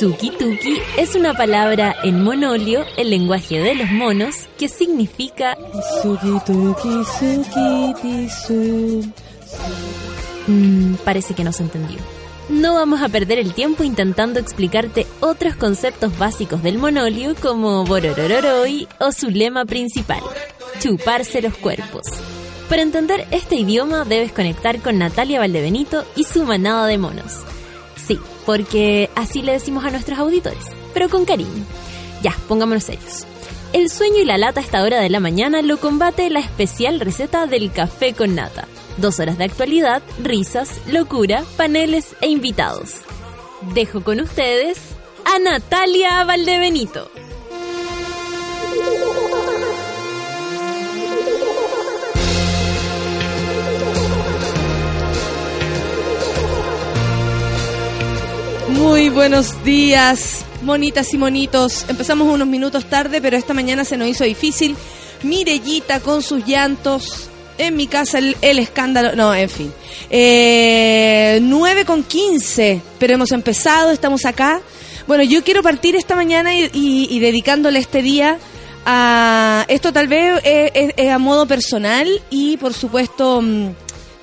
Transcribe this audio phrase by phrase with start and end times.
[0.00, 5.58] Suki Tuki es una palabra en monolio, el lenguaje de los monos, que significa
[6.00, 9.12] Suki Tuki Suki Tisu.
[10.46, 11.98] Mm, parece que no se entendió.
[12.48, 18.88] No vamos a perder el tiempo intentando explicarte otros conceptos básicos del monolio como Bororororoi
[19.00, 20.22] o su lema principal,
[20.78, 22.04] chuparse los cuerpos.
[22.70, 27.49] Para entender este idioma debes conectar con Natalia Valdebenito y su manada de monos.
[28.10, 31.64] Sí, porque así le decimos a nuestros auditores, pero con cariño.
[32.24, 33.24] Ya, pongámonos serios.
[33.72, 36.98] El sueño y la lata a esta hora de la mañana lo combate la especial
[36.98, 38.66] receta del café con nata.
[38.96, 42.94] Dos horas de actualidad, risas, locura, paneles e invitados.
[43.74, 44.80] Dejo con ustedes
[45.24, 47.12] a Natalia Valdebenito.
[58.80, 61.84] Muy buenos días, monitas y monitos.
[61.90, 64.74] Empezamos unos minutos tarde, pero esta mañana se nos hizo difícil.
[65.22, 67.28] Mirellita con sus llantos.
[67.58, 69.14] En mi casa el, escándalo.
[69.14, 69.70] No, en fin.
[70.08, 74.62] Eh, 9 con 15, pero hemos empezado, estamos acá.
[75.06, 78.38] Bueno, yo quiero partir esta mañana y, dedicándole este día
[78.86, 79.66] a.
[79.68, 83.68] Esto tal vez es, a modo personal y, por supuesto, mm,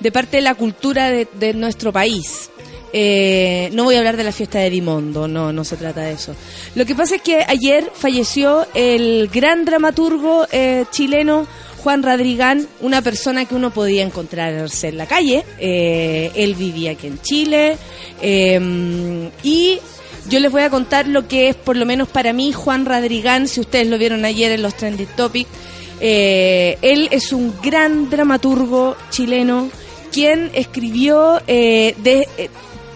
[0.00, 2.50] de parte de la cultura de nuestro país.
[2.92, 6.12] Eh, no voy a hablar de la fiesta de Dimondo, no, no se trata de
[6.12, 6.34] eso.
[6.74, 11.46] Lo que pasa es que ayer falleció el gran dramaturgo eh, chileno
[11.82, 15.44] Juan Radrigán, una persona que uno podía encontrarse en la calle.
[15.58, 17.76] Eh, él vivía aquí en Chile
[19.42, 19.78] y
[20.28, 23.48] yo les voy a contar lo que es, por lo menos para mí, Juan Radrigán,
[23.48, 25.50] si ustedes lo vieron ayer en los Trending Topics.
[26.00, 29.68] Él es un gran dramaturgo chileno
[30.12, 32.28] quien escribió de,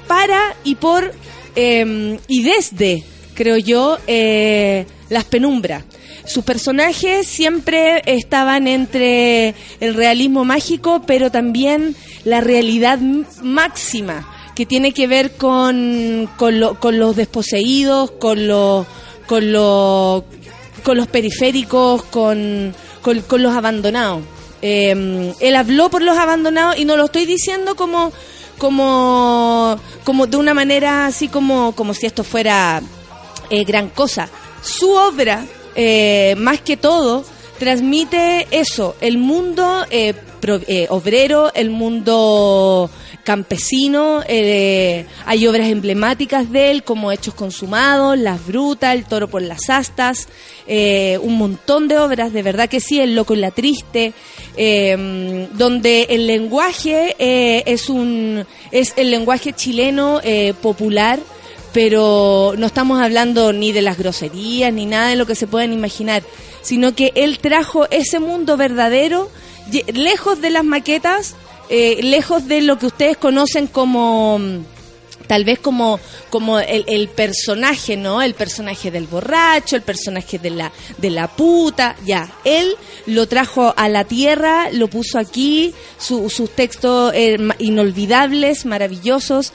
[0.06, 1.12] para y por
[1.55, 5.84] eh, y desde, creo yo, eh, las penumbras.
[6.25, 12.98] Sus personajes siempre estaban entre el realismo mágico, pero también la realidad
[13.42, 18.86] máxima, que tiene que ver con, con, lo- con los desposeídos, con, lo-
[19.27, 20.24] con, lo-
[20.85, 24.23] con los periféricos, con, con, los abandonados.
[24.62, 28.12] Eh, él habló por los abandonados y no lo estoy diciendo como
[28.62, 32.80] como como de una manera así como como si esto fuera
[33.50, 34.28] eh, gran cosa.
[34.62, 37.24] Su obra, eh, más que todo,
[37.58, 40.14] transmite eso, el mundo eh,
[40.90, 42.89] obrero, el mundo
[43.23, 44.23] campesino.
[44.29, 49.71] eh, hay obras emblemáticas de él, como Hechos Consumados, Las Brutas, El Toro por las
[49.71, 50.29] Astas,
[50.67, 54.13] eh, un montón de obras, de verdad que sí, El Loco y la Triste,
[54.57, 60.21] eh, donde el lenguaje eh, es, un, es el lenguaje chileno
[60.61, 61.19] popular
[61.73, 65.73] pero no estamos hablando ni de las groserías ni nada de lo que se puedan
[65.73, 66.23] imaginar,
[66.61, 69.31] sino que él trajo ese mundo verdadero,
[69.93, 71.35] lejos de las maquetas,
[71.73, 74.39] eh, lejos de lo que ustedes conocen como
[75.27, 75.99] tal vez como
[76.31, 78.21] como el, personaje, ¿no?
[78.23, 82.31] El personaje del borracho, el personaje de la de la puta, ya.
[82.45, 89.53] Él lo trajo a la tierra, lo puso aquí, su- sus textos eh, inolvidables, maravillosos.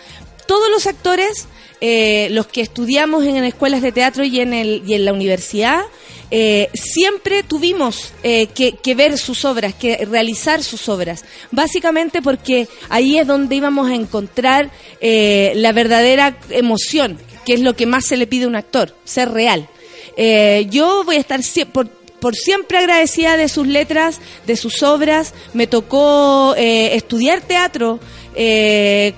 [0.47, 1.47] Todos los actores
[1.79, 5.81] eh, los que estudiamos en escuelas de teatro y en, el, y en la universidad,
[6.29, 11.23] eh, siempre tuvimos eh, que, que ver sus obras, que realizar sus obras.
[11.51, 17.75] Básicamente porque ahí es donde íbamos a encontrar eh, la verdadera emoción, que es lo
[17.75, 19.69] que más se le pide a un actor, ser real.
[20.17, 21.39] Eh, yo voy a estar
[21.71, 25.33] por, siempre agradecida de sus letras, de sus obras.
[25.53, 27.99] Me tocó eh, estudiar teatro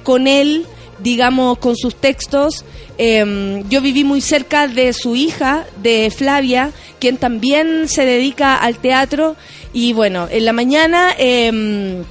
[0.04, 0.66] con él,
[1.02, 2.66] digamos, con sus textos.
[2.98, 8.78] Eh, yo viví muy cerca de su hija, de Flavia, quien también se dedica al
[8.78, 9.36] teatro.
[9.74, 11.14] Y bueno, en la mañana...
[11.18, 12.04] eh,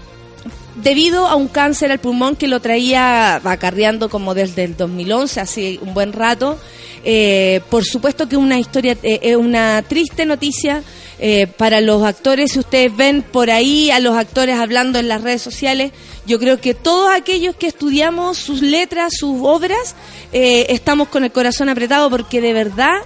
[0.83, 5.79] debido a un cáncer al pulmón que lo traía acarreando como desde el 2011, hace
[5.83, 6.59] un buen rato.
[7.05, 10.83] Eh, por supuesto que una historia, eh, es una triste noticia
[11.21, 12.53] eh, para los actores.
[12.53, 15.91] Si ustedes ven por ahí a los actores hablando en las redes sociales,
[16.27, 19.97] yo creo que todos aquellos que estudiamos sus letras, sus obras,
[20.33, 22.99] eh, estamos con el corazón apretado porque de verdad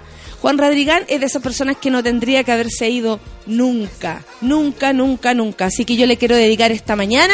[0.43, 5.35] Juan Radrigán es de esas personas que no tendría que haberse ido nunca, nunca, nunca,
[5.35, 5.67] nunca.
[5.67, 7.33] Así que yo le quiero dedicar esta mañana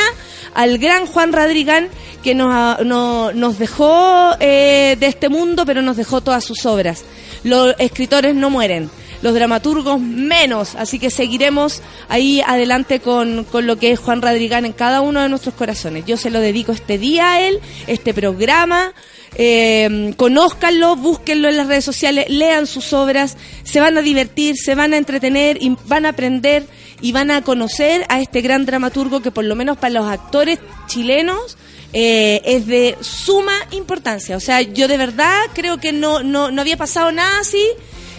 [0.52, 1.88] al gran Juan Radrigán
[2.22, 7.02] que nos, nos dejó eh, de este mundo, pero nos dejó todas sus obras.
[7.44, 8.90] Los escritores no mueren.
[9.22, 10.74] Los dramaturgos menos.
[10.74, 15.20] Así que seguiremos ahí adelante con, con lo que es Juan Radrigán en cada uno
[15.22, 16.04] de nuestros corazones.
[16.06, 18.92] Yo se lo dedico este día a él, este programa.
[19.34, 24.74] Eh, conózcanlo, búsquenlo en las redes sociales, lean sus obras, se van a divertir, se
[24.74, 26.64] van a entretener y van a aprender
[27.00, 30.58] y van a conocer a este gran dramaturgo que por lo menos para los actores
[30.86, 31.58] chilenos
[31.92, 34.36] eh, es de suma importancia.
[34.36, 37.64] O sea, yo de verdad creo que no, no, no había pasado nada así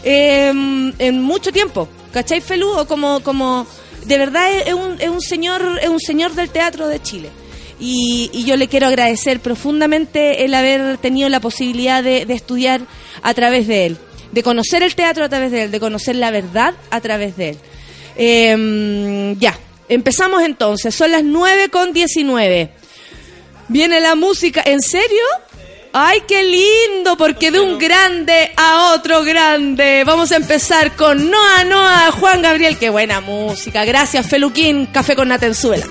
[0.04, 0.50] eh,
[0.98, 1.88] en mucho tiempo.
[2.12, 2.70] ¿Cachai, Felu?
[2.70, 3.68] O como, como
[4.06, 7.30] de verdad es un, es un señor, es un señor del teatro de Chile.
[7.80, 12.82] Y, yo le quiero agradecer profundamente el haber tenido la posibilidad de, de, estudiar
[13.22, 13.98] a través de él,
[14.34, 17.50] de conocer el teatro a través de él, de conocer la verdad a través de
[17.50, 17.58] él.
[18.22, 19.58] Eh, ya,
[19.88, 22.70] empezamos entonces, son las 9 con 19.
[23.70, 25.24] Viene la música, ¿en serio?
[25.92, 27.18] ¡Ay, qué lindo!
[27.18, 30.04] Porque de un grande a otro grande.
[30.06, 32.78] Vamos a empezar con Noa Noa, Juan Gabriel.
[32.78, 33.86] ¡Qué buena música!
[33.86, 35.86] Gracias, Feluquín, Café con Natenzuela.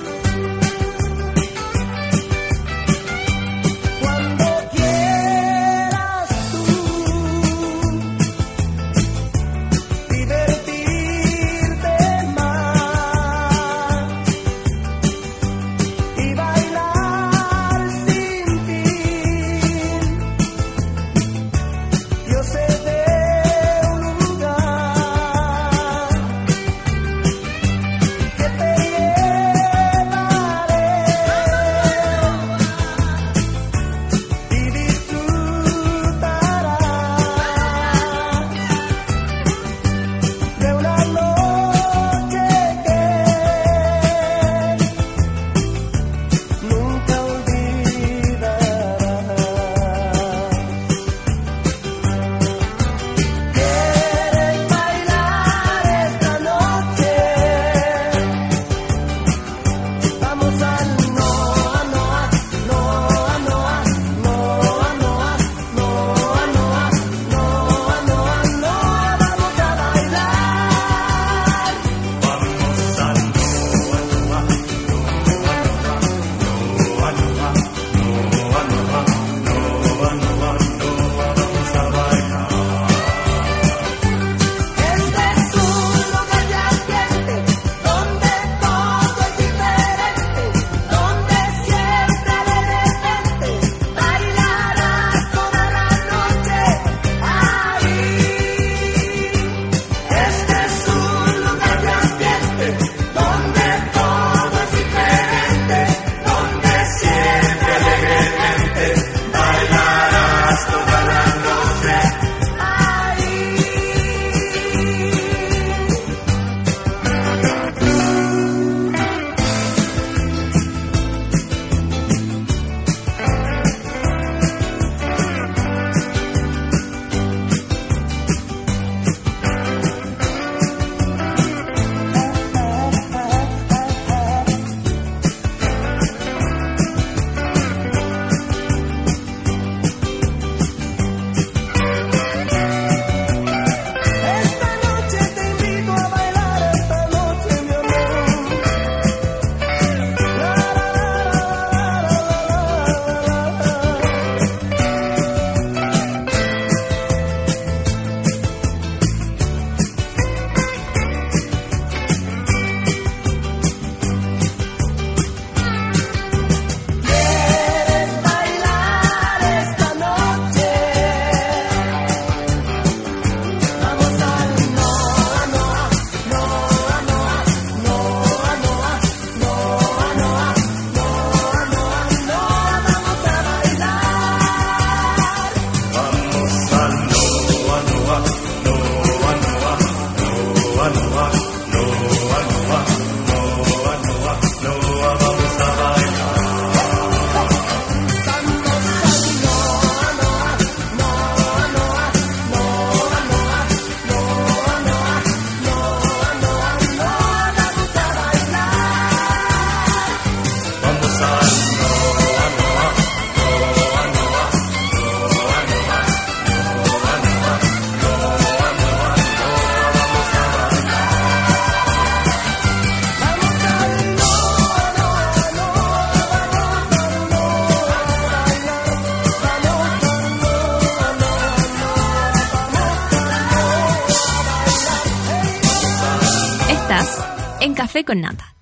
[237.98, 238.57] Café con Nata.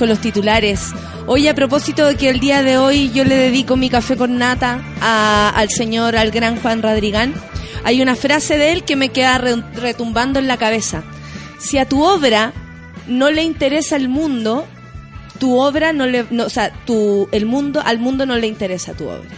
[0.00, 0.80] Con los titulares.
[1.26, 4.38] Hoy a propósito de que el día de hoy yo le dedico mi café con
[4.38, 7.34] nata a- al señor, al gran Juan Radrigán,
[7.84, 11.02] hay una frase de él que me queda re- retumbando en la cabeza.
[11.58, 12.52] Si a tu obra
[13.06, 14.66] no le interesa el mundo,
[15.38, 18.94] tu obra no le, no, o sea, tu, el mundo, al mundo no le interesa
[18.94, 19.28] tu obra.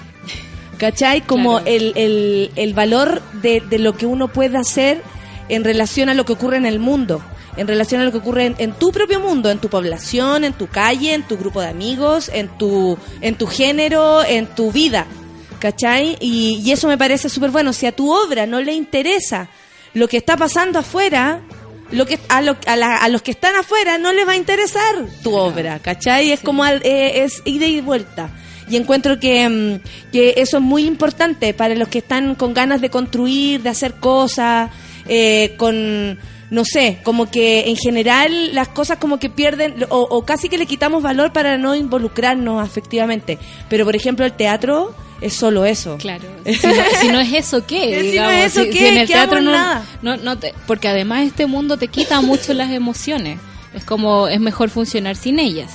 [0.79, 1.23] ¿Cachai?
[1.23, 1.67] Como Claro.
[1.67, 5.03] el, el, el valor de, de lo que uno puede hacer
[5.49, 7.21] en relación a lo que ocurre en el mundo,
[7.57, 10.53] en relación a lo que ocurre en, en tu propio mundo, en tu población, en
[10.53, 15.07] tu calle, en tu grupo de amigos, en tu, en tu género, en tu vida.
[15.59, 16.17] ¿Cachai?
[16.21, 17.73] Y, y eso me parece súper bueno.
[17.73, 19.49] Si a tu obra no le interesa
[19.95, 21.41] lo que está pasando afuera,
[21.93, 24.37] lo que a, lo- a, la- a los que están afuera no les va a
[24.37, 26.33] interesar tu obra, ¿cachai?
[26.33, 28.31] Es como al- eh, es ida y vuelta.
[28.69, 32.81] Y encuentro que, mm, que eso es muy importante para los que están con ganas
[32.81, 34.71] de construir, de hacer cosas,
[35.07, 36.19] eh, con,
[36.53, 40.59] no sé, como que en general las cosas como que pierden, o, o casi que
[40.59, 43.39] le quitamos valor para no involucrarnos afectivamente.
[43.71, 45.97] Pero por ejemplo el teatro es solo eso.
[45.99, 46.25] Claro.
[46.45, 47.91] Si no, si no es eso, ¿qué?
[48.01, 48.73] Si no Digamos, es eso, ¿qué?
[48.73, 49.85] si en el ¿Qué hago teatro no, nada?
[50.03, 53.39] no, no te- porque además este mundo te quita mucho las emociones.
[53.73, 55.71] Es como, es mejor funcionar sin ellas.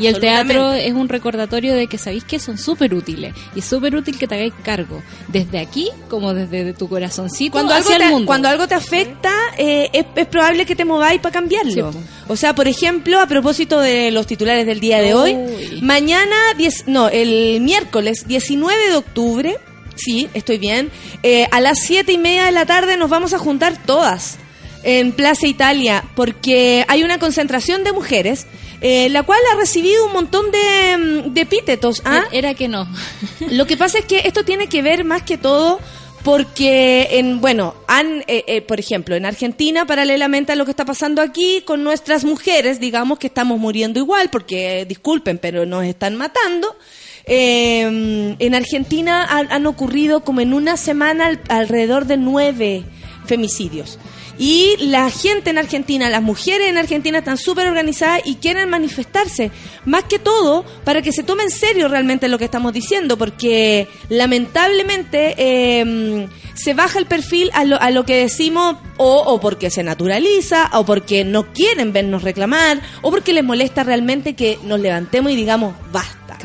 [0.00, 3.34] Y el teatro es un recordatorio de que sabéis que son súper útiles.
[3.54, 5.02] Y es súper útil que te hagáis cargo.
[5.28, 8.26] Desde aquí, como desde tu corazoncito Cuando algo, te, el mundo.
[8.26, 11.92] cuando algo te afecta, eh, es, es probable que te mováis para cambiarlo.
[11.92, 15.80] Sí, o sea, por ejemplo, a propósito de los titulares del día de hoy, Uy.
[15.82, 19.56] mañana, 10, no, el miércoles 19 de octubre,
[19.96, 20.90] sí, estoy bien,
[21.22, 24.38] eh, a las 7 y media de la tarde nos vamos a juntar todas
[24.82, 28.46] en Plaza Italia, porque hay una concentración de mujeres,
[28.80, 30.96] eh, la cual ha recibido un montón de,
[31.28, 32.02] mm, de epítetos.
[32.04, 32.24] ¿ah?
[32.32, 32.86] Era que no.
[33.50, 35.80] Lo que pasa es que esto tiene que ver más que todo
[36.24, 40.84] porque en bueno han eh, eh, por ejemplo en Argentina paralelamente a lo que está
[40.84, 45.84] pasando aquí con nuestras mujeres digamos que estamos muriendo igual porque eh, disculpen pero nos
[45.84, 46.76] están matando
[47.24, 52.82] eh, en Argentina han, han ocurrido como en una semana al- alrededor de nueve
[53.24, 53.98] femicidios
[54.38, 59.50] y la gente en Argentina, las mujeres en Argentina están súper organizadas y quieren manifestarse,
[59.84, 63.88] más que todo para que se tome en serio realmente lo que estamos diciendo, porque
[64.08, 69.70] lamentablemente eh, se baja el perfil a lo, a lo que decimos o, o porque
[69.70, 74.80] se naturaliza, o porque no quieren vernos reclamar, o porque les molesta realmente que nos
[74.80, 76.38] levantemos y digamos basta.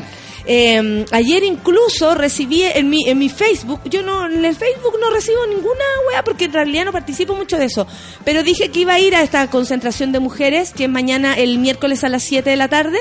[0.46, 5.10] Eh, ayer incluso recibí en mi, en mi Facebook, yo no en el Facebook no
[5.10, 7.86] recibo ninguna wea porque en realidad no participo mucho de eso,
[8.24, 11.58] pero dije que iba a ir a esta concentración de mujeres que es mañana el
[11.58, 12.98] miércoles a las 7 de la tarde.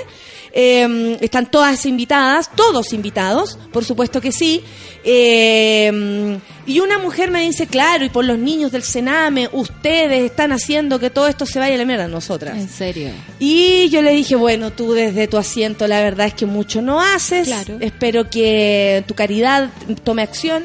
[0.55, 4.63] Eh, están todas invitadas, todos invitados, por supuesto que sí.
[5.03, 10.51] Eh, y una mujer me dice, claro, y por los niños del Sename, ustedes están
[10.51, 12.55] haciendo que todo esto se vaya a la mierda, nosotras.
[12.57, 13.09] En serio.
[13.39, 17.01] Y yo le dije, bueno, tú desde tu asiento la verdad es que mucho no
[17.01, 17.47] haces.
[17.47, 17.77] Claro.
[17.79, 19.69] Espero que tu caridad
[20.03, 20.63] tome acción.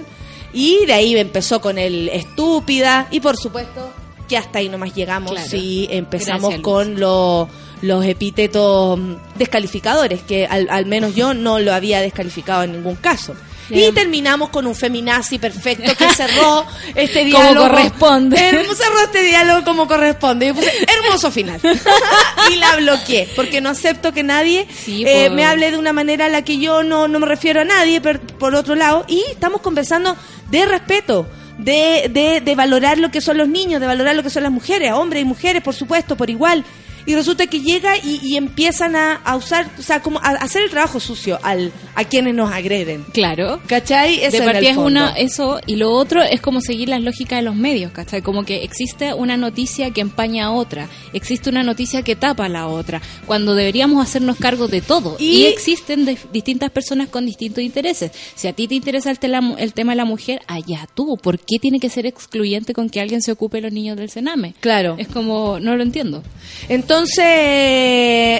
[0.52, 3.08] Y de ahí empezó con el estúpida.
[3.10, 3.92] Y por supuesto
[4.28, 5.56] que hasta ahí nomás llegamos Claro.
[5.56, 7.48] y empezamos Gracias, con lo-
[7.82, 8.98] los epítetos
[9.36, 13.34] descalificadores, que al, al menos yo no lo había descalificado en ningún caso.
[13.70, 16.64] Y terminamos con un feminazi perfecto que cerró
[16.94, 17.68] este Como diálogo.
[17.68, 18.36] corresponde.
[18.38, 20.46] Hermo- cerró este diálogo como corresponde.
[20.46, 21.60] Yo puse hermoso final.
[22.50, 25.34] y la bloqueé, porque no acepto que nadie Sí, eh, po.
[25.34, 28.00] me hable de una manera a la que yo no, no me refiero a nadie,
[28.00, 29.04] per- por otro lado.
[29.06, 30.16] Y estamos conversando
[30.50, 31.28] de respeto.
[31.58, 34.52] De, de, de valorar lo que son los niños, de valorar lo que son las
[34.52, 36.64] mujeres, hombres y mujeres, por supuesto, por igual.
[37.08, 40.62] Y resulta que llega y, y empiezan a, a usar, o sea, como a hacer
[40.62, 43.04] el trabajo sucio al, a quienes nos agreden.
[43.12, 43.60] Claro.
[43.66, 44.22] ¿Cachai?
[44.22, 47.42] Eso de partida es una eso y lo otro es como seguir las lógicas de
[47.44, 48.22] los medios, ¿cachai?
[48.22, 52.48] Como que existe una noticia que empaña a otra, existe una noticia que tapa a
[52.50, 55.16] la otra, cuando deberíamos hacernos cargo de todo.
[55.18, 58.12] Y- Y, existen de- distintas personas con distintos intereses.
[58.34, 61.16] Si a ti te interesa el, tela- el tema de la mujer, allá tú.
[61.16, 64.10] ¿Por qué tiene que ser excluyente con que alguien se ocupe de los niños del
[64.10, 64.54] Sename?
[64.60, 64.96] Claro.
[64.98, 66.22] Es como, no lo entiendo.
[66.68, 66.97] Entonces,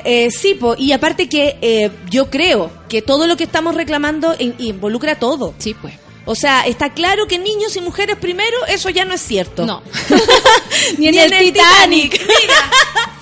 [0.05, 4.35] eh, sí, po, y aparte que eh, yo creo que todo lo que estamos reclamando
[4.39, 5.55] in- involucra todo.
[5.59, 5.95] Sí, pues.
[6.25, 9.65] O sea, está claro que niños y mujeres primero, eso ya no es cierto.
[9.65, 9.83] No.
[10.99, 12.21] Ni, en, el Titanic.
[12.21, 12.71] Mira,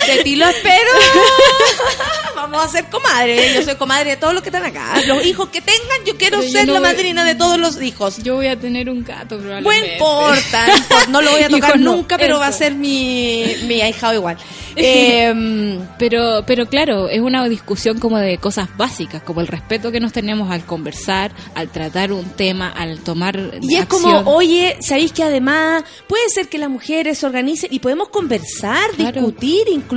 [0.07, 0.91] de ti lo espero.
[2.35, 3.55] Vamos a ser comadre.
[3.55, 5.01] Yo soy comadre de todos los que están acá.
[5.07, 7.59] Los hijos que tengan, yo quiero Pero yo ser no la voy- madrina de todos
[7.59, 8.19] los hijos.
[8.23, 9.93] Yo voy a tener un gato, No probablemente.
[9.95, 13.47] importa, no importa, no lo voy a tocar no, nunca, pero va a ser mi,
[13.67, 14.37] mi ahijado igual.
[14.79, 20.01] Eh, Pero, pero claro, es una discusión como de cosas básicas, como el respeto que
[20.01, 23.89] nos tenemos al conversar, al tratar un tema, al tomar Y es acción.
[24.03, 28.91] como, oye, ¿sabéis que además puede ser que las mujeres se organicen y podemos conversar,
[28.91, 29.13] Claro.
[29.23, 29.96] discutir incluso,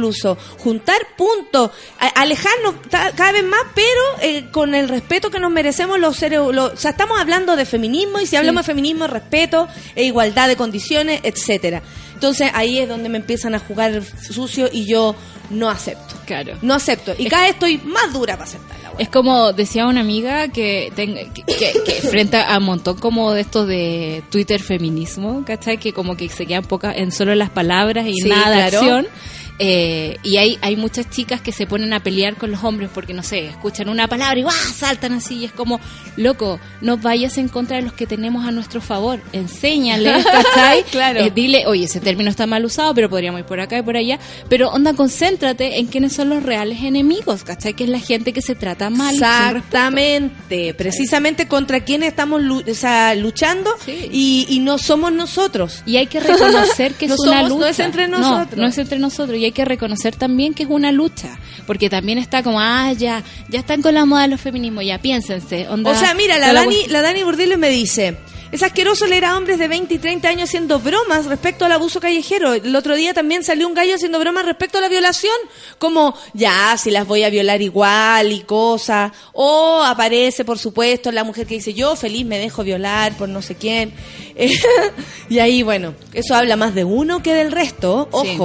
[0.58, 1.72] juntar puntos,
[2.16, 2.76] alejarnos
[3.16, 6.78] cada vez más, pero eh, con el respeto que nos merecemos los seres, los- o
[6.78, 11.22] sea, estamos hablando de feminismo y si hablamos de feminismo, respeto e igualdad de condiciones,
[11.24, 11.82] etcétera.
[12.14, 15.16] Entonces ahí es donde me empiezan a jugar sucio y yo
[15.52, 16.16] no acepto.
[16.26, 16.58] Claro.
[16.62, 17.14] No acepto.
[17.18, 18.92] Y cada vez estoy más dura para aceptarla.
[19.00, 23.32] Es como decía una amiga que, tenga- que, que- que frente a un montón como
[23.32, 25.78] de estos de Twitter feminismo, ¿cachai?
[25.78, 28.78] Que como que se quedan pocas en solo las palabras y Sí, nada de claro.
[28.80, 29.08] acción.
[29.62, 33.14] Eh, y hay, hay muchas chicas que se ponen a pelear con los hombres porque,
[33.14, 34.56] no sé, escuchan una palabra y ¡guau!
[34.76, 35.36] saltan así.
[35.40, 35.80] Y es como,
[36.16, 39.20] loco, no vayas en contra de los que tenemos a nuestro favor.
[39.34, 40.84] Enséñales, ¿cachai?
[40.84, 41.20] Claro.
[41.20, 43.98] Eh, dile, oye, ese término está mal usado, pero podríamos ir por acá y por
[43.98, 44.18] allá.
[44.48, 47.74] Pero, onda, concéntrate en quiénes son los reales enemigos, ¿cachai?
[47.74, 49.14] Que es la gente que se trata mal.
[49.14, 54.10] Exactamente, precisamente contra quienes estamos lu- o sea, luchando Sí.
[54.12, 55.82] y, y no somos nosotros.
[55.86, 57.60] Y hay que reconocer que No es una somos- lucha.
[57.62, 58.58] no es entre No, nosotros.
[58.60, 59.38] No, es entre nosotros.
[59.38, 63.24] Y hay que reconocer también que es una lucha, porque también está como, ah, ya,
[63.50, 65.68] ya están con la moda de los feminismos, ya piénsense.
[65.68, 68.18] onda, O sea, mira, la Dani, la Dani Burdiles me dice,
[68.52, 72.00] es asqueroso leer a hombres de 20 y 30 años haciendo bromas respecto al abuso
[72.00, 72.54] callejero.
[72.56, 75.36] El otro día también salió un gallo haciendo bromas respecto a la violación,
[75.78, 79.12] como, ya, si las voy a violar igual y cosas.
[79.34, 83.42] O aparece, por supuesto, la mujer que dice, yo feliz me dejo violar por no
[83.42, 83.94] sé quién.
[85.30, 88.10] Y ahí, bueno, eso habla más de uno que del resto.
[88.24, 88.38] Sí.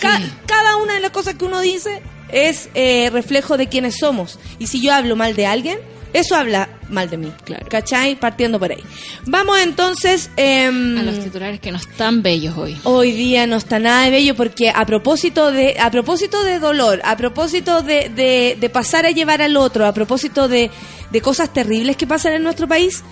[0.00, 4.38] Ca- cada una de las cosas que uno dice es eh, reflejo de quiénes somos.
[4.58, 5.78] Y si yo hablo mal de alguien,
[6.12, 7.32] eso habla mal de mí.
[7.44, 7.66] Claro.
[7.68, 8.14] ¿Cachai?
[8.16, 8.82] Partiendo por ahí.
[9.26, 10.30] Vamos entonces...
[10.36, 12.78] em, a los titulares que no están bellos hoy.
[12.84, 17.00] Hoy día no está nada de bello porque a propósito de a propósito de dolor,
[17.04, 20.70] a propósito de, de- de pasar a llevar al otro, a propósito de,
[21.10, 23.02] de cosas terribles que pasan en nuestro país,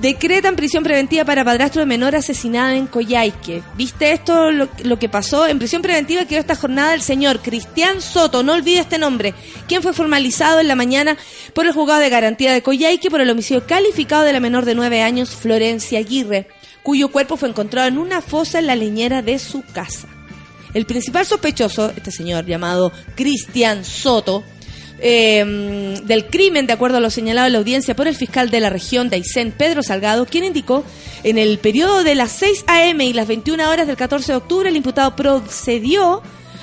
[0.00, 3.62] decretan prisión preventiva para padrastro de menor asesinada en Coyhaique.
[3.76, 5.46] ¿Viste esto lo, que pasó?
[5.46, 9.34] En prisión preventiva quedó esta jornada el señor Cristian Soto, no olvide este nombre,
[9.68, 11.16] quien fue formalizado en la mañana
[11.54, 14.74] por el juzgado de garantía de Coyhaique por el homicidio calificado de la menor de
[14.74, 16.48] nueve años, Florencia Aguirre,
[16.82, 20.08] cuyo cuerpo fue encontrado en una fosa en la leñera de su casa.
[20.72, 24.44] El principal sospechoso, este señor llamado Cristian Soto,
[25.00, 28.60] eh, del crimen, de acuerdo a lo señalado en la audiencia por el fiscal de
[28.60, 30.84] la región de Aysén, Pedro Salgado, quien indicó
[31.22, 33.04] en el periodo de las 6 a.m.
[33.04, 36.22] y las 21 horas del 14 de octubre, el imputado procedió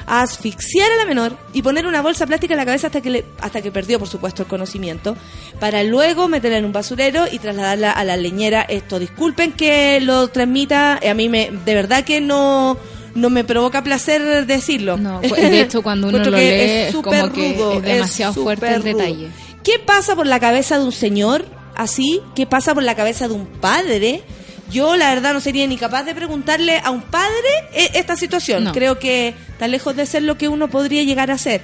[0.10, 3.10] a asfixiar a la menor y poner una bolsa plástica en la cabeza hasta que,
[3.10, 5.18] le- hasta que perdió, por supuesto, el conocimiento,
[5.60, 8.62] para luego meterla en un basurero y trasladarla a la leñera.
[8.62, 12.78] Esto, disculpen que lo transmita, a mí me, de verdad que no,
[13.18, 14.98] no me provoca placer decirlo.
[14.98, 18.68] No, de hecho, cuando uno lo que lee, es súper como que es demasiado fuerte
[18.68, 18.98] el rudo.
[18.98, 19.30] detalle.
[19.64, 22.22] ¿Qué pasa por la cabeza de un señor así?
[22.36, 24.22] ¿Qué pasa por la cabeza de un padre?
[24.70, 28.66] Yo, la verdad, no sería ni capaz de preguntarle a un padre eh, esta situación.
[28.66, 28.72] No.
[28.72, 31.62] Creo que está lejos de ser lo que uno podría llegar a ser.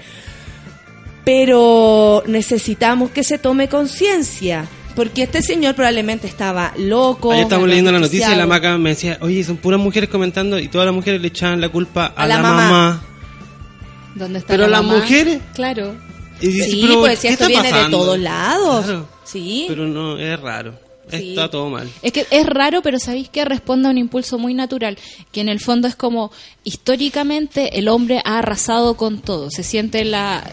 [1.24, 4.66] Pero necesitamos que se tome conciencia.
[4.96, 7.32] Porque este señor probablemente estaba loco.
[7.32, 10.60] Ayer estábamos leyendo la noticia y la maca me decía, oye, son puras mujeres comentando
[10.60, 12.56] y todas las mujeres le echaban la culpa a, A la la, mamá.
[12.70, 13.04] mamá.
[14.16, 15.00] ¿Dónde está Pero la las mamá?
[15.00, 15.96] mujeres- Claro.
[16.42, 17.98] Y dice, Sí, "Pero, pues si ¿qué esto viene de pasando?".
[17.98, 18.86] todos lados.
[18.86, 19.08] Claro.
[19.24, 19.66] Sí.
[19.68, 20.74] Pero no, es raro.
[21.12, 21.32] Sí.
[21.32, 21.90] Está todo mal.
[22.02, 24.98] Es que es raro, pero ¿sabéis que responde a un impulso muy natural?
[25.32, 26.32] Que en el fondo es como,
[26.88, 29.50] históricamente el hombre ha arrasado con todo.
[29.50, 30.44] Se siente en la,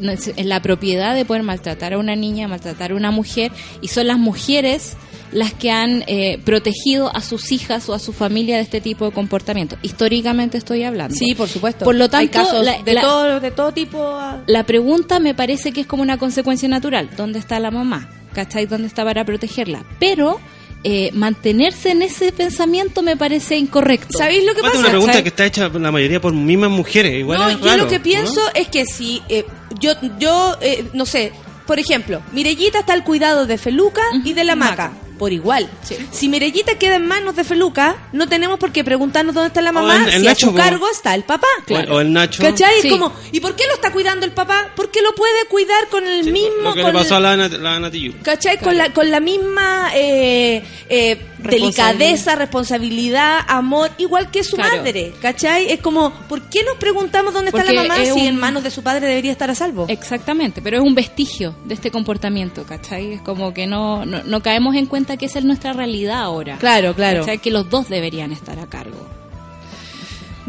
[0.00, 4.06] en la propiedad de poder maltratar a una niña, maltratar a una mujer, y son
[4.06, 4.96] las mujeres
[5.32, 9.04] las que han eh, protegido a sus hijas o a su familia de este tipo
[9.04, 9.76] de comportamiento.
[9.82, 11.14] Históricamente estoy hablando.
[11.14, 11.84] Sí, por supuesto.
[11.84, 14.18] Por lo Hay tanto, casos la- de, la- todo, de todo tipo.
[14.46, 17.10] La pregunta me parece que es como una consecuencia natural.
[17.16, 18.08] ¿Dónde está la mamá?
[18.32, 18.66] ¿Cachai?
[18.66, 19.84] ¿Dónde está para protegerla?
[19.98, 20.40] Pero
[20.82, 24.16] eh, mantenerse en ese pensamiento me parece incorrecto.
[24.16, 24.78] ¿Sabéis lo que pasa?
[24.78, 25.22] una pregunta ¿Sabes?
[25.24, 27.18] que está hecha la mayoría por mismas mujeres.
[27.18, 28.02] Igual no, es yo lo que ¿no?
[28.02, 29.44] pienso es que si eh,
[29.78, 31.32] yo, yo eh, no sé,
[31.66, 34.92] por ejemplo, Mirellita está al cuidado de Feluca y de la Maca.
[35.20, 35.68] Por igual.
[35.82, 35.98] Sí.
[36.10, 39.70] Si Mirellita queda en manos de Feluca, no tenemos por qué preguntarnos dónde está la
[39.70, 40.58] mamá, el- el si a Nacho, su po.
[40.58, 41.46] cargo está el papá.
[41.68, 42.42] O- O el Nacho.
[42.42, 42.80] ¿Cachai?
[42.80, 42.88] Sí.
[42.88, 44.70] Como, ¿y por qué lo está cuidando el papá?
[44.74, 46.62] Porque lo puede cuidar con el Sí, mismo...
[46.62, 48.14] Lo que con le pasó el- a la, la Natiyu.
[48.22, 48.58] ¿Cachai?
[48.60, 54.78] Con, la, con la misma eh, eh, delicadeza, responsabilidad, amor, igual que su Claro.
[54.78, 55.12] madre.
[55.20, 55.70] ¿Cachai?
[55.70, 58.62] Es como, ¿por qué nos preguntamos dónde está la mamá es si un- en manos
[58.62, 59.86] de su padre debería estar a salvo?
[59.88, 63.14] Exactamente, pero es un vestigio de este comportamiento, ¿cachai?
[63.14, 66.56] Es como que no, no, no caemos en cuenta que esa es nuestra realidad ahora.
[66.58, 67.20] Claro, claro.
[67.20, 67.38] ¿cachai?
[67.38, 69.06] Que los dos deberían estar a cargo.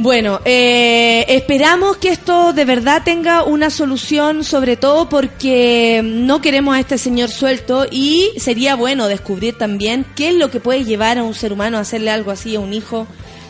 [0.02, 6.76] Bueno, eh, esperamos que esto de verdad tenga una solución, sobre todo porque no queremos
[6.76, 11.20] a este señor suelto y sería bueno descubrir también qué es lo que puede llevar
[11.20, 13.06] a un ser humano a hacerle algo así a un hijo.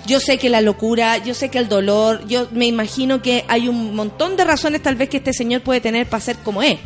[0.06, 3.70] Yo sé que la locura, yo sé que el dolor, yo me imagino que hay
[3.70, 6.80] un montón de razones tal vez que este señor puede tener para ser como es.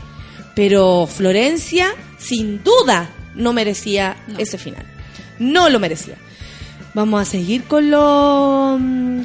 [0.53, 1.87] Pero Florencia,
[2.19, 4.85] sin duda, no merecía ese final.
[5.39, 6.17] No lo merecía.
[6.95, 8.79] Vamos a seguir con, los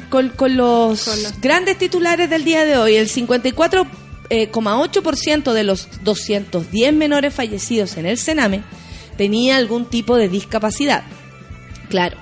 [0.09, 2.95] con, con los Con los- grandes titulares del día de hoy.
[2.97, 8.61] El 54,8% de los 210 menores fallecidos en el Sename
[9.17, 11.03] tenía algún tipo de discapacidad.
[11.89, 12.17] Claro,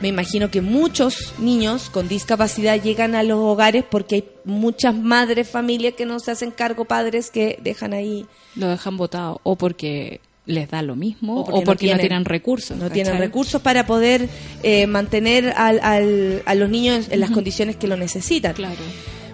[0.00, 5.48] me imagino que muchos niños con discapacidad llegan a los hogares porque hay muchas madres,
[5.50, 10.20] familias que no se hacen cargo, padres que dejan ahí Lo dejan votado o porque
[10.44, 12.76] les da lo mismo O o porque no no, tienen- recursos.
[12.76, 14.28] no tienen recursos para poder
[14.62, 18.54] eh, mantener al, al- a los niños en las condiciones que lo necesitan.
[18.54, 18.74] Claro.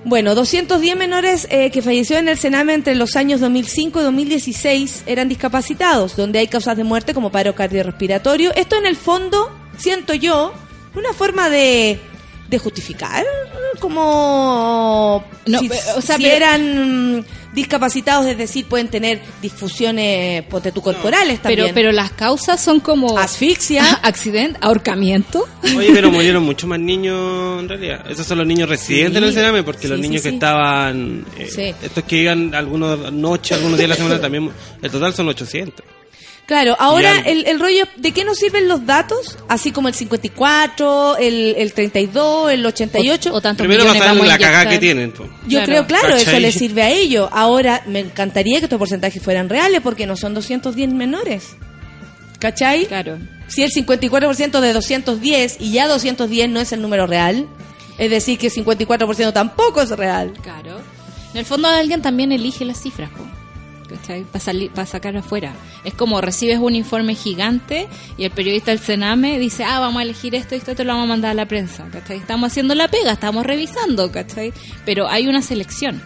[0.05, 5.03] Bueno, 210 menores eh, que fallecieron en el Sename entre los años 2005 y 2016
[5.07, 8.55] eran discapacitados, donde hay causas de muerte como paro cardiorrespiratorio.
[8.55, 10.53] Esto en el fondo, siento yo,
[10.94, 11.99] una forma de
[12.49, 13.27] de justificar
[13.81, 17.25] como No, si, o sea, si pero- eran
[17.59, 21.66] discapacitados, es decir, pueden tener disfunciones potetu corporales también.
[21.66, 23.94] Pero, pero las causas son como Asfixia.
[24.03, 25.47] accidente, ahorcamiento.
[25.77, 28.11] Oye, pero murieron muchos más niños en realidad.
[28.11, 29.18] Esos son los niños residentes Sí.
[29.18, 30.35] en el Sename, porque Sí, los sí, niños que sí.
[30.37, 31.27] estaban.
[31.37, 31.75] eh, Sí.
[31.85, 34.51] Estos que iban algunos noche, algunos días de la semana también.
[34.81, 35.85] El total son 800.
[36.49, 39.37] Claro, ahora el, el rollo, ¿de qué nos sirven los datos?
[39.49, 43.31] Así como el 54, el, el 32, el 88.
[43.31, 45.13] O, o tantos Primero millones vamos a la cagada que tienen.
[45.13, 45.25] po.
[45.47, 45.67] Yo Claro.
[45.67, 46.41] creo, claro, eso ¿Cachai?
[46.41, 47.29] le sirve a ellos.
[47.33, 51.49] Ahora, me encantaría que estos porcentajes fueran reales porque no son 210 menores.
[52.39, 52.87] ¿Cachai?
[52.87, 53.19] Claro.
[53.49, 57.47] Si el 54% de 210 y ya 210 no es el número real,
[57.99, 60.33] es decir, que el 54% tampoco es real.
[60.43, 60.81] Claro.
[61.33, 63.11] En el fondo alguien también elige las cifras,
[64.38, 65.53] Salir, para sacar afuera.
[65.85, 70.03] Es como recibes un informe gigante y el periodista del Sename dice, ah, vamos a
[70.03, 71.87] elegir esto y esto te lo vamos a mandar a la prensa.
[71.90, 72.18] ¿cachai?
[72.18, 74.53] Estamos haciendo la pega, estamos revisando, ¿cachai?
[74.85, 76.03] Pero hay una selección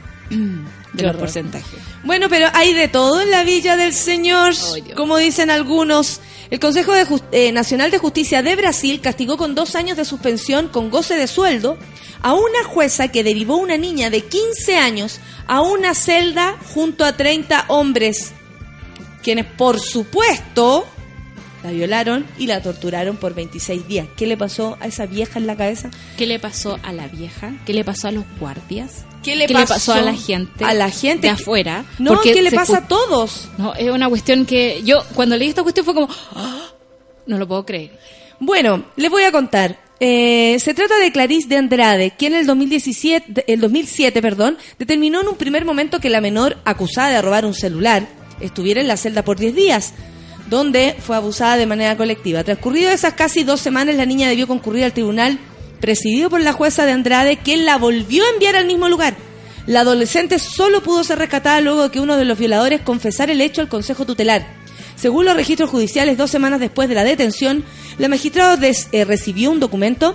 [0.92, 1.78] de los porcentajes.
[2.04, 4.54] Bueno, pero hay de todo en la Villa del Señor,
[4.96, 6.20] como dicen algunos.
[6.50, 10.68] El Consejo de eh, Nacional de Justicia de Brasil castigó con dos años de suspensión
[10.68, 11.78] con goce de sueldo
[12.20, 17.16] a una jueza que derivó una niña de 15 años a una celda junto a
[17.16, 18.32] 30 hombres,
[19.22, 20.86] quienes por supuesto
[21.62, 24.08] la violaron y la torturaron por 26 días.
[24.16, 25.90] ¿Qué le pasó a esa vieja en la cabeza?
[26.16, 27.52] ¿Qué le pasó a la vieja?
[27.64, 29.04] ¿Qué le pasó a los guardias?
[29.22, 30.64] ¿Qué le pasó pasó a la gente?
[30.64, 31.84] a la gente de afuera?
[31.98, 33.48] No, Porque ¿qué le pasa a todos?
[33.58, 36.68] No, es una cuestión que yo cuando leí esta cuestión fue como, "Ah,
[37.26, 37.98] no lo puedo creer.
[38.40, 39.78] Bueno, les voy a contar.
[40.00, 45.20] Eh, se trata de Clarice de Andrade, quien en el 2017, el 2007 perdón, determinó
[45.20, 48.08] en un primer momento que la menor acusada de robar un celular
[48.40, 49.92] estuviera en la celda por 10 días,
[50.50, 52.42] donde fue abusada de manera colectiva.
[52.42, 55.38] Transcurrido esas casi dos semanas, la niña debió concurrir al tribunal
[55.82, 59.14] presidido por la jueza de Andrade, quien la volvió a enviar al mismo lugar.
[59.66, 63.40] La adolescente solo pudo ser rescatada luego de que uno de los violadores confesara el
[63.42, 64.46] hecho al Consejo Tutelar.
[64.96, 67.64] Según los registros judiciales, dos semanas después de la detención,
[67.98, 70.14] la magistrada des- eh, recibió un documento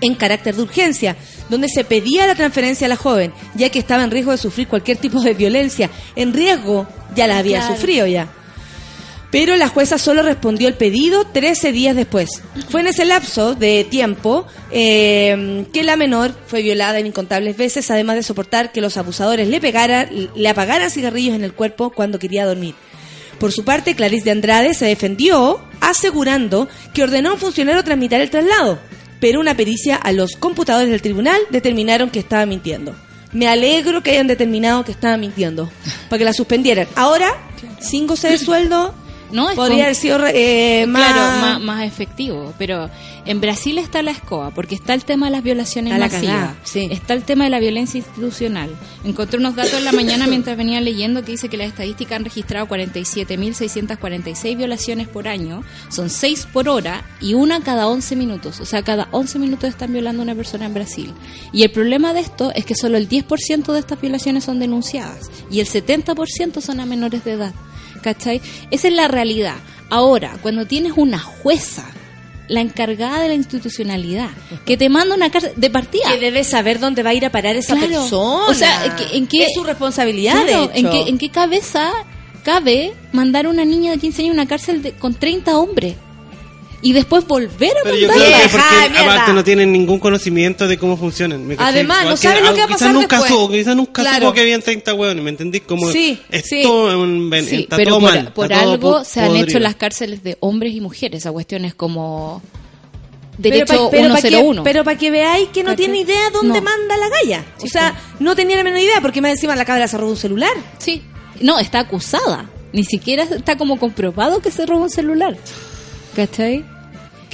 [0.00, 1.16] en carácter de urgencia,
[1.48, 4.68] donde se pedía la transferencia a la joven, ya que estaba en riesgo de sufrir
[4.68, 5.90] cualquier tipo de violencia.
[6.14, 7.74] En riesgo ya la había Claro.
[7.76, 8.28] sufrido ya.
[9.30, 12.42] Pero la jueza solo respondió el pedido 13 días después.
[12.70, 17.90] Fue en ese lapso de tiempo eh, que la menor fue violada en incontables veces,
[17.90, 22.18] además de soportar que los abusadores le, pegaran, le apagaran cigarrillos en el cuerpo cuando
[22.18, 22.74] quería dormir.
[23.38, 28.20] Por su parte, Clarice de Andrade se defendió asegurando que ordenó a un funcionario tramitar
[28.20, 28.78] el traslado,
[29.20, 32.96] pero una pericia a los computadores del tribunal determinaron que estaba mintiendo.
[33.32, 35.70] Me alegro que hayan determinado que estaba mintiendo,
[36.08, 36.88] para que la suspendieran.
[36.94, 37.34] Ahora,
[37.80, 38.94] sin goce de sueldo,
[39.32, 41.12] No, es podría haber sido eh, más...
[41.12, 42.54] Claro, más, más efectivo.
[42.58, 42.90] Pero
[43.24, 46.34] en Brasil está la escoba, porque está el tema de las violaciones Está la masivas.
[46.34, 46.88] cagá, sí.
[46.90, 48.70] Está el tema de la violencia institucional.
[49.04, 52.24] Encontré unos datos en la mañana mientras venía leyendo que dice que las estadísticas han
[52.24, 55.62] registrado 47.646 violaciones por año.
[55.88, 58.60] Son 6 por hora y una cada 11 minutos.
[58.60, 61.12] O sea, cada 11 minutos están violando a una persona en Brasil.
[61.52, 65.30] Y el problema de esto es que solo el 10% de estas violaciones son denunciadas
[65.50, 67.54] y el 70% son a menores de edad.
[68.06, 68.40] ¿Cachai?
[68.70, 69.56] Esa es la realidad.
[69.90, 71.84] Ahora, cuando tienes una jueza,
[72.46, 74.28] la encargada de la institucionalidad,
[74.64, 76.04] que te manda una cárcel de partida.
[76.12, 77.88] que debe saber dónde va a ir a parar esa Claro.
[78.02, 78.46] persona.
[78.46, 81.90] O sea, ¿en qué- es su responsabilidad, Claro, de ¿en qué, ¿En qué cabeza
[82.44, 85.96] cabe mandar a una niña de 15 años a una cárcel de- con 30 hombres?
[86.82, 89.12] Y después volver a Pero yo creo que Vieja, porque mierda.
[89.14, 91.46] aparte no tienen ningún conocimiento de cómo funcionan.
[91.46, 91.72] ¿me cachai?
[91.72, 93.32] Además, no saben lo que va a quizás pasar nunca después.
[93.40, 94.18] supo, quizás nunca Claro.
[94.26, 95.62] supo que habían 30 hueones, ¿me entendís?
[95.62, 96.62] Como Sí, es sí.
[96.62, 99.20] todo un- ven- Sí, está pero todo por, mal, por está todo algo po- se
[99.20, 99.46] han podrido.
[99.48, 101.22] hecho las cárceles de hombres y mujeres.
[101.22, 102.42] Esa cuestión es como
[103.40, 104.62] Pero derecho pa- pero pa' que- 101.
[104.62, 105.86] Pero para que veáis que no ¿Cachai?
[105.86, 106.62] tiene idea dónde No.
[106.62, 107.44] manda la galla.
[107.58, 110.10] O Sí, sea, no tenía la menor idea porque más encima la cabra se robó
[110.10, 110.52] un celular.
[110.78, 111.02] Sí.
[111.40, 112.50] No, está acusada.
[112.72, 115.36] Ni siquiera está como comprobado que se robó un celular.
[116.16, 116.64] ¿Cachai?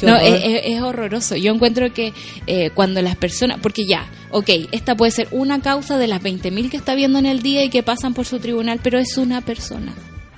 [0.02, 0.22] No, horror.
[0.26, 1.36] es, es- es horroroso.
[1.36, 2.12] Yo encuentro que
[2.48, 6.68] eh, cuando las personas, porque ya, ok, esta puede ser una causa de las 20.000
[6.70, 9.40] que está viendo en el día y que pasan por su tribunal, pero es una
[9.42, 9.94] persona.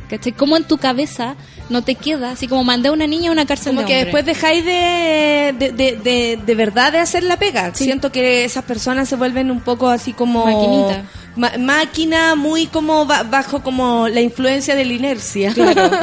[0.08, 0.32] ¿Cachai?
[0.32, 1.34] ¿Cómo en tu cabeza
[1.70, 3.92] no te queda así como mandé a una niña a una cárcel Como de que
[3.94, 4.04] hombre?
[4.04, 7.74] después dejáis de, de, de, de, de verdad de hacer la pega.
[7.74, 7.84] Sí.
[7.84, 10.44] Siento que esas personas se vuelven un poco así como...
[10.44, 11.04] Maquinita.
[11.36, 15.52] Ma- máquina muy como ba- bajo como la influencia de la inercia.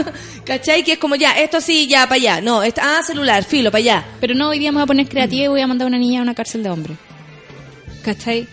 [0.45, 0.83] ¿Cachai?
[0.83, 2.41] Que es como ya, esto sí, ya, para allá.
[2.41, 4.05] No, esta- ah, celular, filo, para allá.
[4.19, 5.97] Pero no, hoy día me voy a poner creativa y voy a mandar a una
[5.99, 6.95] niña a una cárcel de hombre.
[8.03, 8.47] ¿Cachai?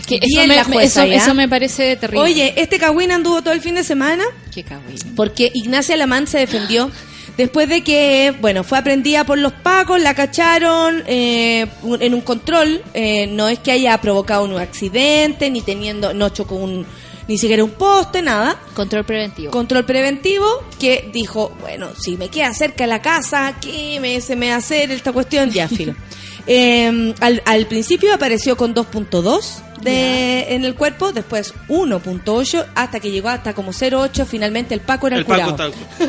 [0.00, 1.16] Es que eso me, la jueza, eso, ¿ya?
[1.16, 2.22] eso me parece terrible.
[2.24, 4.96] Oye, este cagüín anduvo todo el fin de semana qué cagüín.
[5.14, 6.90] porque Ignacia Lamán se defendió
[7.36, 11.66] Después de que, bueno, fue aprendida por los pacos, la cacharon eh,
[12.00, 12.82] en un control.
[12.92, 16.84] eh, no es que haya provocado un accidente, ni teniendo, no chocó un,
[17.28, 18.60] ni siquiera un poste, nada.
[18.74, 19.50] Control preventivo.
[19.52, 20.44] Control preventivo
[20.78, 24.56] que dijo, bueno, si me queda cerca de la casa, ¿qué me, se me va
[24.56, 25.50] a hacer esta cuestión?
[25.50, 25.94] Ya, filo.
[26.52, 29.40] Eh, al, al principio apareció con 2.2
[29.82, 35.06] de en el cuerpo, después 1.8, hasta que llegó hasta como 0.8, finalmente el Paco
[35.06, 35.72] era el, El Paco curado.
[35.98, 36.04] está.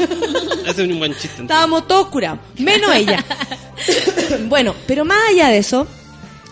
[0.71, 1.43] Ese es un buen chiste.
[1.43, 3.23] Estábamos todos curados, menos ella.
[4.49, 5.85] bueno, pero más allá de eso,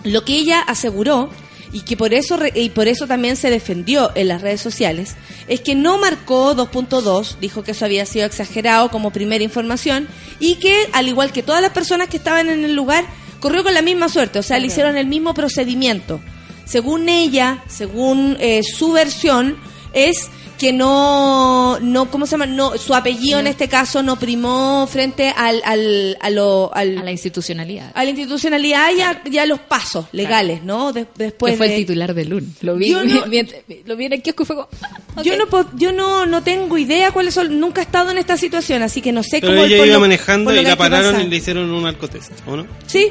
[0.04, 1.30] lo que ella aseguró
[1.72, 5.16] y que por eso re- y por eso también se defendió en las redes sociales
[5.48, 10.08] es que no marcó 2.2, dijo que eso había sido exagerado como primera información
[10.40, 13.06] y que al igual que todas las personas que estaban en el lugar
[13.40, 16.20] corrió con la misma suerte, o sea, le hicieron el mismo procedimiento.
[16.66, 19.58] Según ella, según eh, su versión
[19.94, 22.46] es que no, no, ¿cómo se llama?
[22.46, 27.04] No, su apellido en este caso no primó frente al, al, a, lo, al- a
[27.06, 27.92] la institucionalidad.
[27.96, 30.92] a la institucionalidad y a, y a los pasos legales, ¿no?
[30.92, 32.56] De- después que fue de- el titular de LUN.
[32.60, 34.68] Lo vi, Yo no- mientras- lo vi en el kiosco y fue como...
[35.16, 35.46] ah, Yo no
[35.78, 39.14] yo no, no tengo idea cuáles son, nunca he estado en esta situación, así que
[39.14, 41.86] no sé Pero cómo ella iba lo- manejando y la pararon y le hicieron un
[41.86, 42.68] alcotest, ¿o no?
[42.86, 43.08] Sí,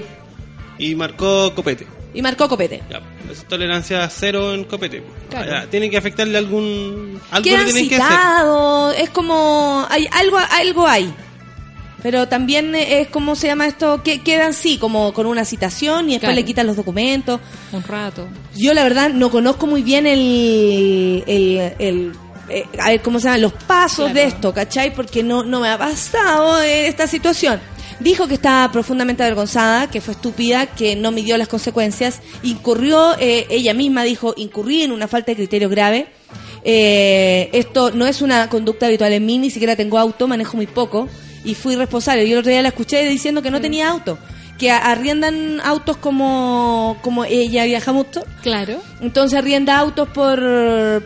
[0.78, 1.86] Y marcó copete.
[2.14, 2.82] y marcó copete.
[2.90, 5.02] Ya, es tolerancia cero en copete.
[5.30, 5.50] Claro.
[5.50, 7.20] Ya, tiene que afectarle algún.
[7.30, 9.00] Algo Quedan le tienen que hacer.
[9.02, 11.12] es como, hay algo, algo hay.
[12.02, 16.12] Pero también es como se llama esto, que quedan sí, como con una citación y
[16.12, 16.36] después Claro.
[16.36, 17.40] le quitan los documentos.
[17.72, 18.28] Un rato.
[18.54, 22.12] Yo la verdad no conozco muy bien el, el, el-
[22.50, 24.14] eh, a ver cómo se llaman los pasos Claro.
[24.14, 24.94] de esto, ¿cachai?
[24.94, 27.60] Porque no, no me ha pasado eh, esta situación.
[28.00, 33.46] Dijo que estaba profundamente avergonzada, que fue estúpida, que no midió las consecuencias, incurrió, eh,
[33.50, 36.06] ella misma dijo, incurrí en una falta de criterio grave.
[36.64, 40.66] Eh, esto no es una conducta habitual en mí, ni siquiera tengo auto, manejo muy
[40.66, 41.08] poco
[41.44, 42.28] y fui responsable.
[42.28, 44.18] Yo el otro día la escuché diciendo que no tenía auto,
[44.58, 48.24] que arriendan autos como, como ella viaja mucho.
[48.42, 48.80] Claro.
[49.00, 50.40] Entonces arrienda autos por,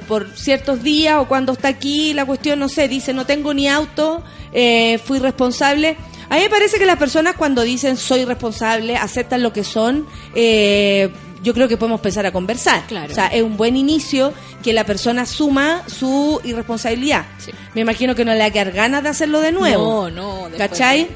[0.09, 3.69] por ciertos días o cuando está aquí, la cuestión, no sé, dice no tengo ni
[3.69, 5.97] auto, eh, fui responsable.
[6.33, 10.07] A mí me parece que las personas cuando dicen soy responsable, aceptan lo que son,
[10.35, 11.11] eh,
[11.43, 12.87] yo creo que podemos empezar a conversar.
[12.87, 13.13] Claro.
[13.13, 17.27] O sea, es un buen inicio que la persona suma su irresponsabilidad.
[17.37, 17.51] Sí.
[17.75, 20.09] Me imagino que no le va a quedar ganas de hacerlo de nuevo.
[20.09, 20.57] No, no.
[20.57, 21.11] ¿Cachai?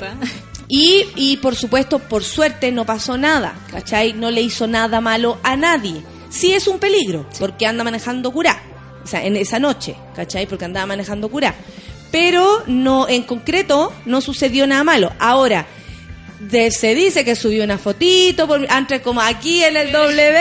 [0.69, 4.13] Y, y por supuesto, por suerte no pasó nada, ¿cachai?
[4.13, 6.03] No le hizo nada malo a nadie.
[6.29, 8.63] Sí es un peligro, porque anda manejando curá.
[9.03, 10.47] O sea, en esa noche, ¿cachai?
[10.47, 11.55] Porque andaba manejando curá.
[12.11, 15.13] Pero no, en concreto, no sucedió nada malo.
[15.19, 15.67] Ahora,
[16.41, 20.35] de- se dice que subió una fotito, por, antes como aquí en el W,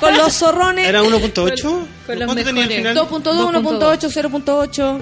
[0.00, 0.88] con los zorrones.
[0.88, 1.32] ¿Era 1.8?
[1.62, 2.76] con los ¿Cuánto tenía al mejores.
[2.78, 2.96] final?
[2.96, 5.00] 2.2, 1.8, 0.8.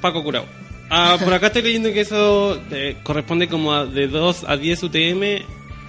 [0.00, 0.46] Paco Curao.
[0.90, 4.82] Ah, por acá estoy leyendo que eso eh, corresponde como a de 2 a 10
[4.82, 5.44] UTM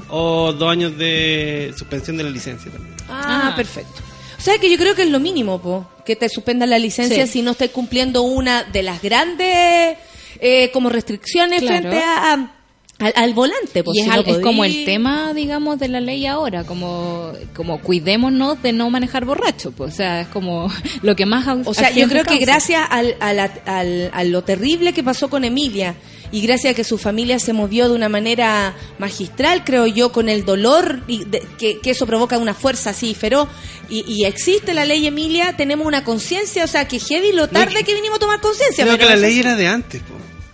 [0.10, 2.94] o 2 años de suspensión de la licencia también.
[3.10, 3.56] Ah, Ah.
[3.56, 4.00] perfecto.
[4.38, 7.26] O sea que yo creo que es lo mínimo, po, que te suspendan la licencia
[7.26, 7.32] Sí.
[7.34, 9.98] si no estás cumpliendo una de las grandes
[10.40, 11.90] eh, como restricciones Claro.
[11.90, 12.56] frente a, a-
[13.00, 13.84] al, al volante.
[13.94, 18.74] y es, no como el tema, digamos, de la ley ahora, como, como cuidémonos de
[18.74, 21.48] no manejar borracho, pues, o sea, es como lo que más...
[21.66, 25.96] O sea, yo creo que gracias al, al- a lo terrible que pasó con Emilia
[26.32, 30.30] y gracias a que su familia se movió de una manera magistral, creo yo, con
[30.30, 33.50] el dolor y de- que, que eso provoca una fuerza así feroz
[33.90, 37.76] y, y existe la ley Emilia, tenemos una conciencia, o sea, que heavy lo tarde
[37.80, 38.84] que- que vinimos a tomar conciencia.
[38.86, 40.14] Creo que pero la eso ley era de antes, po.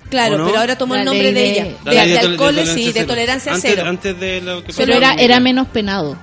[0.10, 1.68] Claro, pero ahora tomó La el nombre de, de- ella.
[1.84, 3.84] La De, de tol- alcoholes, sí, de tolerancia antes, cero.
[3.88, 6.18] Antes de lo que era, era menos penado.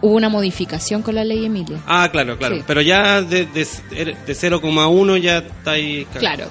[0.00, 1.78] Hubo una modificación con la ley Emilia.
[1.86, 2.56] Ah, claro, claro.
[2.56, 2.62] Sí.
[2.66, 3.64] Pero ya de, de,
[4.26, 6.06] de 0,1 ya está ahí.
[6.18, 6.46] Claro.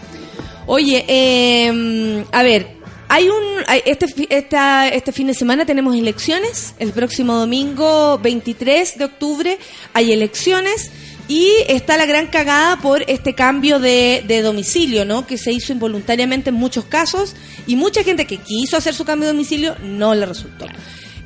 [0.67, 2.77] Oye, eh, a ver,
[3.09, 3.43] hay un
[3.85, 6.75] este esta, este fin de semana tenemos elecciones.
[6.77, 9.57] El próximo domingo 23 de octubre
[9.93, 10.91] hay elecciones
[11.29, 15.25] y está la gran cagada por este cambio de, de domicilio, ¿no?
[15.25, 17.33] Que se hizo involuntariamente en muchos casos
[17.65, 20.67] y mucha gente que quiso hacer su cambio de domicilio no le resultó.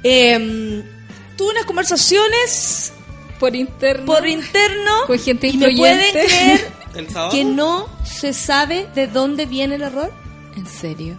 [0.04, 0.84] Eh,
[1.36, 2.94] tuve unas conversaciones
[3.40, 4.06] Por interno.
[4.06, 7.32] por interno Con gente y me pueden creer ¿El sábado?
[7.32, 10.12] que no se sabe de dónde viene el error.
[10.56, 11.16] ¿En serio?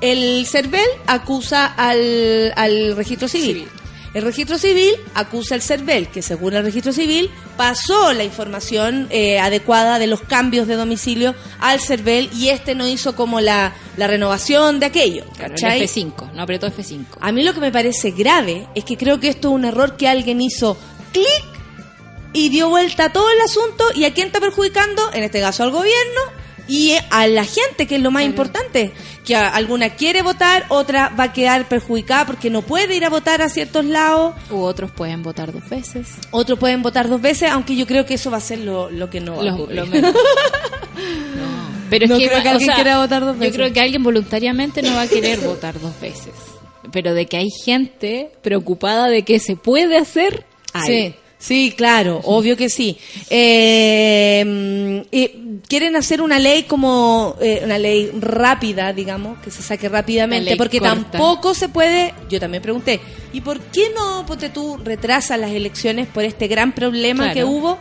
[0.00, 3.56] El CERVEL acusa al, al registro civil.
[3.56, 3.68] Civil.
[4.14, 9.40] El registro civil acusa al CERVEL, que según el registro civil pasó la información eh,
[9.40, 14.06] adecuada de los cambios de domicilio al CERVEL y este no hizo como la, la
[14.06, 15.24] renovación de aquello.
[15.36, 15.82] Claro, ¿cachai?
[15.82, 16.32] el F5.
[16.32, 17.06] No apretó F5.
[17.20, 19.96] A mí lo que me parece grave es que creo que esto es un error
[19.96, 20.76] que alguien hizo
[21.12, 21.53] clic
[22.34, 25.62] y dio vuelta a todo el asunto y a quién está perjudicando, en este caso
[25.62, 26.20] al gobierno,
[26.66, 28.90] y a la gente, que es lo más importante,
[29.24, 33.10] que a- alguna quiere votar, otra va a quedar perjudicada porque no puede ir a
[33.10, 36.08] votar a ciertos lados, U otros pueden votar dos veces.
[36.30, 39.10] otros pueden votar dos veces, aunque yo creo que eso va a ser lo, lo
[39.10, 39.76] que no va a Lo- ocurrir.
[39.76, 40.12] lo menos.
[40.14, 40.20] No.
[41.90, 43.54] Pero es que, creo que o alguien sea, quiera votar dos veces.
[43.54, 46.32] Yo creo que alguien voluntariamente no va a querer votar dos veces.
[46.92, 50.86] Pero de que hay gente preocupada de que se puede hacer, hay.
[50.86, 51.14] Sí,
[51.44, 52.96] sí, claro, obvio que sí.
[53.30, 55.04] Eh,
[55.68, 60.78] quieren hacer una ley como eh, una ley rápida, digamos, que se saque rápidamente, porque
[60.78, 60.94] corta.
[61.10, 62.14] tampoco se puede.
[62.28, 63.00] Yo también pregunté,
[63.32, 67.34] ¿y por qué no, ponte tú, retrasas las elecciones por este gran problema Claro.
[67.34, 67.78] que hubo?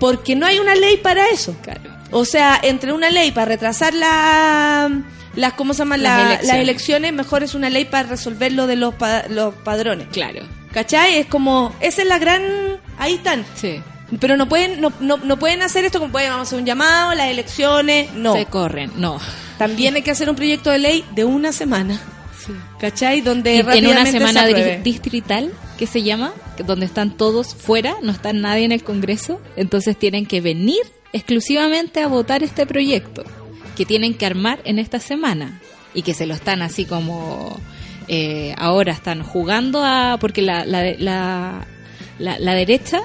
[0.00, 1.56] Porque no hay una ley para eso.
[1.62, 1.80] Claro.
[2.10, 4.90] O sea, entre una ley para retrasar la,
[5.34, 5.96] las, ¿cómo se llama?
[5.96, 6.46] Las La- elecciones.
[6.46, 10.06] las elecciones, mejor es una ley para resolver lo de los, pa- los padrones.
[10.12, 10.40] Claro.
[10.72, 11.16] ¿Cachai?
[11.16, 12.42] Es como, esa es la gran,
[12.98, 13.44] ahí están.
[13.54, 13.80] Sí.
[14.20, 16.66] Pero no pueden, no, no, no pueden hacer esto como pueden, vamos a hacer un
[16.66, 18.34] llamado, las elecciones, no.
[18.34, 18.90] Se corren.
[18.96, 19.20] No.
[19.58, 22.00] También hay que hacer un proyecto de ley de una semana.
[22.78, 23.20] ¿Cachai?
[23.20, 26.32] Donde Y en una semana se distrital, que se llama,
[26.66, 30.80] donde están todos fuera, no está nadie en el Congreso, entonces tienen que venir
[31.12, 33.24] exclusivamente a votar este proyecto,
[33.76, 35.60] que tienen que armar en esta semana,
[35.92, 37.60] y que se lo están así como
[38.08, 41.66] eh, ahora están jugando a, porque la, la, la,
[42.18, 43.02] la- la derecha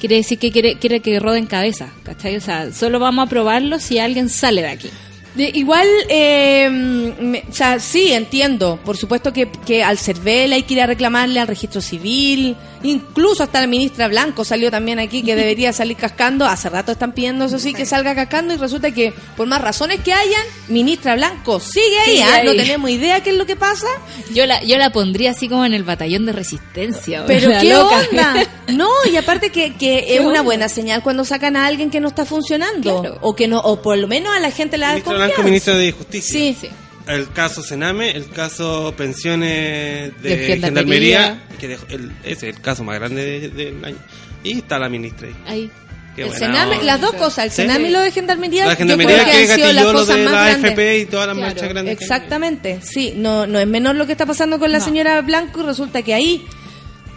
[0.00, 2.36] quiere decir que quiere, quiere que roden cabeza, ¿cachai?
[2.36, 4.90] O sea, solo vamos a aprobarlo si alguien sale de aquí.
[5.34, 8.78] De- igual, eh, me- o sea, sí, entiendo.
[8.84, 12.54] Por supuesto que, que al CERVEL hay que ir a reclamarle al registro civil.
[12.84, 16.46] Incluso hasta la ministra Blanco salió también aquí que debería salir cascando.
[16.46, 20.00] Hace rato están pidiendo eso sí que salga cascando y resulta que por más razones
[20.00, 22.20] que hayan, ministra Blanco sigue ahí.
[22.20, 22.34] ¿ah?
[22.36, 22.46] ahí.
[22.46, 23.86] No tenemos idea qué es lo que pasa.
[24.34, 27.24] Yo la, yo la pondría así como en el batallón de resistencia.
[27.26, 28.02] Pero la qué loca.
[28.10, 28.46] onda.
[28.68, 30.42] No, y aparte que, que es ¿Qué una onda?
[30.42, 33.00] buena señal cuando sacan a alguien que no está funcionando.
[33.02, 33.18] Claro.
[33.20, 35.26] O que no, o por lo menos a la gente le da confianza.
[35.26, 36.32] Blanco, ministro de Justicia.
[36.38, 36.56] Sí.
[36.58, 36.68] Sí.
[37.06, 41.20] El caso Sename, el caso pensiones de, De gendarmería.
[41.22, 43.96] gendarmería, que dejó- el- ese es el caso más grande de- del año.
[44.42, 45.34] Y está la ministra ahí.
[45.46, 45.70] Ahí.
[46.16, 47.56] Qué El Sename, las dos cosas, el Sí.
[47.56, 49.92] Sename y lo de Gendarmería, La yo gendarmería creo que, que han sido las gatilló
[49.92, 50.70] lo cosas de más la grandes.
[50.70, 52.00] AFP y todas las Claro, marchas grandes.
[52.00, 54.84] Exactamente, sí, no, no es menor lo que está pasando con la No.
[54.84, 56.46] señora Blanco y resulta que ahí,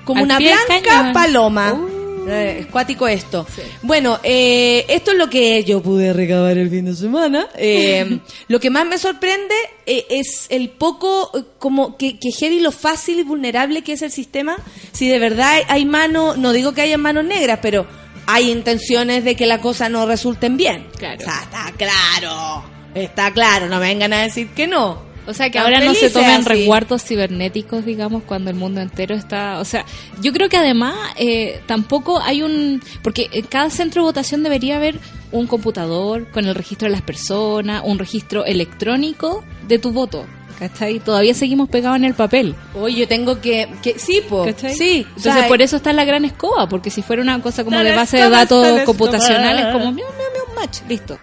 [0.04, 1.14] como Al una blanca cañón.
[1.14, 1.97] paloma, Uh.
[2.28, 3.46] Eh, es cuático esto.
[3.54, 3.62] Sí.
[3.82, 7.48] Bueno, eh, esto es lo que yo pude recabar el fin de semana.
[7.56, 9.56] Eh, lo que más me sorprende
[9.86, 14.02] eh, es el poco, eh, como que, que heavy lo fácil y vulnerable que es
[14.02, 14.58] el sistema.
[14.92, 17.88] Si de verdad hay, manos, no digo que haya manos negras, pero
[18.26, 20.88] hay intenciones de que la cosa no resulten bien.
[20.98, 21.18] Claro.
[21.20, 22.64] O sea, está claro.
[22.94, 25.07] Está claro, no me vengan a decir que no.
[25.28, 26.70] O sea, que ahora no se tomen así.
[27.06, 29.60] cibernéticos, digamos, cuando el mundo entero está...
[29.60, 29.86] O sea,
[30.22, 32.82] yo creo que además eh, tampoco hay un...
[33.02, 35.00] Porque en cada centro de votación debería haber
[35.32, 40.26] un computador con el registro de las personas, un registro electrónico de tu voto.
[40.58, 41.00] ¿Cachai?
[41.00, 42.56] Todavía seguimos pegados en el papel.
[42.74, 44.74] Oye, yo tengo que, que sí, po, ¿Cachai?
[44.74, 45.06] sí.
[45.06, 47.78] o Entonces, sea, por eso está la gran escoba, porque si fuera una cosa como
[47.78, 51.20] de base de datos computacionales, como miau, miau, miau, match, listo.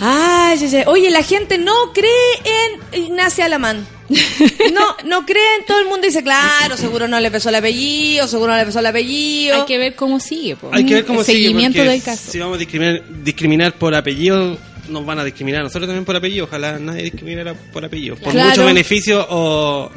[0.00, 0.84] Ay, ay, ay.
[0.86, 2.10] Oye, la gente no cree
[2.94, 3.86] en Ignacia Alamán.
[4.72, 6.06] No, no cree en todo el mundo.
[6.06, 9.56] Dice, claro, seguro no le pesó el apellido, seguro no le pesó el apellido.
[9.56, 10.56] Hay que ver cómo sigue.
[10.56, 10.70] po.
[10.72, 12.30] Hay que ver cómo el sigue, seguimiento del caso.
[12.30, 14.56] Si vamos a discriminar, discriminar por apellido,
[14.88, 16.44] nos van a discriminar nosotros también por apellido.
[16.46, 18.16] Ojalá nadie discriminara por apellido.
[18.16, 18.48] Por Claro.
[18.50, 19.90] mucho beneficio o.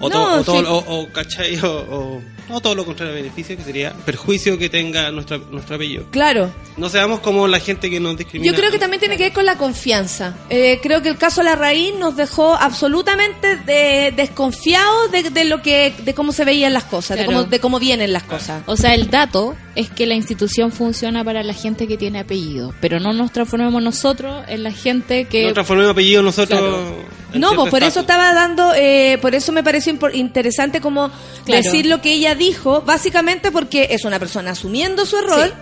[0.00, 0.64] O, to- No, o todo, sí.
[0.68, 1.56] o, o, ¿cachai?
[1.62, 5.76] O, o- no todo lo contrario a beneficio, que sería perjuicio que tenga nuestra, nuestro
[5.76, 6.04] apellido.
[6.10, 6.52] Claro.
[6.76, 8.52] No seamos como la gente que nos discrimina.
[8.52, 10.34] Yo creo que también tiene que ver con la confianza.
[10.50, 15.62] Eh, creo que el caso La Raíz nos dejó absolutamente de- desconfiados de, de lo
[15.62, 18.62] que, de cómo se veían las cosas, de cómo, de cómo vienen las cosas.
[18.66, 22.74] O sea, el dato es que la institución funciona para la gente que tiene apellido,
[22.80, 25.46] pero no nos transformemos nosotros en la gente que...
[25.46, 26.60] No transformemos apellido nosotros.
[26.60, 26.96] Claro.
[27.32, 31.10] en No, pues por eso estaba dando, eh, por eso me pareció interesante como
[31.44, 31.62] Claro.
[31.62, 35.52] decir lo que ella dijo, básicamente porque es una persona asumiendo su error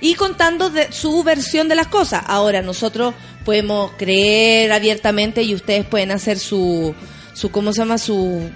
[0.00, 2.22] y contando de su versión de las cosas.
[2.26, 3.14] Ahora nosotros
[3.44, 6.94] podemos creer abiertamente y ustedes pueden hacer su,
[7.34, 7.98] su ¿cómo se llama?
[7.98, 8.50] Su,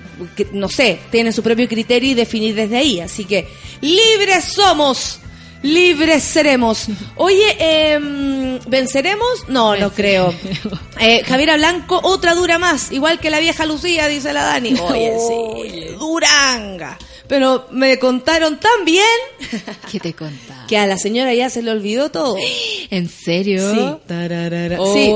[0.53, 3.01] no sé, tienen su propio criterio y definir desde ahí.
[3.01, 3.49] Así que
[3.81, 5.21] libres somos.
[5.63, 6.87] Libres seremos.
[7.17, 9.49] Oye, em, ¿venceremos?
[9.49, 10.33] No, no creo.
[11.01, 14.75] Eh, Javiera Blanco, otra dura más, igual que la vieja Lucía, dice la Dani.
[14.81, 16.99] Oye, sí, duranga.
[17.29, 19.03] Pero me contaron tan bien
[19.91, 20.67] ¿Qué te contaba?
[20.69, 22.37] que a la señora ya se le olvidó todo.
[22.91, 23.73] ¿En serio?
[23.73, 24.07] Sí.
[24.07, 24.77] Tararara.
[24.81, 24.95] Oh.
[24.95, 25.11] Sí,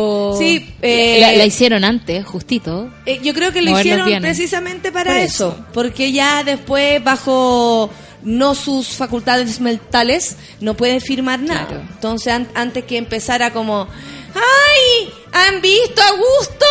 [0.58, 0.74] sí.
[0.82, 2.90] eh, la, la hicieron antes, justito.
[3.06, 5.48] eh, yo creo que lo hicieron precisamente para Por eso.
[5.56, 5.66] eso.
[5.72, 7.90] porque ya después bajo
[8.22, 11.66] no sus facultades mentales, no puede firmar nada.
[11.66, 11.82] Claro.
[11.92, 13.88] Entonces, an- antes que empezara como,
[14.34, 15.10] ¡ay!
[15.32, 16.66] ¿Han visto a Gusto?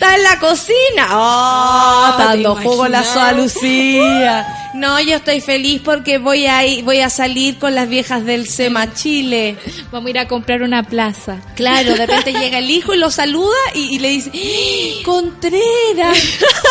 [0.00, 1.08] Está en la cocina.
[1.10, 2.06] ¡Oh!
[2.12, 4.56] está ¿te dando jugo la soa Lucía.
[4.72, 8.48] No, yo estoy feliz porque voy a, ir- voy a salir con las viejas del
[8.48, 9.58] SEMA Chile.
[9.92, 11.36] Vamos a ir a comprar una plaza.
[11.54, 15.02] Claro, de repente llega el hijo y lo saluda y, y le dice, ¡Ah!
[15.04, 16.18] Contreras,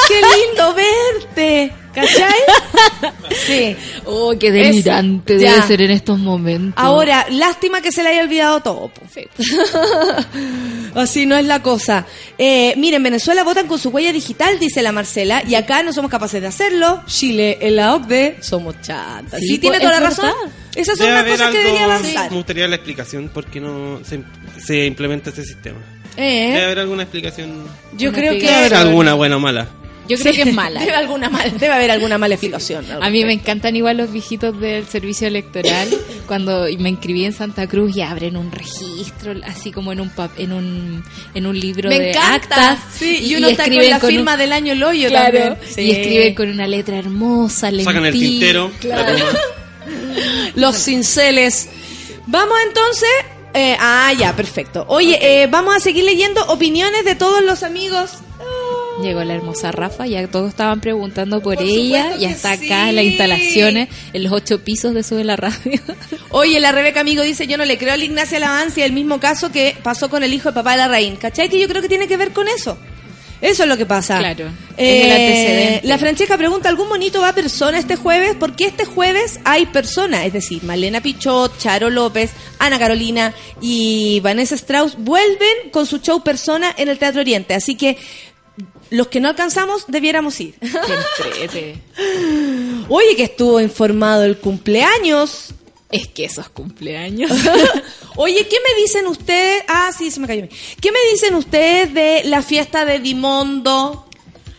[0.08, 1.74] qué lindo verte.
[1.94, 2.40] ¿Cachai?
[3.46, 3.76] Sí.
[4.06, 6.74] Oh, qué delirante debe debe ser en estos momentos.
[6.84, 8.92] Ahora, lástima que se le haya olvidado todo.
[10.96, 12.06] Así no es la cosa.
[12.38, 16.12] Eh, miren, Venezuela votan con su huella digital, dice la Marcela, y acá no somos
[16.12, 17.02] capaces de hacerlo.
[17.06, 19.40] Chile, en la OCDE, somos chantas.
[19.40, 20.26] Sí, Sí, tiene toda la razón.
[20.26, 20.56] verdad.
[20.76, 22.30] Esas son Debe las cosas que debería avanzar.
[22.32, 24.22] me gustaría la explicación por qué no se,
[24.64, 25.80] se implementa ese sistema.
[26.18, 27.64] Eh, Debe haber alguna explicación.
[27.94, 28.54] yo creo Debe que...
[28.54, 29.68] haber alguna buena o mala.
[30.10, 30.80] Yo creo que es mala.
[30.82, 32.84] Debe, alguna mal, debe haber alguna mala explicación.
[32.92, 35.88] al A mí me encantan igual los viejitos del servicio electoral.
[36.28, 40.32] Cuando me inscribí en Santa Cruz y abren un registro, así como en un pap-
[40.38, 41.04] en un
[41.34, 42.72] en un libro Me de encanta.
[42.72, 42.80] actas.
[42.98, 45.58] Sí, y, uno está con la firma del año Loyo Claro, también.
[45.74, 45.82] Sí.
[45.82, 48.72] y escriben con una letra hermosa, Sacan el tintero.
[50.56, 51.70] Los cinceles.
[52.28, 53.10] Vamos entonces.
[53.54, 54.86] eh, ah, ya, perfecto.
[54.88, 58.12] Oye, eh, vamos a seguir leyendo opiniones de todos los amigos.
[59.04, 62.66] Llegó la hermosa Rafa, ya todos estaban preguntando por, Por ella, ya está sí.
[62.66, 65.80] acá en las instalaciones, en los ocho pisos de Sube la Radio.
[66.32, 69.20] Oye, la Rebeca Amigo dice, yo no le creo a la Ignacia Lavancia el mismo
[69.20, 71.16] caso que pasó con el hijo de papá de la Raín.
[71.16, 71.50] ¿Cachai?
[71.50, 72.78] Que yo creo que tiene que ver con eso.
[73.42, 74.18] Eso es lo que pasa.
[74.20, 75.88] Claro, Eh, es el antecedente.
[75.88, 78.36] La Francesca pregunta, ¿algún monito va a persona este jueves?
[78.38, 84.56] Porque este jueves hay persona, es decir, Malena Pichot, Charo López, Ana Carolina y Vanessa
[84.56, 87.54] Strauss vuelven con su show persona en el Teatro Oriente.
[87.54, 87.98] Así que
[88.92, 90.56] los que no alcanzamos debiéramos ir.
[91.52, 91.78] Qué.
[92.90, 95.50] Oye, que estuvo informado el cumpleaños.
[95.92, 97.32] Es que esos cumpleaños.
[98.16, 99.64] Oye, ¿qué me dicen ustedes?
[99.68, 100.48] Ah, sí, se me cayó.
[100.80, 104.06] ¿Qué me dicen ustedes de la fiesta de Dimondo?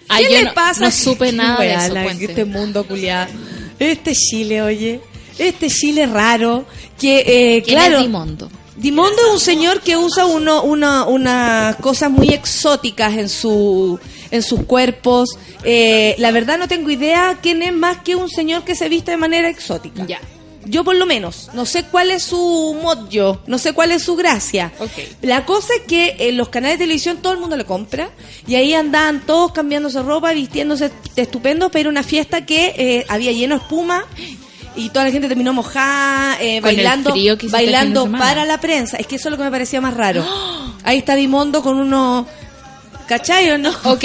[0.09, 0.81] Ay, ¿Qué le no- pasa?
[0.87, 2.07] no supe nada de eso, la-.
[2.07, 3.33] Este mundo culiado.
[3.79, 5.01] Este Chile, oye.
[5.39, 6.65] Este Chile raro.
[6.99, 7.21] Que,
[7.57, 7.97] eh, ¿Quién claro.
[7.99, 8.51] es Dimondo?
[8.81, 14.01] Dimondo es un señor que usa uno, una, unas cosas muy exóticas en su
[14.31, 15.29] en sus cuerpos.
[15.65, 19.11] Eh, la verdad no tengo idea quién es más que un señor que se viste
[19.11, 20.07] de manera exótica.
[20.07, 20.19] Ya.
[20.65, 24.17] Yo por lo menos, no sé cuál es su mojo, no sé cuál es su
[24.17, 24.73] gracia.
[24.79, 24.91] Ok.
[25.21, 28.11] La cosa es que en los canales de televisión todo el mundo le compra
[28.47, 33.57] y ahí andaban todos cambiándose ropa, vistiéndose estupendo, pero una fiesta que eh, había lleno
[33.57, 34.07] de espuma
[34.81, 37.13] y toda la gente terminó mojada, eh, bailando,
[37.51, 38.97] bailando para la prensa.
[38.97, 40.25] Es que eso es lo que me parecía más raro.
[40.85, 42.27] Ahí está Dimondo con unos...
[43.07, 43.71] ¿Cachai o no?
[43.85, 44.05] Ok,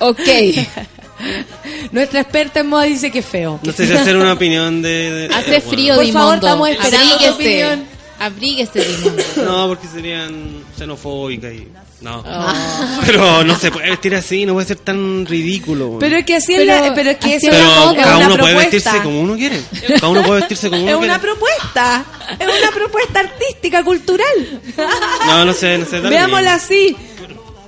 [0.00, 0.18] ok.
[1.92, 3.60] Nuestra experta en moda dice que es feo.
[3.62, 5.28] No sé si hacer una opinión de.
[5.28, 5.70] de- Hace bueno.
[5.70, 6.46] frío, Por Dimondo.
[6.46, 7.64] favor, estamos esperando tu Abríguese.
[7.64, 7.84] opinión.
[8.18, 9.22] Abríguese, Dimondo.
[9.44, 11.68] No, porque serían xenofóbicas y.
[12.00, 12.22] No.
[12.26, 13.00] Ah.
[13.06, 15.98] Pero no se puede vestir así, no puede ser tan ridículo.
[16.00, 17.58] Pero es que así es Pero la- pero es que es es una-
[17.92, 19.60] es cada uno puede vestirse como uno quiere.
[19.96, 21.12] Cada uno puede vestirse como uno Es quiere.
[21.12, 22.04] una propuesta,
[22.38, 24.60] es una propuesta artística, cultural.
[25.26, 26.96] No, no sé, no Veámosla así.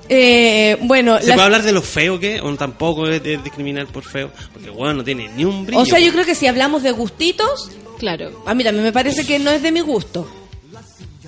[0.09, 2.43] Eh, bueno, ¿Se la- puede hablar de lo feo que es?
[2.43, 4.31] O tampoco es de discriminar por feo.
[4.53, 5.81] Porque, bueno, no tiene ni un brillo.
[5.83, 8.43] o sea, yo creo que si hablamos de gustitos, Claro.
[8.47, 10.29] a mí también me parece que no es de mi gusto.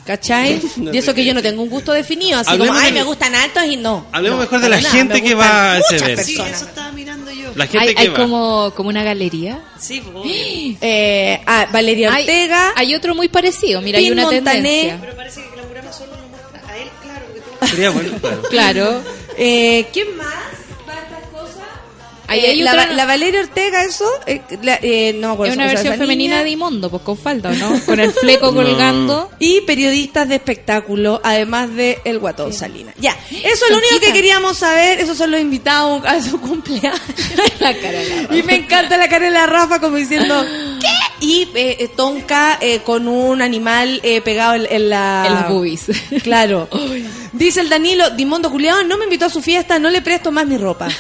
[0.05, 0.61] ¿Cachai?
[0.77, 2.99] No y eso que yo no tengo un gusto definido, así Hablemos como, ay, de-
[2.99, 4.07] me gustan altos y no.
[4.13, 6.03] Hablemos No, mejor de para la nada, gente me que gustan va a ese muchas
[6.03, 6.23] evento.
[6.25, 6.57] Sí, personas.
[6.61, 7.51] eso estaba mirando yo.
[7.55, 8.17] La gente Hay, que hay va.
[8.17, 9.61] como, como una galería.
[9.79, 10.27] Sí, pues,
[10.83, 13.81] Eh, ah, Valeria Hay, Ortega, hay otro muy parecido.
[13.81, 14.53] Mira, hay Pin una Montané.
[14.53, 14.99] tendencia.
[15.01, 18.43] pero parece que Glamourama solo lo muestra a él, claro, porque tú Sería bueno, claro.
[18.51, 19.03] Claro.
[19.39, 20.27] eh, ¿quién más
[22.35, 25.53] Ahí Eh, hay la, otra- la Valeria Ortega, eso, eh, la- eh, no me acuerdo.
[25.53, 26.39] Es una o sea, versión femenina niña.
[26.39, 27.81] de Dimondo, pues con falda, ¿o ¿no?
[27.85, 28.63] Con el fleco No.
[28.63, 29.31] colgando.
[29.39, 32.95] y periodistas de espectáculo, además de El Guatón Salinas.
[32.99, 37.01] Ya, eso es lo único que queríamos saber, esos son los invitados a su cumpleaños.
[37.61, 38.37] La cara de la Rafa.
[38.37, 40.45] y me encanta la cara de la Rafa como diciendo,
[40.81, 40.89] ¿qué?
[41.27, 45.25] Y eh, eh, Tonka eh, con un animal eh, pegado en, en la...
[45.27, 45.87] En las boobies.
[46.23, 46.69] Claro.
[47.33, 50.47] Dice el Danilo, Dimondo Julián no me invitó a su fiesta, no le presto más
[50.47, 50.89] mi ropa.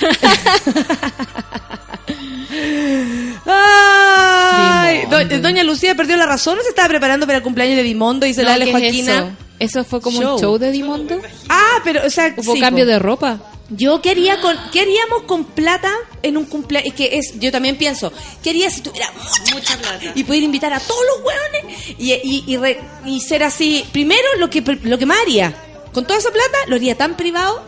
[3.46, 5.24] Ay, Dimondo.
[5.28, 8.26] do- Doña Lucía perdió la razón o se estaba preparando para el cumpleaños de Dimondo,
[8.26, 9.12] dice No, la Ale ¿qué es Joaquina.
[9.18, 9.30] eso?
[9.58, 10.34] ¿Eso fue como Show.
[10.34, 11.20] un show de Dimondo?
[11.48, 12.90] Ah, pero, o sea, ¿Hubo sí, cambio po.
[12.90, 13.38] de ropa?
[13.76, 15.90] Yo quería con, ¿qué haríamos con plata
[16.22, 16.88] en un cumpleaños?
[16.88, 18.12] Es que es, yo también pienso,
[18.42, 20.12] quería si tuviera mucha, Mucha plata.
[20.14, 23.84] y poder invitar a todos los hueones y, y, y, re- y ser así.
[23.92, 25.54] Primero, lo que, lo que más haría,
[25.92, 27.64] con toda esa plata, lo haría tan privado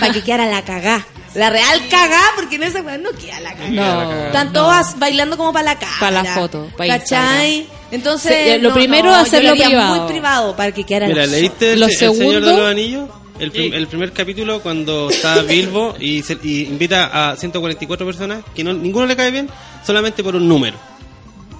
[0.00, 1.06] para que quedara la cagá.
[1.34, 3.68] La real cagá, porque en esa weá no queda la cagá.
[3.68, 4.26] No.
[4.26, 5.92] Están todas bailando como para la cara.
[6.00, 7.66] Pa' la foto, pa' ¿Cachai?
[7.90, 9.94] Entonces, Sí, lo no, primero, yo hacerlo lo haría privado.
[9.96, 12.70] muy privado para que quedara Mira, la ¿leíste el, Lo el Señor de segundo- los
[12.70, 13.08] Anillos?
[13.38, 18.44] El, prim- el primer capítulo cuando está Bilbo y, se- y invita a 144 personas
[18.54, 19.48] que no, ninguno le cae bien
[19.86, 20.76] solamente por un número.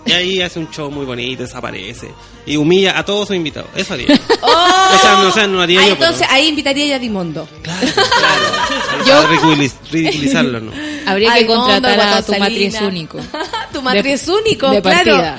[0.07, 2.11] Y ahí hace un show muy bonito, desaparece
[2.47, 3.69] y humilla a todos sus invitados.
[3.77, 4.07] Eso haría.
[4.41, 4.65] ¡Oh!
[4.91, 7.47] O sea, no, o sea, no haría Ah, yo, entonces pero- ahí invitaría a Dimondo.
[7.63, 9.05] Claro, claro.
[9.05, 10.73] Para ridiculiz- ridiculizarlo, ¿no?
[11.07, 13.19] Habría Ay, que contratar Mondo, a tu matriz único.
[13.73, 15.13] tu matriz único, de claro.
[15.13, 15.39] partida.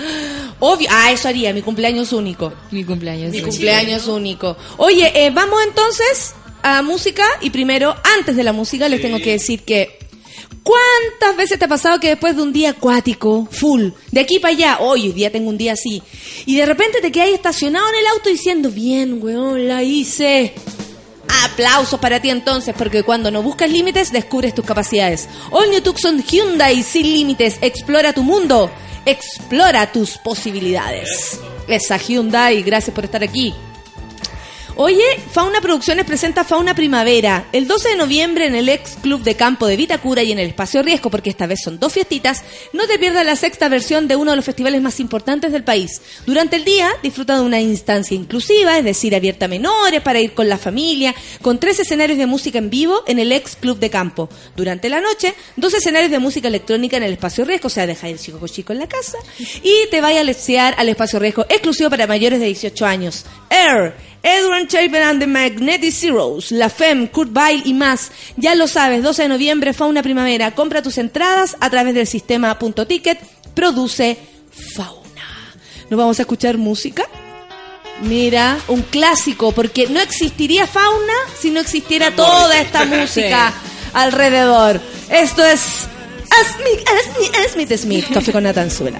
[0.59, 0.89] Obvio.
[0.91, 2.53] Ah, eso haría, mi cumpleaños único.
[2.71, 3.31] Mi cumpleaños.
[3.31, 3.43] Mi sí.
[3.43, 4.57] cumpleaños único.
[4.77, 9.31] Oye, eh, vamos entonces a música y primero, antes de la música, les tengo que
[9.31, 9.99] decir que
[10.63, 14.53] ¿cuántas veces te ha pasado que después de un día acuático, full, de aquí para
[14.53, 16.01] allá, hoy, hoy día tengo un día así,
[16.45, 20.53] y de repente te quedas estacionado en el auto diciendo, bien, weón, la hice.
[21.45, 25.29] Aplausos para ti entonces, porque cuando no buscas límites, descubres tus capacidades.
[25.51, 27.59] All New Tucson Hyundai sin límites.
[27.61, 28.71] Explora tu mundo.
[29.05, 31.39] Explora tus posibilidades.
[31.67, 33.53] Esa Hyundai, gracias por estar aquí.
[34.81, 35.03] Oye,
[35.33, 39.67] Fauna Producciones presenta Fauna Primavera el 12 de noviembre en el ex club de campo
[39.67, 42.45] de Vitacura y en el espacio Riesgo, porque esta vez son dos fiestitas.
[42.71, 46.01] No te pierdas la sexta versión de uno de los festivales más importantes del país.
[46.25, 50.33] Durante el día, disfruta de una instancia inclusiva, es decir, abierta a menores para ir
[50.33, 53.89] con la familia, con tres escenarios de música en vivo en el ex club de
[53.89, 54.29] campo.
[54.55, 58.07] Durante la noche, dos escenarios de música electrónica en el espacio Riesgo, o sea, deja
[58.07, 59.17] el chico chico en la casa
[59.61, 63.25] y te vaya a lesear al espacio Riesgo exclusivo para mayores de 18 años.
[63.49, 63.93] Air.
[64.21, 68.11] Edward Chapin and the Magnetic Zeros, La Femme, Kurt Weill y más.
[68.35, 70.51] Ya lo sabes, 12 de noviembre, Fauna Primavera.
[70.51, 73.19] Compra tus entradas a través del sistema Punto Ticket.
[73.53, 74.17] Produce
[74.75, 75.53] Fauna.
[75.89, 77.03] ¿Nos vamos a escuchar música?
[78.01, 83.53] Mira, un clásico, porque no existiría Fauna si no existiera toda esta música
[83.93, 84.79] alrededor.
[85.09, 85.87] Esto es
[86.55, 88.99] Smith, Smith, Smith, Smith, Café con Natanzuela.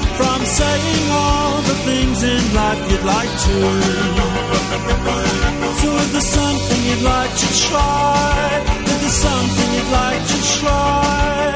[0.17, 3.57] from saying all the things in life you'd like to.
[5.81, 11.53] So if there's something you'd like to try, if there's something you'd like to try,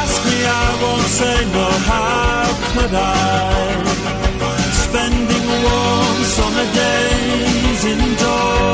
[0.00, 3.50] ask me, I won't say no, how could I?
[4.86, 8.70] Spending warm summer days indoors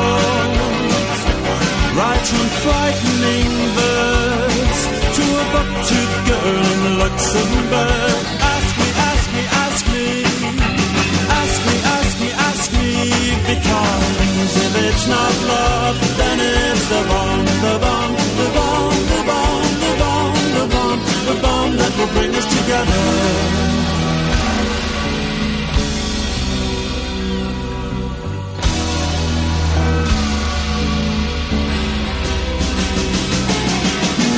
[2.33, 4.79] on frightening birds
[5.15, 8.46] to a buck-toothed girl in Luxembourg.
[13.47, 19.63] Because if it's not love, then it's the bomb, the bomb, the bomb, the bomb,
[19.83, 23.03] the bomb, the bomb, the bomb that will bring us together.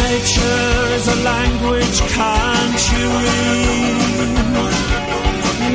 [0.05, 4.38] Nature is a language, can't you read?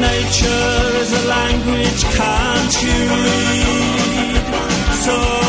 [0.00, 4.44] Nature is a language, can't you read?
[5.04, 5.43] So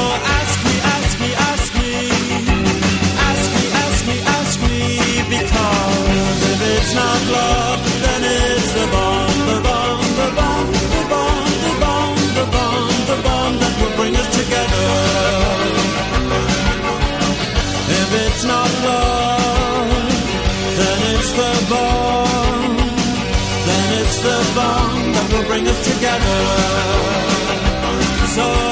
[25.36, 26.36] will bring us together.
[28.36, 28.65] So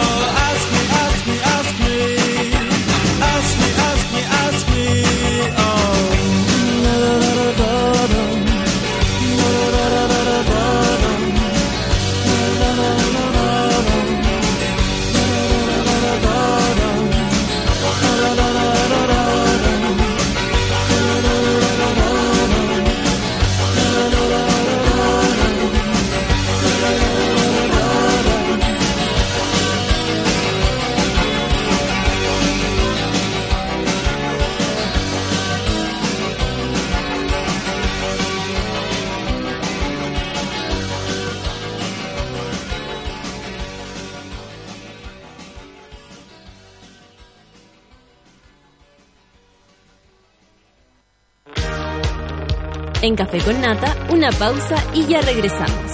[53.04, 55.92] En Café con Nata, una pausa y ya regresamos.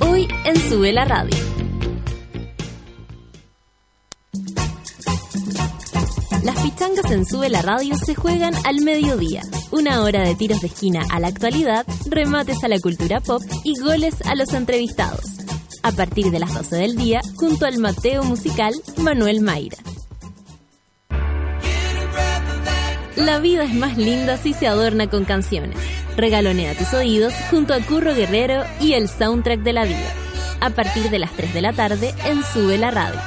[0.00, 1.36] Hoy en Sube la Radio.
[6.42, 9.42] Las pichangas en Sube la Radio se juegan al mediodía.
[9.70, 13.78] Una hora de tiros de esquina a la actualidad, remates a la cultura pop y
[13.78, 15.24] goles a los entrevistados.
[15.84, 19.78] A partir de las 12 del día, junto al Mateo musical Manuel Mayra.
[23.18, 25.76] La vida es más linda si se adorna con canciones.
[26.16, 30.12] Regalonea tus oídos junto a Curro Guerrero y el soundtrack de la vida.
[30.60, 33.20] A partir de las 3 de la tarde en Sube la Radio.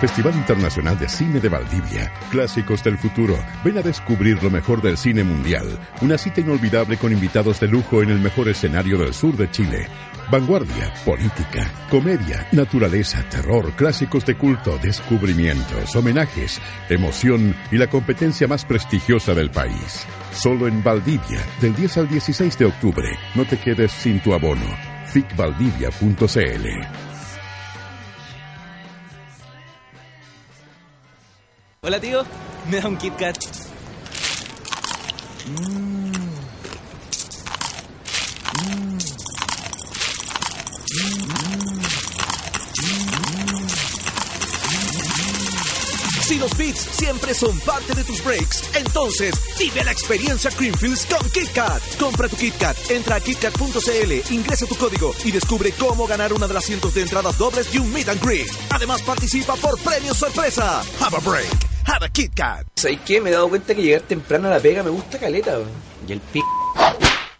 [0.00, 2.12] Festival Internacional de Cine de Valdivia.
[2.30, 3.36] Clásicos del futuro.
[3.64, 5.66] Ven a descubrir lo mejor del cine mundial.
[6.02, 9.88] Una cita inolvidable con invitados de lujo en el mejor escenario del sur de Chile.
[10.28, 18.64] Vanguardia, política, comedia, naturaleza, terror, clásicos de culto, descubrimientos, homenajes, emoción y la competencia más
[18.64, 20.04] prestigiosa del país.
[20.32, 23.08] Solo en Valdivia, del 10 al 16 de octubre.
[23.36, 24.66] No te quedes sin tu abono.
[25.12, 26.66] ficvaldivia.cl
[31.82, 32.24] Hola tío,
[32.68, 33.36] me da un Kit Kat.
[46.26, 51.30] Si los beats siempre son parte de tus breaks, entonces vive la experiencia Creamfields con
[51.30, 51.80] Kit Kat.
[52.00, 56.48] Compra tu Kit Kat, entra a KitKat.cl, ingresa tu código y descubre cómo ganar una
[56.48, 58.48] de las cientos de entradas dobles y un meet and greet.
[58.70, 60.82] Además participa por premios sorpresa.
[60.98, 61.46] Have a break.
[61.86, 62.66] Have a Kit Kat.
[62.74, 63.20] ¿Sabes qué?
[63.20, 65.60] Me he dado cuenta que llegar temprano a la pega me gusta caleta.
[66.08, 66.42] Y el pi...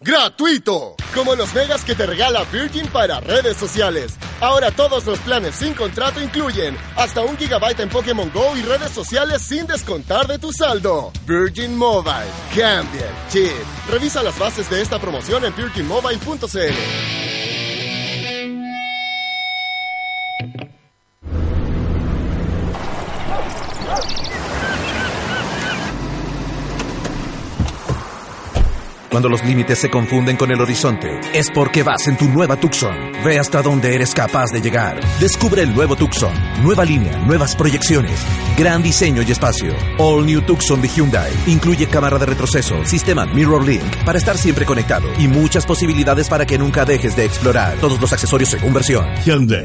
[0.07, 0.95] ¡Gratuito!
[1.13, 4.13] Como los megas que te regala Virgin para redes sociales.
[4.39, 8.91] Ahora todos los planes sin contrato incluyen hasta un gigabyte en Pokémon Go y redes
[8.91, 11.11] sociales sin descontar de tu saldo.
[11.25, 12.31] Virgin Mobile.
[12.55, 13.51] Cambia el chip.
[13.89, 17.56] Revisa las bases de esta promoción en virginmobile.cl.
[29.17, 32.95] Cuando los límites se confunden con el horizonte, es porque vas en tu nueva Tucson.
[33.25, 34.99] Ve hasta donde eres capaz de llegar.
[35.19, 36.31] Descubre el nuevo Tucson.
[36.61, 38.23] Nueva línea, nuevas proyecciones,
[38.55, 39.73] gran diseño y espacio.
[39.97, 41.33] All New Tucson de Hyundai.
[41.47, 46.45] Incluye cámara de retroceso, sistema Mirror Link para estar siempre conectado y muchas posibilidades para
[46.45, 47.75] que nunca dejes de explorar.
[47.79, 49.03] Todos los accesorios según versión.
[49.25, 49.63] Hyundai.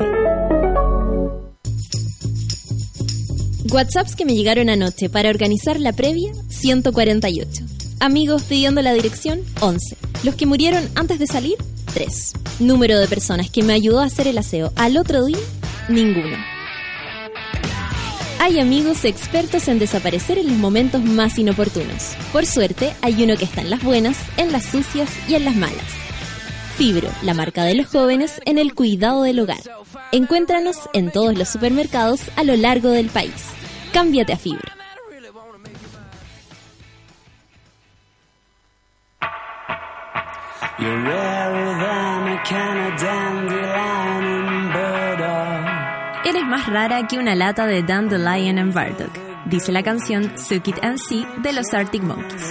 [3.70, 7.71] WhatsApps que me llegaron anoche para organizar la previa, 148.
[8.02, 9.96] Amigos pidiendo la dirección, 11.
[10.24, 11.54] Los que murieron antes de salir,
[11.94, 12.32] 3.
[12.58, 15.38] Número de personas que me ayudó a hacer el aseo al otro día,
[15.88, 16.36] ninguno.
[18.40, 22.16] Hay amigos expertos en desaparecer en los momentos más inoportunos.
[22.32, 25.54] Por suerte, hay uno que está en las buenas, en las sucias y en las
[25.54, 25.86] malas.
[26.76, 29.62] Fibro, la marca de los jóvenes en el cuidado del hogar.
[30.10, 33.44] Encuéntranos en todos los supermercados a lo largo del país.
[33.92, 34.81] Cámbiate a Fibro.
[40.82, 41.12] You're.
[46.24, 49.12] Eres más rara que una lata de Dandelion and Burdock,
[49.46, 52.42] dice la canción Suck It and See de los Arctic Monkeys.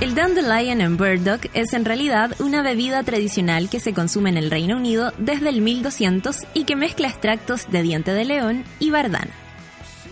[0.00, 4.50] El Dandelion and Burdock es en realidad una bebida tradicional que se consume en el
[4.50, 9.32] Reino Unido desde el 1200 y que mezcla extractos de diente de león y bardana.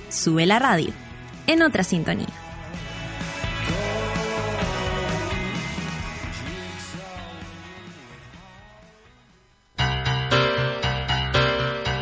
[0.09, 0.93] Sube la radio,
[1.47, 2.46] en otra sintonía.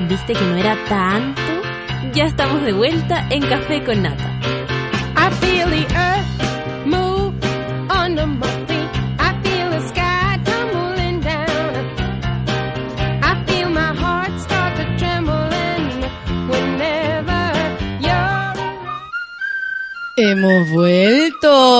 [0.09, 1.41] ¿Viste que no era tanto?
[2.13, 4.39] Ya estamos de vuelta en Café con Nata.
[5.17, 7.33] I feel the earth move
[7.89, 8.91] under my feet.
[9.19, 11.87] I feel the sky tumbling down.
[13.23, 16.03] I feel my heart start to trembling
[16.49, 17.43] whenever
[18.01, 18.55] you're
[20.17, 21.74] Hemos vuelto.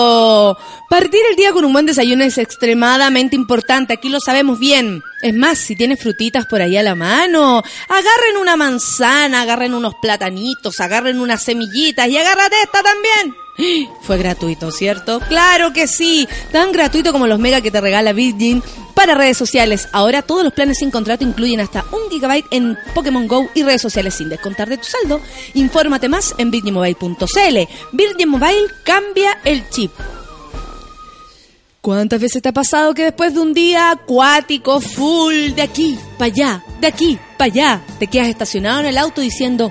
[0.95, 5.03] Partir el día con un buen desayuno es extremadamente importante, aquí lo sabemos bien.
[5.23, 9.97] Es más, si tienes frutitas por ahí a la mano, agarren una manzana, agarren unos
[9.97, 13.89] platanitos, agarren unas semillitas y agárrate esta también.
[14.03, 15.19] Fue gratuito, ¿cierto?
[15.19, 18.63] Claro que sí, tan gratuito como los mega que te regala Virgin
[18.95, 19.89] para redes sociales.
[19.91, 23.83] Ahora todos los planes sin contrato incluyen hasta un gigabyte en Pokémon Go y redes
[23.83, 25.21] sociales sin descontar de tu saldo.
[25.55, 27.59] Infórmate más en virginmobile.cl.
[27.91, 29.91] Virgin Mobile cambia el chip.
[31.85, 36.33] ¿Cuántas veces te ha pasado que después de un día acuático, full, de aquí para
[36.33, 39.71] allá, de aquí para allá, te quedas estacionado en el auto diciendo,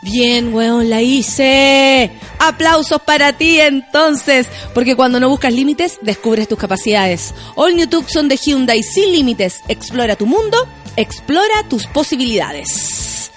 [0.00, 2.10] Bien, weón, la hice.
[2.38, 7.34] Aplausos para ti entonces, porque cuando no buscas límites, descubres tus capacidades.
[7.56, 9.60] All New Tucson de Hyundai sin límites.
[9.68, 10.56] Explora tu mundo,
[10.96, 13.30] explora tus posibilidades.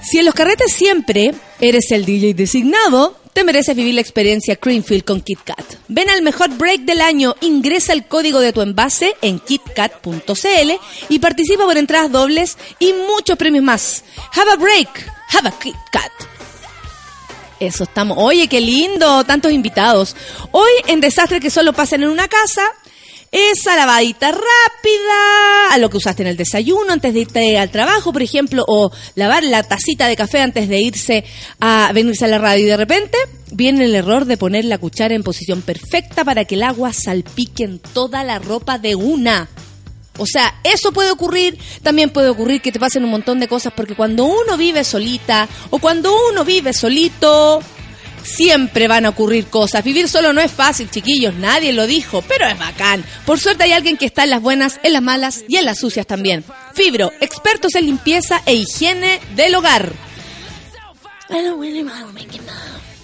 [0.00, 5.04] Si en los carretes siempre eres el DJ designado, te mereces vivir la experiencia Creamfield
[5.04, 5.76] con KitKat.
[5.88, 10.72] Ven al mejor break del año, ingresa el código de tu envase en kitkat.cl
[11.08, 14.04] y participa por entradas dobles y muchos premios más.
[14.34, 16.12] Have a break, have a KitKat.
[17.60, 18.18] Eso estamos.
[18.20, 20.16] Oye, qué lindo, tantos invitados.
[20.50, 22.62] Hoy en Desastre que solo pasan en una casa,
[23.32, 28.12] esa lavadita rápida a lo que usaste en el desayuno antes de irte al trabajo,
[28.12, 31.24] por ejemplo, o lavar la tacita de café antes de irse
[31.58, 33.16] a venirse a la radio y de repente
[33.50, 37.64] viene el error de poner la cuchara en posición perfecta para que el agua salpique
[37.64, 39.48] en toda la ropa de una.
[40.18, 43.72] O sea, eso puede ocurrir, también puede ocurrir que te pasen un montón de cosas
[43.74, 47.62] porque cuando uno vive solita o cuando uno vive solito,
[48.24, 49.82] siempre van a ocurrir cosas.
[49.84, 53.04] Vivir solo no es fácil, chiquillos, nadie lo dijo, pero es bacán.
[53.26, 55.78] Por suerte hay alguien que está en las buenas, en las malas y en las
[55.78, 56.44] sucias también.
[56.74, 59.92] Fibro, expertos en limpieza e higiene del hogar.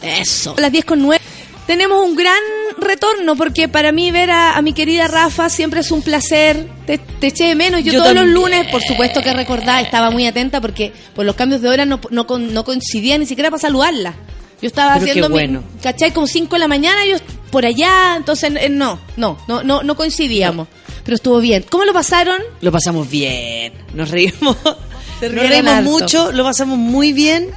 [0.02, 0.54] Eso.
[0.58, 1.20] Las 10 con 9.
[1.66, 2.38] Tenemos un gran
[2.78, 6.66] retorno porque para mí ver a, a mi querida Rafa siempre es un placer.
[6.86, 7.80] Te, te eché de menos.
[7.84, 8.32] Yo, Yo todos también.
[8.32, 11.84] los lunes, por supuesto que recordaba, estaba muy atenta porque por los cambios de hora
[11.84, 14.14] no, no, no coincidía ni siquiera para saludarla.
[14.60, 15.62] Yo estaba Pero haciendo mi- bueno.
[15.82, 16.12] ¿cachai?
[16.12, 17.16] Como 5 de la mañana, yo
[17.50, 20.68] por allá, entonces eh, no, no, no, no, no coincidíamos.
[21.04, 21.64] Pero estuvo bien.
[21.70, 22.42] ¿Cómo lo pasaron?
[22.60, 24.56] Lo pasamos bien, nos reímos,
[25.22, 25.90] nos reímos harto.
[25.90, 27.50] mucho, lo pasamos muy bien.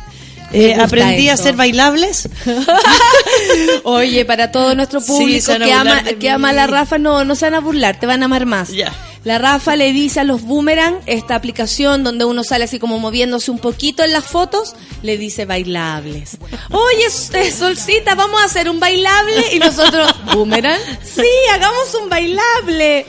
[0.54, 2.28] Eh, aprendí a ser bailables.
[3.84, 7.45] Oye, para todo nuestro público que, ama, que ama a la Rafa, no, no se
[7.45, 8.70] van a burlar, te van a amar más.
[8.70, 8.93] Ya.
[9.24, 13.52] La Rafa le dice a los boomerang, esta aplicación donde uno sale así como moviéndose
[13.52, 16.38] un poquito en las fotos, le dice bailables.
[16.72, 23.06] Oye, Solcita, vamos a hacer un bailable y nosotros, boomerang, sí, hagamos un bailable.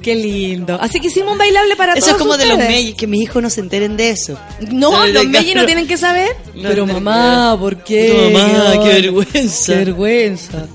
[0.00, 0.78] Qué lindo.
[0.80, 2.56] Así que hicimos un bailable para Eso todos es como de los.
[2.56, 4.38] Meiji, que mis hijos no se enteren de eso.
[4.70, 6.34] No, los Meiji no tienen que saber.
[6.54, 7.58] No, Pero no, mamá.
[7.60, 8.30] ¿por qué?
[8.32, 9.72] Mamá, qué vergüenza.
[9.72, 10.66] Qué vergüenza.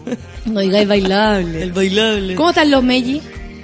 [0.46, 1.64] No digáis bailable.
[1.64, 2.36] El bailable.
[2.36, 3.20] ¿Cómo están los Meiji?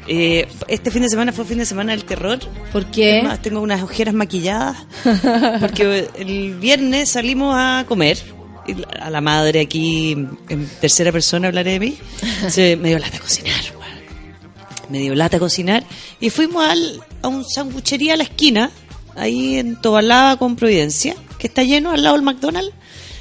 [0.07, 2.39] Eh, este fin de semana fue fin de semana del terror.
[2.71, 3.19] ¿Por qué?
[3.19, 4.77] Es más, tengo unas ojeras maquilladas.
[5.59, 8.17] Porque el viernes salimos a comer.
[8.99, 10.11] A la madre aquí,
[10.49, 11.97] en tercera persona hablaré de mí.
[12.49, 13.61] Se me dio lata cocinar.
[13.77, 14.89] weón.
[14.89, 15.83] Me dio lata cocinar.
[16.19, 18.69] Y fuimos al, a un sanguchería a la esquina,
[19.15, 22.73] ahí en Tobalaba con Providencia, que está lleno al lado del McDonald's.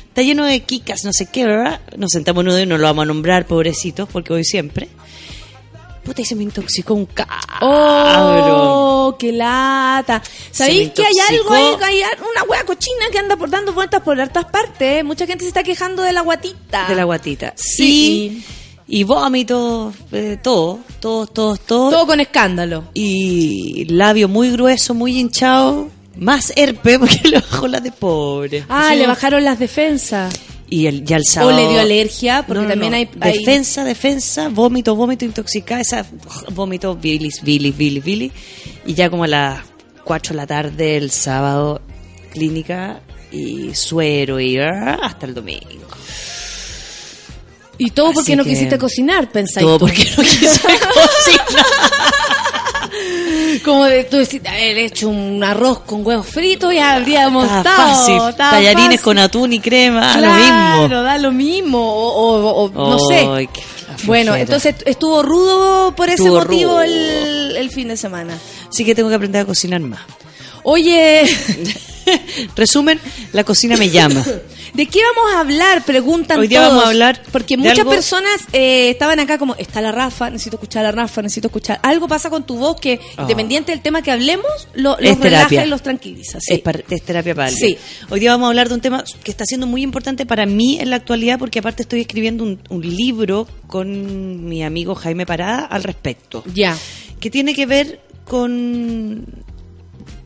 [0.08, 1.80] Está lleno de kikas, no sé qué, ¿verdad?
[1.96, 4.88] Nos sentamos uno de no lo vamos a nombrar, pobrecitos, porque hoy siempre.
[6.10, 7.36] Puta, y se me intoxicó un cabro.
[7.60, 10.20] ¡Oh, qué lata!
[10.50, 12.02] ¿Sabéis que hay algo ahí?
[12.02, 15.04] Hay una wea cochina que anda por dando vueltas por hartas partes.
[15.04, 16.88] Mucha gente se está quejando de la guatita.
[16.88, 17.54] De la guatita.
[17.54, 18.42] Sí.
[18.88, 21.90] Y, y vómito, eh, todo, todo, todo, todo.
[21.90, 22.86] Todo con escándalo.
[22.92, 25.90] Y labio muy grueso, muy hinchado.
[26.16, 28.64] Más herpe, porque le bajó la de pobre.
[28.68, 30.34] Ah, le bajaron las defensas.
[30.72, 31.56] Y el, ya el O sábado...
[31.56, 32.96] le dio alergia, porque No, no, también no.
[32.98, 36.06] hay, hay- Defensa, defensa, vómito, vómito, intoxicada, esa
[36.52, 38.32] vómito, bilis, bilis, bilis, bilis.
[38.86, 39.60] Y ya como a las
[40.04, 41.82] 4 de la tarde el sábado,
[42.32, 43.00] clínica
[43.32, 45.88] y suero y ah, hasta el domingo.
[47.78, 49.86] Y todo porque Así no que- quisiste cocinar, pensáis Todo tú.
[49.86, 51.66] porque no quise cocinar.
[53.64, 57.60] Como de tú decís, haber hecho un arroz con huevos fritos y habríamos Estaba
[57.92, 58.18] estado.
[58.26, 58.36] fácil.
[58.36, 59.00] Tallarines fácil.
[59.00, 61.02] con atún y crema, Claro, lo mismo.
[61.02, 61.78] da lo mismo.
[61.78, 63.48] O, o- o- no sé.
[64.04, 68.38] Bueno, entonces estuvo rudo por ese Estuvo motivo el, el fin de semana.
[68.70, 70.00] Sí que tengo que aprender a cocinar más.
[70.62, 71.22] Oye,
[72.56, 72.98] Resumen,
[73.32, 74.24] la cocina me llama.
[74.74, 75.84] ¿de qué vamos a hablar?
[75.84, 76.70] Preguntan Hoy día todos.
[76.70, 80.56] vamos a hablar Porque muchas algo- personas eh, estaban acá como, está la Rafa, necesito
[80.56, 81.80] escuchar a la Rafa, necesito escuchar.
[81.82, 83.22] Algo pasa con tu voz que, Ah.
[83.22, 85.66] independiente del tema que hablemos, lo, Es los relaja terapia.
[85.66, 86.38] y los tranquiliza.
[86.40, 86.62] sí.
[86.90, 87.70] Es, terapia para alguien.
[87.70, 87.78] Sí.
[88.10, 90.78] Hoy día vamos a hablar de un tema que está siendo muy importante para mí
[90.80, 95.64] en la actualidad porque aparte estoy escribiendo un, un libro con mi amigo Jaime Parada
[95.64, 96.44] al respecto.
[96.54, 96.76] Ya.
[97.18, 99.26] Que tiene que ver con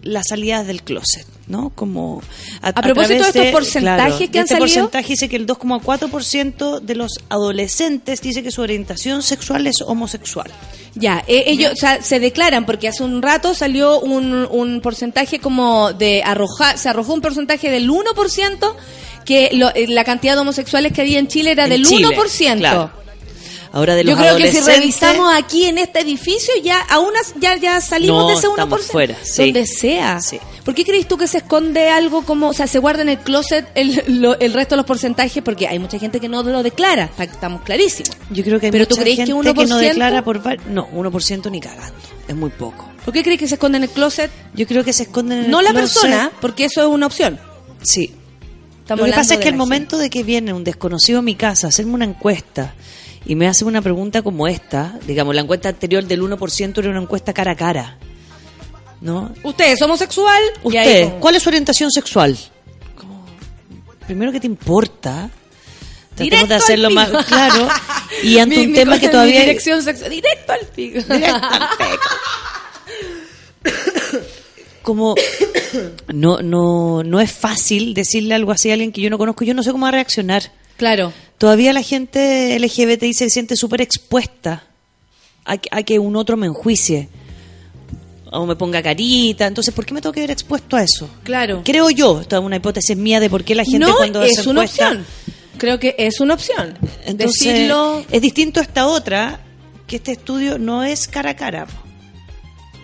[0.03, 1.71] las salidas del closet, ¿no?
[1.75, 2.23] Como
[2.63, 4.67] a, A propósito de estos porcentajes claro, que de han este salido.
[4.85, 10.51] porcentaje dice que el 2,4% de los adolescentes dice que su orientación sexual es homosexual.
[10.95, 15.39] Ya, eh, ellos o sea, se declaran porque hace un rato salió un, un porcentaje
[15.41, 18.75] como de arrojar, se arrojó un porcentaje del 1%
[19.25, 22.07] que lo- eh, la cantidad de homosexuales que había en Chile era En del Chile,
[22.17, 22.59] 1%.
[22.59, 22.91] claro.
[23.77, 27.11] Ahora de los Yo creo que si revisamos aquí en este edificio, ya aún
[27.41, 28.51] ya, ya salimos No, de ese 1%.
[28.53, 29.43] estamos fuera, sí.
[29.47, 30.21] Donde sea.
[30.21, 30.39] Sí.
[30.65, 33.19] ¿Por qué crees tú que se esconde algo como, o sea, se guarda en el
[33.19, 35.43] closet el, lo- el resto de los porcentajes?
[35.43, 38.17] Porque hay mucha gente que no lo declara, estamos clarísimos.
[38.31, 39.69] Yo creo que hay Pero tú mucha crees que gente 1%?
[39.69, 40.41] no declara por...
[40.69, 41.97] No, 1% ni cagando.
[42.29, 42.89] Es muy poco.
[43.05, 44.31] ¿Por qué crees que se esconde en el closet?
[44.55, 46.01] Yo creo que se esconden en el No la closet.
[46.01, 47.41] persona, porque eso es una opción.
[47.83, 48.15] Sí.
[48.83, 51.23] Estamos Lo que pasa es que la el momento de que viene un desconocido a
[51.23, 52.75] mi casa a hacerme una encuesta
[53.27, 57.01] y me hace una pregunta como esta, digamos, la encuesta anterior del 1% era una
[57.03, 57.99] encuesta cara a cara.
[59.01, 59.33] ¿No?
[59.43, 60.41] ¿Usted es homosexual?
[60.57, 62.39] Ahí Usted, como- ¿cuál es su orientación sexual?
[62.97, 63.25] Como,
[64.07, 65.29] primero, ¿qué te importa?
[66.15, 67.01] Tratemos Directo de al hacerlo pico.
[67.01, 67.69] más claro.
[68.23, 69.41] Y ante Mi- un mi tema que todavía...
[69.41, 71.01] dirección sexual, directo al pico.
[74.83, 75.15] como
[76.13, 79.55] no, no, no es fácil decirle algo así a alguien que yo no conozco, yo
[79.55, 80.51] no sé cómo va a reaccionar.
[80.77, 81.13] Claro.
[81.39, 84.65] Todavía la gente LGBTI se siente súper expuesta
[85.45, 87.09] a, que- a que un otro me enjuicie
[88.31, 89.47] o me ponga carita.
[89.47, 91.09] Entonces, ¿por qué me tengo que ver expuesto a eso?
[91.23, 91.63] Claro.
[91.65, 94.47] Creo yo, esto es una hipótesis mía de por qué la gente no, cuando es
[94.47, 95.07] una encuesta- opción.
[95.59, 96.77] Creo que es una opción.
[97.05, 98.05] Entonces, Decirlo.
[98.11, 99.41] es distinto a esta otra,
[99.87, 101.67] que este estudio no es cara a cara.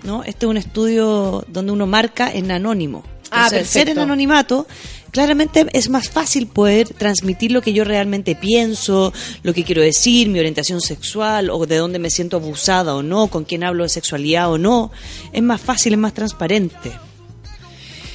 [0.05, 0.23] ¿no?
[0.25, 3.03] Este es un estudio donde uno marca en anónimo.
[3.31, 4.03] Ah, Entonces, ser en perfecto.
[4.03, 4.67] anonimato,
[5.11, 10.29] claramente es más fácil poder transmitir lo que yo realmente pienso, lo que quiero decir,
[10.29, 13.89] mi orientación sexual, o de dónde me siento abusada o no, con quién hablo de
[13.89, 14.91] sexualidad o no.
[15.33, 16.93] Es más fácil, es más transparente.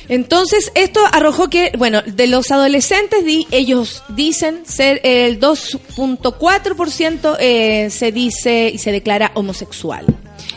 [0.08, 7.89] Entonces, esto arrojó que, bueno, de los adolescentes, di- ellos dicen ser el 2.4% eh,
[7.89, 10.06] se dice y se declara homosexual.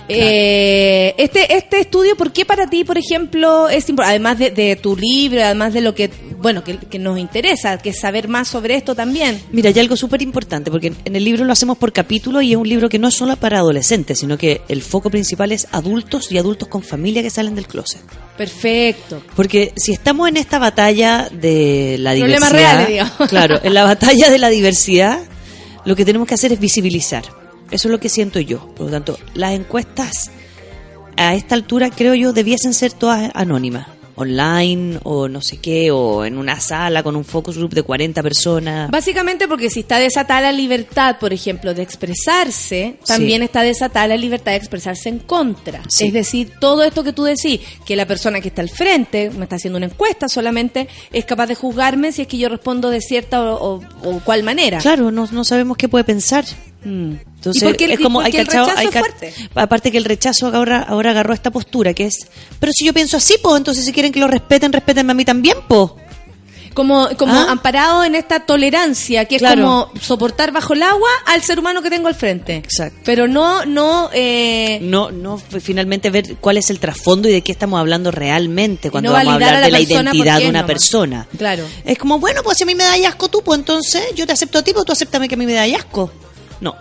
[0.08, 4.10] Eh, este este estudio, ¿por qué para ti, por ejemplo, es importante?
[4.10, 7.90] Además de, de tu libro, además de lo que, bueno, que, que nos interesa, que
[7.90, 9.40] es saber más sobre esto también.
[9.52, 12.56] Mira, hay algo súper importante, porque en el libro lo hacemos por capítulo y es
[12.56, 16.32] un libro que no es solo para adolescentes, sino que el foco principal es adultos
[16.32, 18.00] y adultos con familia que salen del closet.
[18.36, 19.22] Perfecto.
[19.34, 24.30] Porque si estamos en esta batalla de la Problemas diversidad, reales, claro, en la batalla
[24.30, 25.20] de la diversidad,
[25.84, 27.24] lo que tenemos que hacer es visibilizar.
[27.70, 28.66] Eso es lo que siento yo.
[28.74, 30.30] Por lo tanto, las encuestas
[31.16, 36.24] a esta altura creo yo debiesen ser todas anónimas, online o no sé qué, o
[36.24, 38.90] en una sala con un focus group de 40 personas.
[38.90, 43.44] Básicamente porque si está desatada la libertad, por ejemplo, de expresarse, también Sí.
[43.44, 45.82] está desatada la libertad de expresarse en contra.
[45.88, 46.06] Sí.
[46.06, 49.44] Es decir, todo esto que tú decís, que la persona que está al frente me
[49.44, 53.00] está haciendo una encuesta solamente, es capaz de juzgarme si es que yo respondo de
[53.00, 54.78] cierta o, o- o cual manera.
[54.78, 56.44] Claro, no, no sabemos qué puede pensar.
[56.84, 59.00] Entonces, ¿Y por qué el- es como hay qué el cachado- rechazo hay es ca-
[59.00, 59.34] fuerte?
[59.54, 62.16] Aparte que el rechazo ahora, ahora agarró esta postura que es,
[62.60, 65.24] pero si yo pienso así, pues entonces si quieren que lo respeten, respétenme a mí
[65.24, 65.90] también, pues.
[66.74, 67.46] Como, como Ah.
[67.50, 71.90] amparado en esta tolerancia, que es como soportar bajo el agua al ser humano que
[71.90, 72.54] tengo al frente.
[72.56, 73.00] Exacto.
[73.04, 77.50] Pero no, no, eh, No, no finalmente ver cuál es el trasfondo y de qué
[77.50, 80.60] estamos hablando realmente cuando no vamos a hablar a la de la identidad de una
[80.60, 80.66] nomás.
[80.72, 81.26] persona.
[81.36, 81.64] claro.
[81.84, 84.34] Es como, bueno, pues si a mí me da asco tú, pues entonces yo te
[84.34, 86.12] acepto a ti, pues tú acéptame que a mí me da asco.
[86.60, 86.74] No,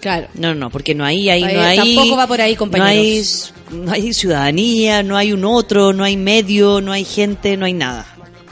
[0.00, 0.28] Claro.
[0.34, 1.76] no, no, porque no hay, ahí, no hay...
[1.76, 3.52] tampoco va por ahí, No hay, compañeros.
[3.72, 7.72] no hay ciudadanía, no hay un otro, no hay medio, no hay gente, no hay
[7.72, 8.06] nada.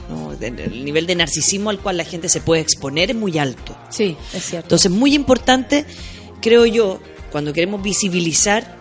[0.09, 3.77] No, el nivel de narcisismo al cual la gente se puede exponer es muy alto.
[3.91, 4.67] Sí, es cierto.
[4.67, 5.85] Entonces, muy importante,
[6.41, 7.01] creo yo,
[7.33, 8.77] cuando queremos visibilizar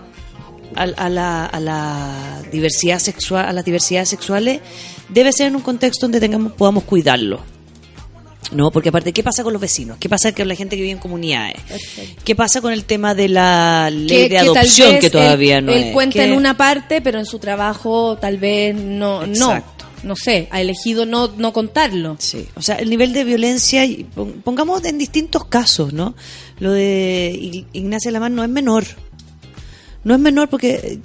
[0.75, 4.61] al- a, la, a la diversidad sexual, a las diversidades sexuales,
[5.09, 7.41] debe ser en un contexto donde tengamos, podamos cuidarlo.
[8.51, 9.97] No, porque aparte, ¿qué pasa con los vecinos?
[9.99, 11.55] ¿Qué pasa con la gente que vive en comunidades?
[12.23, 15.83] ¿Qué pasa con el tema de la ley de adopción que todavía él, no él
[15.85, 15.93] es?
[15.93, 19.85] cuenta ¿Qué- en una parte, pero en su trabajo tal vez no, no, Exacto.
[20.03, 22.17] no sé, ha elegido no, no contarlo.
[22.19, 23.83] Sí, o sea, el nivel de violencia,
[24.43, 26.15] pongamos en distintos casos, ¿no?
[26.59, 28.85] Lo de Ig- Ignacia Lamán no es menor.
[30.03, 30.99] No es menor porque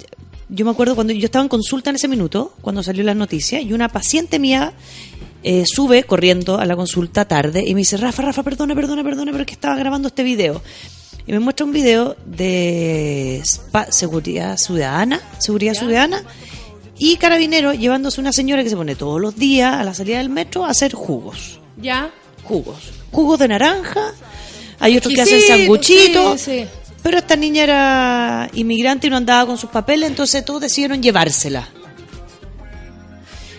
[0.51, 3.59] yo me acuerdo cuando yo estaba en consulta en ese minuto, cuando salió la noticia,
[3.61, 4.73] y una paciente mía
[5.43, 9.31] eh, sube corriendo a la consulta tarde y me dice, Rafa, Rafa, perdona, perdona, perdona,
[9.31, 10.61] pero es que estaba grabando este video.
[11.25, 16.23] Y me muestra un video de spa- seguridad ciudadana, seguridad ciudadana,
[16.97, 20.29] y carabinero llevándose una señora que se pone todos los días a la salida del
[20.29, 21.59] metro a hacer jugos.
[21.81, 22.11] ¿Ya?
[22.43, 22.77] Jugos.
[23.11, 24.13] Jugos de naranja.
[24.79, 26.41] Hay otros que hacen sanguchitos.
[26.41, 26.65] sí, sí.
[27.03, 31.67] Pero esta niña era inmigrante y no andaba con sus papeles, entonces todos decidieron llevársela.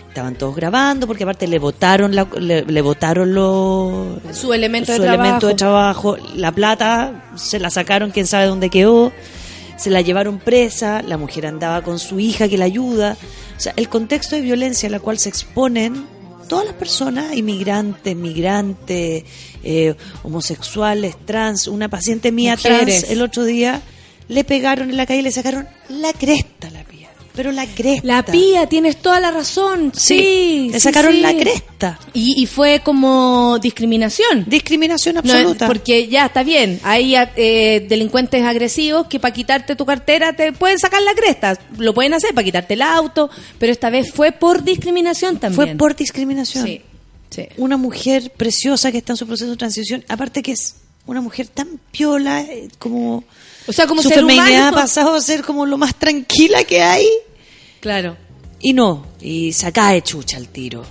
[0.07, 5.01] Estaban todos grabando porque aparte le votaron la, le, le votaron los Su elemento su
[5.01, 5.23] de trabajo.
[5.23, 9.11] elemento de trabajo, la plata se la sacaron, quién sabe dónde quedó,
[9.75, 13.17] se la llevaron presa, la mujer andaba con su hija que la ayuda,
[13.57, 16.05] o sea, el contexto de violencia a la cual se exponen
[16.53, 19.23] todas las personas, inmigrantes, migrantes,
[19.63, 22.99] eh, homosexuales, trans, una paciente mía Mujeres.
[22.99, 23.81] trans el otro día
[24.27, 26.69] le pegaron en la calle y le sacaron la cresta.
[27.35, 28.05] Pero la cresta.
[28.05, 29.91] La pía, tienes toda la razón.
[29.95, 31.21] Sí, Sí, le sacaron sí.
[31.21, 31.99] la cresta.
[32.13, 34.45] Y, y fue como discriminación.
[34.47, 35.65] Discriminación No, absoluta.
[35.67, 40.77] porque ya está bien, hay eh, delincuentes agresivos que para quitarte tu cartera te pueden
[40.77, 44.63] sacar la cresta, lo pueden hacer para quitarte el auto, pero esta vez fue por
[44.63, 45.55] discriminación también.
[45.69, 46.65] Fue por discriminación.
[46.67, 46.81] Sí,
[47.31, 47.47] sí.
[47.57, 50.75] Una mujer preciosa que está en su proceso de transición, aparte que es
[51.07, 53.23] una mujer tan piola, eh, como...
[53.67, 54.67] O sea, como su ser feminidad humano.
[54.77, 57.07] ha pasado a ser como lo más tranquila que hay.
[57.79, 58.17] Claro.
[58.59, 60.83] Y no, y se cae chucha al tiro.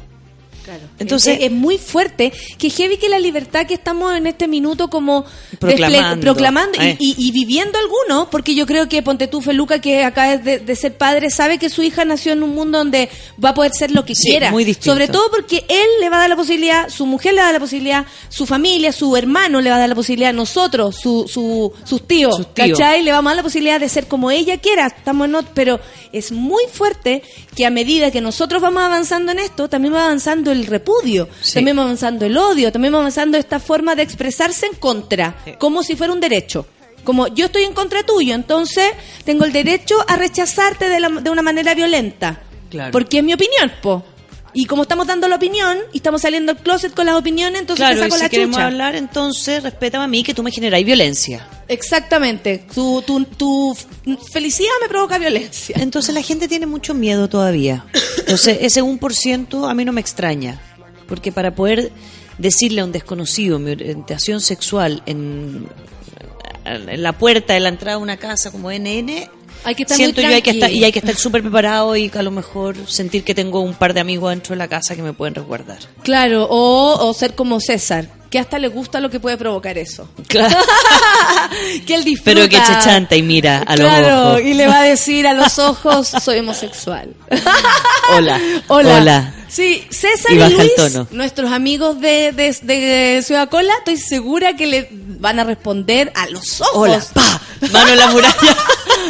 [0.78, 0.88] Claro.
[0.98, 4.88] Entonces- es, es muy fuerte que heavy que la libertad que estamos en este minuto
[4.88, 5.24] como
[6.20, 6.82] Proclamando.
[6.82, 6.96] y- Eh.
[6.98, 10.76] y, y viviendo algunos, porque yo creo que Ponte tú, Feluca, que acaba de, de
[10.76, 13.08] ser padre, sabe que su hija nació en un mundo donde
[13.42, 14.50] va a poder ser lo que Sí, quiera.
[14.50, 14.92] muy distinto.
[14.92, 17.46] Sobre todo porque él le va a dar la posibilidad, su mujer le va a
[17.52, 21.26] dar la posibilidad, su familia, su hermano le va a dar la posibilidad, nosotros, su,
[21.28, 22.78] su, sus tíos, Sus tíos.
[22.78, 23.02] ¿cachai?
[23.02, 24.86] Le vamos a dar la posibilidad de ser como ella quiera.
[24.86, 25.80] Estamos en ot- pero
[26.12, 27.22] es muy fuerte
[27.56, 31.54] que a medida que nosotros vamos avanzando en esto, también va avanzando el repudio, Sí.
[31.54, 35.82] también va avanzando el odio, también va avanzando esta forma de expresarse en contra, como
[35.82, 36.66] si fuera un derecho.
[37.04, 38.86] Como yo estoy en contra tuyo, entonces
[39.24, 42.40] tengo el derecho a rechazarte de, la- de una manera violenta.
[42.70, 42.92] Claro.
[42.92, 44.04] Porque es mi opinión, po.
[44.54, 47.84] Y como estamos dando la opinión y estamos saliendo al closet con las opiniones, entonces
[47.86, 48.66] Claro, te y saco si la queremos chucha.
[48.66, 51.48] hablar, entonces respétame a mí que tú me generáis violencia.
[51.68, 52.66] Exactamente.
[52.74, 53.74] Tu, tu, tu
[54.30, 55.76] felicidad me provoca violencia.
[55.80, 57.84] Entonces la gente tiene mucho miedo todavía.
[58.18, 60.60] Entonces ese 1% a mí no me extraña.
[61.08, 61.90] Porque para poder
[62.38, 65.66] decirle a un desconocido mi orientación sexual en,
[66.64, 69.28] en la puerta de la entrada de una casa como NN,
[69.64, 71.96] Hay que estar siento muy yo hay que estar, y hay que estar súper preparado
[71.96, 74.96] y a lo mejor sentir que tengo un par de amigos dentro de la casa
[74.96, 75.78] que me pueden resguardar.
[76.02, 80.08] Claro, o, o ser como César, que hasta le gusta lo que puede provocar eso.
[80.26, 80.56] Claro.
[81.86, 82.30] que él disfruta.
[82.34, 84.40] Pero que se chanta y mira a los claro, ojos.
[84.40, 87.14] y le va a decir a los ojos, soy homosexual.
[88.16, 88.40] Hola.
[88.68, 88.96] Hola.
[88.96, 89.34] Hola.
[89.48, 90.72] Sí, César Y Luis,
[91.10, 96.26] nuestros amigos de, de, de Ciudad Cola, estoy segura que le van a responder a
[96.30, 96.74] los ojos.
[96.74, 98.56] Hola, pa, mano en la muralla.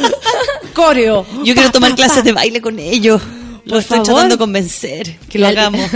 [0.75, 1.25] Coreo.
[1.45, 3.23] Yo quiero tomar pa, clases de baile con ellos.
[3.65, 4.05] Lo Por estoy favor.
[4.07, 5.89] tratando de convencer que lo hagamos.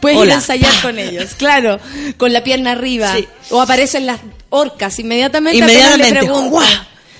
[0.00, 1.78] Puedes ir a ensayar con ellos, claro,
[2.16, 3.14] con la pierna arriba.
[3.16, 3.26] Sí.
[3.50, 4.20] O aparecen las
[4.50, 5.58] orcas inmediatamente.
[5.58, 6.30] Inmediatamente, le.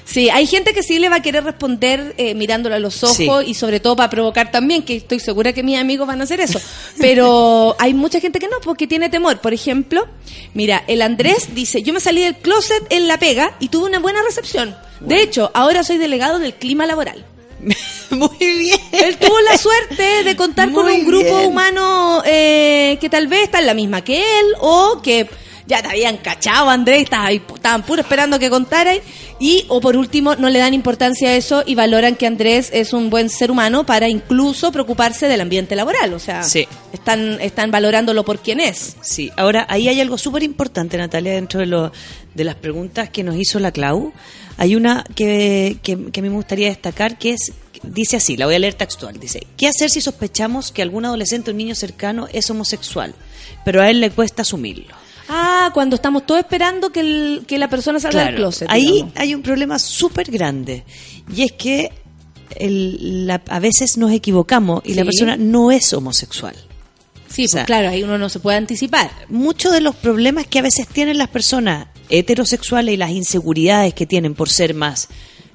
[0.05, 3.17] Sí, hay gente que sí le va a querer responder eh, mirándolo a los ojos
[3.17, 3.51] Sí.
[3.51, 6.41] y sobre todo para provocar también, que estoy segura que mis amigos van a hacer
[6.41, 6.61] eso.
[6.99, 9.39] Pero hay mucha gente que no, porque tiene temor.
[9.41, 10.07] Por ejemplo,
[10.55, 14.01] mira, el Andrés dice, yo me salí del closet en La Pega y tuve una
[14.01, 14.77] buena recepción.
[15.01, 17.25] De hecho, ahora soy delegado del clima laboral.
[18.11, 18.81] Muy bien.
[18.93, 21.47] Él tuvo la suerte de contar con un grupo bien.
[21.49, 25.29] humano eh, que tal vez está en la misma que él o que
[25.65, 28.95] ya te habían cachado, Andrés, estaban puro esperando que contara
[29.39, 32.93] y o por último no le dan importancia a eso y valoran que Andrés es
[32.93, 36.67] un buen ser humano para incluso preocuparse del ambiente laboral, o sea, Sí.
[36.93, 38.97] están están valorándolo por quien es.
[39.03, 41.93] Sí, ahora ahí hay algo súper importante, Natalia, dentro de, lo,
[42.35, 44.13] de las preguntas que nos hizo la Clau.
[44.59, 48.47] Hay una que, que, que a mí me gustaría destacar que es, dice así, la
[48.47, 52.29] voy a leer textual, dice, ¿qué hacer si sospechamos que algún adolescente o niño cercano
[52.33, 53.15] es homosexual,
[53.65, 54.95] pero a él le cuesta asumirlo?
[55.29, 58.69] Ah, cuando estamos todos esperando que, el- que la persona salga del closet.
[58.71, 59.13] ahí digamos.
[59.17, 60.85] hay un problema súper grande
[61.35, 61.91] y es que
[62.57, 66.55] el- la- a veces nos equivocamos y la persona no es homosexual.
[67.29, 69.11] Sí, o sea, pues claro, ahí uno no se puede anticipar.
[69.31, 74.07] muchos de los problemas que a veces tienen las personas heterosexuales y las inseguridades que
[74.07, 75.09] tienen por ser más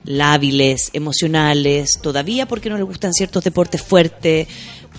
[0.03, 4.47] lábiles, emocionales, todavía porque no les gustan ciertos deportes fuertes,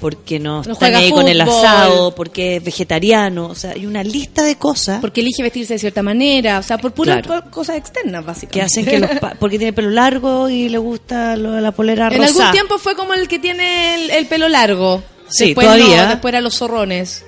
[0.00, 1.54] porque no, No están ahí con el fútbol.
[1.56, 5.78] asado, porque es vegetariano, o sea, hay una lista de cosas Porque elige vestirse de
[5.78, 7.51] cierta manera, o sea, por puras Claro.
[7.51, 8.52] cosas externas, básicamente.
[8.59, 12.09] que hacen que los pa- porque tiene pelo largo y le gusta lo- la polera
[12.09, 12.28] En rosa.
[12.40, 15.02] algún tiempo fue como el que tiene el, el pelo largo.
[15.30, 16.05] Sí, Después todavía.
[16.05, 17.24] no, después eran los zorrones.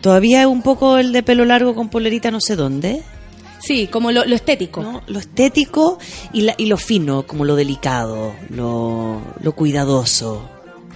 [0.00, 3.02] Todavía es un poco el de pelo largo con polerita no sé dónde.
[3.66, 4.82] Sí, como lo, lo estético.
[4.82, 5.02] ¿no?
[5.06, 5.98] Lo estético
[6.32, 10.48] y, la- y lo fino, como lo delicado, lo, lo cuidadoso.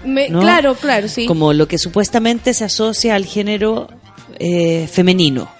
[0.04, 0.40] Me- ¿no?
[0.40, 1.26] Claro, claro, sí.
[1.26, 3.88] Como lo que supuestamente se asocia al género
[4.38, 5.50] eh, femenino.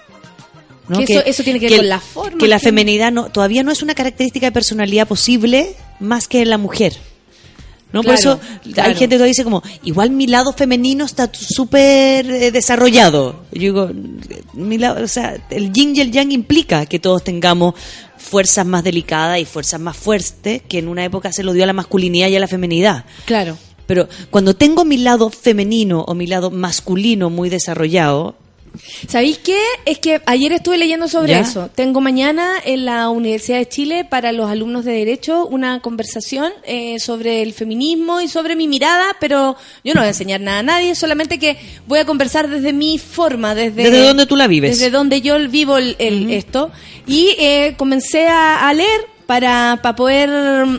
[0.87, 0.97] ¿no?
[1.05, 3.63] Que eso- eso tiene que ver con la forma Que la que- femenidad no, todavía
[3.63, 6.97] no es una característica de personalidad posible más que en la mujer.
[7.93, 8.03] ¿No?
[8.03, 8.39] Por eso
[8.73, 8.89] claro.
[8.89, 13.43] hay gente que dice como, igual mi lado femenino está súper eh, desarrollado.
[13.51, 13.91] Yo digo,
[14.53, 17.75] mi lado, o sea, el yin y el yang implica que todos tengamos
[18.17, 21.67] fuerzas más delicadas y fuerzas más fuertes que en una época se lo dio a
[21.67, 23.05] la masculinidad y a la feminidad.
[23.25, 23.57] Claro.
[23.87, 28.35] pero cuando tengo mi lado femenino o mi lado masculino muy desarrollado,
[29.07, 29.59] ¿Sabéis qué?
[29.85, 31.39] Es que ayer estuve leyendo sobre ¿Ya?
[31.41, 31.69] eso.
[31.75, 36.97] Tengo mañana en la Universidad de Chile para los alumnos de Derecho una conversación eh,
[36.99, 40.63] sobre el feminismo y sobre mi mirada, pero yo no voy a enseñar nada a
[40.63, 41.57] nadie, solamente que
[41.87, 43.83] voy a conversar desde mi forma, desde...
[43.83, 44.79] ¿Desde dónde tú la vives?
[44.79, 46.71] Desde donde yo vivo el, el- esto.
[47.07, 49.01] Y eh, comencé a, a leer
[49.31, 50.29] para, para poder...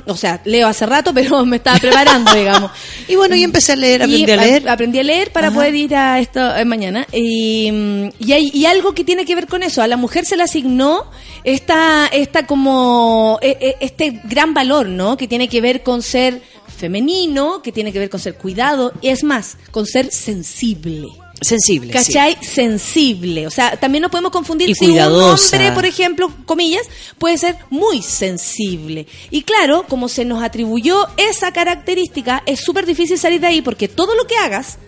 [0.04, 2.70] O sea, leo hace rato, pero me estaba preparando, digamos.
[3.08, 4.68] y bueno, y empecé a leer, aprendí a leer.
[4.68, 5.56] aprendí a leer para Ajá.
[5.56, 7.06] poder ir a esto eh, mañana.
[7.12, 9.80] Y, mm, y, hay, y algo que tiene que ver con eso.
[9.80, 11.06] A la mujer se le asignó
[11.44, 15.16] esta, esta como, eh, eh, este gran valor, ¿no?
[15.16, 16.42] Que tiene que ver con ser
[16.76, 21.08] femenino, que tiene que ver con ser cuidado, y es más, con ser sensible.
[21.42, 21.92] Sensible, sí.
[21.92, 22.36] ¿Cachai?
[22.40, 23.46] Sensible.
[23.46, 26.82] O sea, también no podemos confundir Y si un hombre, por ejemplo, comillas,
[27.18, 29.06] puede ser muy sensible.
[29.30, 33.88] Y claro, como se nos atribuyó esa característica, es súper difícil salir de ahí porque
[33.88, 34.78] todo lo que hagas,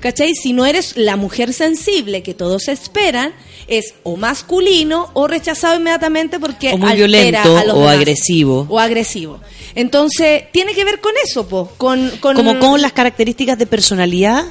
[0.00, 0.34] ¿cachai?
[0.34, 3.32] Si no eres la mujer sensible que todos esperan,
[3.66, 7.06] es o masculino o rechazado inmediatamente porque O muy altera
[7.42, 7.96] violento a los o demás.
[7.96, 8.66] agresivo.
[8.68, 9.40] O agresivo.
[9.74, 14.44] Entonces, tiene que ver con eso, po, con, con Como con las características de personalidad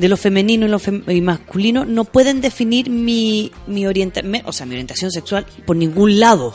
[0.00, 4.52] de lo femenino y lo fem- y masculino no pueden definir mi, mi, orienta- o
[4.52, 6.54] sea, mi orientación sexual por ningún lado.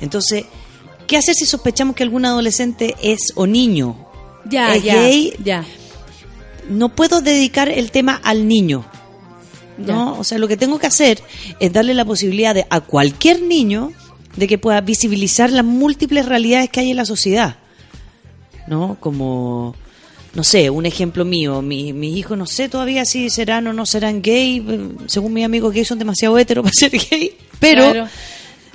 [0.00, 0.44] Entonces,
[1.06, 4.06] ¿qué hacer si sospechamos que algún adolescente es o niño?
[4.48, 5.32] ya, es ya, gay?
[5.44, 5.64] ya.
[6.70, 8.84] No puedo dedicar el tema al niño.
[9.78, 10.18] ¿no?
[10.18, 11.20] O sea, lo que tengo que hacer
[11.60, 13.92] es darle la posibilidad de, a cualquier niño
[14.36, 17.56] de que pueda visibilizar las múltiples realidades que hay en la sociedad.
[18.66, 18.96] ¿No?
[19.00, 19.74] Como,
[20.38, 23.84] no sé, un ejemplo mío, mi- mis hijos no sé todavía si serán o no
[23.84, 24.64] serán gay,
[25.06, 28.08] según mis amigos gay son demasiado heteros para ser gay, pero Claro.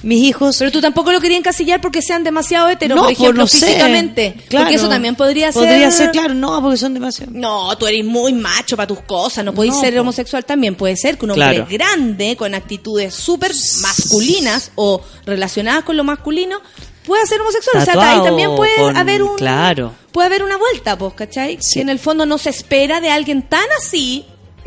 [0.03, 0.57] mis hijos...
[0.60, 3.65] Pero tú tampoco lo querías encasillar porque sean demasiado heteros, no, por ejemplo, no sé.
[3.68, 4.35] físicamente.
[4.49, 4.65] Claro.
[4.65, 5.61] Porque eso también podría ser.
[5.61, 7.31] Podría ser, claro, no, porque son demasiado...
[7.34, 10.76] No, tú eres muy macho para tus cosas, no podéis No, ser homosexual también.
[10.76, 11.68] Puede ser que un hombre Claro.
[11.72, 16.60] grande, con actitudes súper masculinas o relacionadas con lo masculino,
[17.05, 17.81] pueda ser homosexual.
[17.81, 19.35] o sea, ahí también puede con- haber un.
[19.35, 19.93] claro.
[20.11, 21.57] Puede haber una vuelta, pues, ¿cachai?
[21.59, 21.75] Sí.
[21.75, 24.25] Que en el fondo no se espera de alguien tan así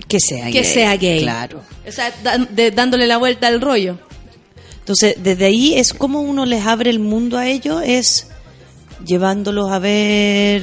[0.09, 0.65] Que sea que gay.
[0.65, 1.23] sea gay.
[1.23, 1.63] Claro.
[1.87, 2.13] O sea,
[2.51, 3.99] de- dándole la vuelta al rollo.
[4.81, 8.29] Entonces, desde ahí es como uno les abre el mundo a ellos, es
[9.05, 10.63] llevándolos a ver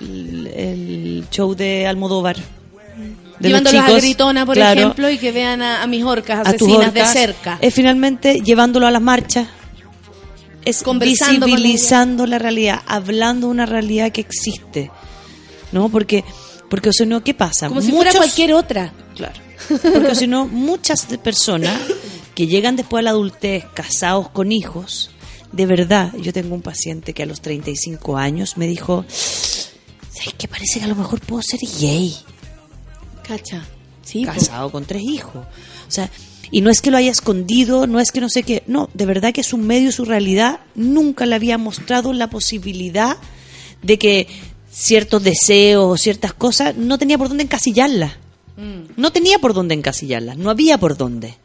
[0.00, 2.36] el, el show de Almodóvar.
[2.36, 6.46] De los Llevándolos a Gritona, por claro, ejemplo, y que vean a, a mis orcas
[6.46, 7.58] asesinas de cerca.
[7.60, 9.46] Es finalmente llevándolo a las marchas.
[10.68, 14.90] Es Conversando con visibilizando la realidad, hablando de una realidad que existe.
[15.72, 15.88] ¿No?
[15.88, 16.24] Porque,
[16.70, 17.68] porque o sea, no, ¿qué pasa?
[17.68, 18.92] Como si fuera Muchos- cualquier otra.
[19.14, 19.40] Claro.
[19.68, 21.78] Porque si no, muchas personas
[22.34, 25.10] que llegan después a la adultez casados con hijos,
[25.52, 30.46] de verdad, yo tengo un paciente que a los 35 años me dijo, ¿sabes qué?
[30.48, 32.14] Parece que a lo mejor puedo ser gay,
[33.26, 33.64] Cacha.
[34.02, 35.44] Sí, casado con tres hijos.
[35.86, 36.08] O sea,
[36.50, 39.06] y no es que lo haya escondido, no es que no sé qué, no, de
[39.06, 43.16] verdad que su medio, su realidad, nunca le había mostrado la posibilidad
[43.82, 44.26] de que
[44.70, 48.12] ciertos deseos o ciertas cosas no tenía por dónde encasillarlas.
[48.56, 48.92] Mm.
[48.96, 51.36] No tenía por dónde encasillarlas, no había por dónde.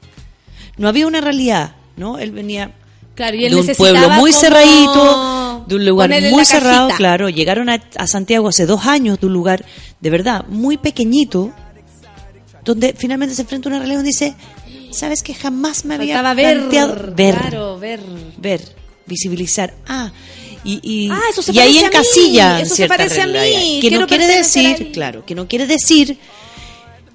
[0.78, 2.18] No había una realidad, ¿no?
[2.18, 2.74] Él venía
[3.16, 6.98] Claro, y él de un pueblo muy como cerradito, de un lugar muy cerrado, cajita.
[6.98, 7.30] claro.
[7.30, 9.64] Llegaron a, a Santiago hace dos años, de un lugar
[10.00, 11.52] de verdad muy pequeñito,
[12.66, 14.36] donde finalmente se enfrenta a una realidad donde dice,
[14.94, 18.00] ¿sabes que jamás me había Faltaba planteado ver, claro, ver.
[18.38, 18.62] ver,
[19.06, 19.74] visibilizar?
[19.88, 20.12] Ah,
[20.64, 23.28] y, y, Ah, eso se y ahí parece a mí, encasilla eso se parece a
[23.28, 23.80] mí.
[23.82, 26.18] Que no quiere decir, claro, que no quiere decir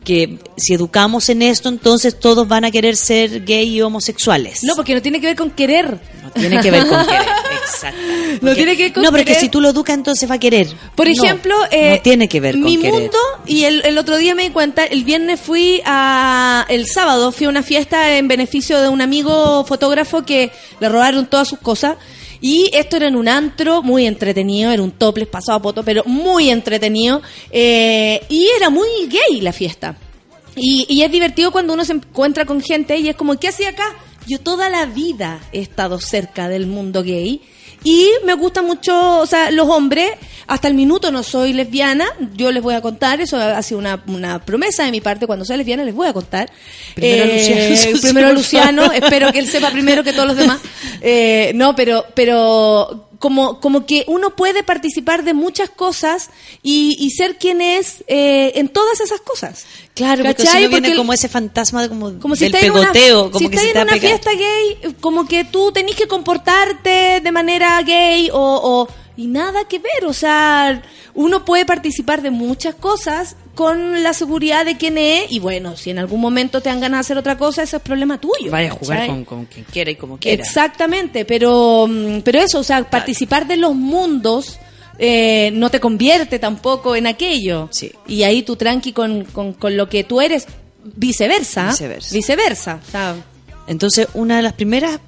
[0.09, 4.65] que si educamos en esto, entonces todos van a querer ser gay y homosexuales.
[4.65, 6.01] No, porque no tiene que ver con querer.
[6.25, 7.27] No tiene que ver con querer.
[7.63, 7.99] Exacto.
[8.41, 9.41] No tiene que ver con No, porque querer.
[9.41, 10.67] si tú lo educas, entonces va a querer.
[10.97, 12.93] Por No, ejemplo, eh, no tiene que ver con mi querer.
[12.95, 17.31] mundo, y el, el otro día me di cuenta, el viernes fui a, el sábado
[17.33, 21.59] fui a una fiesta en beneficio de un amigo fotógrafo que le robaron todas sus
[21.59, 21.97] cosas.
[22.41, 26.05] Y esto era en un antro muy entretenido, era un topless pasado a poto, pero
[26.05, 27.23] muy entretenido.
[27.51, 29.97] eh, y era muy gay la fiesta.
[30.57, 33.71] Y, y es divertido cuando uno se encuentra con gente y es como, ¿qué hacía
[33.71, 33.95] acá?
[34.27, 37.41] Yo toda la vida he estado cerca del mundo gay
[37.85, 40.11] y me gusta mucho, o sea, los hombres,
[40.47, 44.03] hasta el minuto no soy lesbiana, yo les voy a contar, eso ha sido una,
[44.07, 46.51] una promesa de mi parte, cuando sea lesbiana les voy a contar.
[46.95, 47.99] Primero Eh, Luciano.
[48.03, 50.59] primero Luciano, espero que él sepa primero que todos los demás.
[51.01, 56.31] Eh, no, pero, pero como, como que uno puede participar de muchas cosas
[56.63, 59.67] y, y ser quien es eh, en todas esas cosas.
[59.95, 60.63] Claro, porque si ¿Cachai?
[60.65, 63.31] no viene el- como ese fantasma de como, como si del estás en una- pegoteo,
[63.33, 67.33] como si que estás en una fiesta gay, como que tú tenés que comportarte de
[67.33, 70.81] manera gay o, o Y nada que ver, o sea,
[71.15, 75.91] uno puede participar de muchas cosas con la seguridad de quién es y bueno, si
[75.91, 78.53] en algún momento te dan ganas de hacer otra cosa, ese es problema tuyo.
[78.53, 80.41] Vaya a jugar con, con quien quiera y como quiera.
[80.41, 84.61] Exactamente, pero, mm, pero eso, o sea, participar de los mundos
[84.97, 87.69] eh, no te convierte tampoco en aquello.
[87.73, 87.91] Sí.
[88.07, 90.47] Y ahí tú tranqui con, con, con lo que tú eres,
[90.95, 91.71] viceversa.
[91.71, 92.15] Viceversa.
[92.15, 92.81] Viceversa.
[93.67, 95.01] Entonces, una de las primeras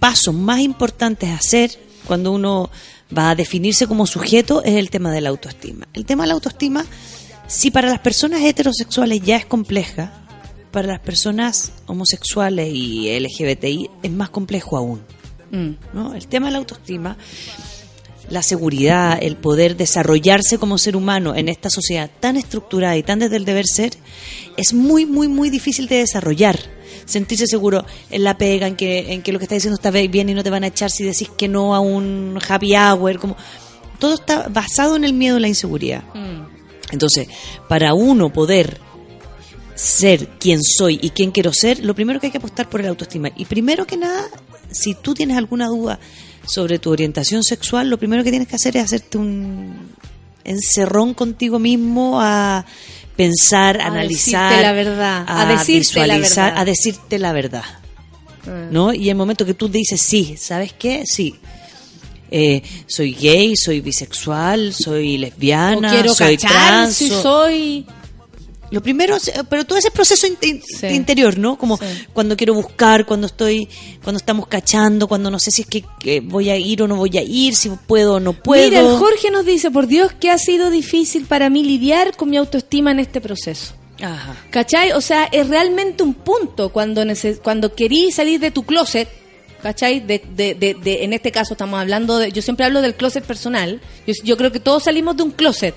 [0.00, 1.70] pasos más importantes a hacer
[2.08, 2.70] cuando uno
[3.16, 5.86] va a definirse como sujeto es el tema de la autoestima.
[5.92, 6.84] El tema de la autoestima,
[7.46, 10.12] si para las personas heterosexuales ya es compleja,
[10.70, 15.02] para las personas homosexuales y LGBTI es más complejo aún.
[15.50, 15.70] mm.
[15.92, 16.14] ¿no?
[16.14, 17.16] El tema de la autoestima,
[18.28, 23.18] la seguridad, el poder desarrollarse como ser humano en esta sociedad tan estructurada y tan
[23.18, 23.92] desde el deber ser,
[24.56, 26.58] es muy, muy, muy difícil de desarrollar.
[27.04, 30.28] Sentirse seguro en la pega, en que, en que lo que estás diciendo está bien
[30.28, 33.36] y no te van a echar si decís que no a un happy hour, como
[33.98, 36.02] todo está basado en el miedo y la inseguridad.
[36.90, 37.28] Entonces,
[37.68, 38.78] para uno poder
[39.74, 42.86] ser quien soy y quién quiero ser, lo primero que hay que apostar por el
[42.86, 43.30] autoestima.
[43.36, 44.28] Y primero que nada,
[44.70, 45.98] si tú tienes alguna duda
[46.46, 49.92] sobre tu orientación sexual, lo primero que tienes que hacer es hacerte un
[50.44, 52.64] encerrón contigo mismo a
[53.16, 56.60] pensar, A analizar, decirte la verdad, a decirte la visualizar, verdad.
[56.60, 57.64] a decirte la verdad.
[58.44, 58.72] Mm.
[58.72, 58.92] ¿no?
[58.92, 61.04] Y el momento que tú dices, sí, ¿sabes qué?
[61.06, 61.36] Sí.
[62.36, 66.96] Eh, soy gay, soy bisexual, soy o lesbiana, quiero soy cachar trans.
[66.96, 67.86] si soy...
[68.70, 69.16] Lo primero,
[69.48, 70.86] pero todo ese proceso in- in- Sí.
[70.88, 71.56] interior, ¿no?
[71.56, 71.84] Como Sí.
[72.12, 73.68] cuando quiero buscar, cuando estoy,
[74.02, 76.96] cuando estamos cachando, cuando no sé si es que, que voy a ir o no
[76.96, 78.64] voy a ir, si puedo o no puedo.
[78.68, 82.30] Mira, el Jorge nos dice, por Dios, que ha sido difícil para mí lidiar con
[82.30, 83.74] mi autoestima en este proceso.
[84.02, 84.34] Ajá.
[84.50, 84.90] ¿Cachai?
[84.92, 87.04] O sea, es realmente un punto cuando
[87.44, 89.08] cuando querí salir de tu closet,
[89.64, 90.00] ¿cachai?
[90.00, 93.24] De, de, de, de- en este caso estamos hablando de, yo siempre hablo del closet
[93.24, 95.74] personal, yo, yo creo que todos salimos de un closet.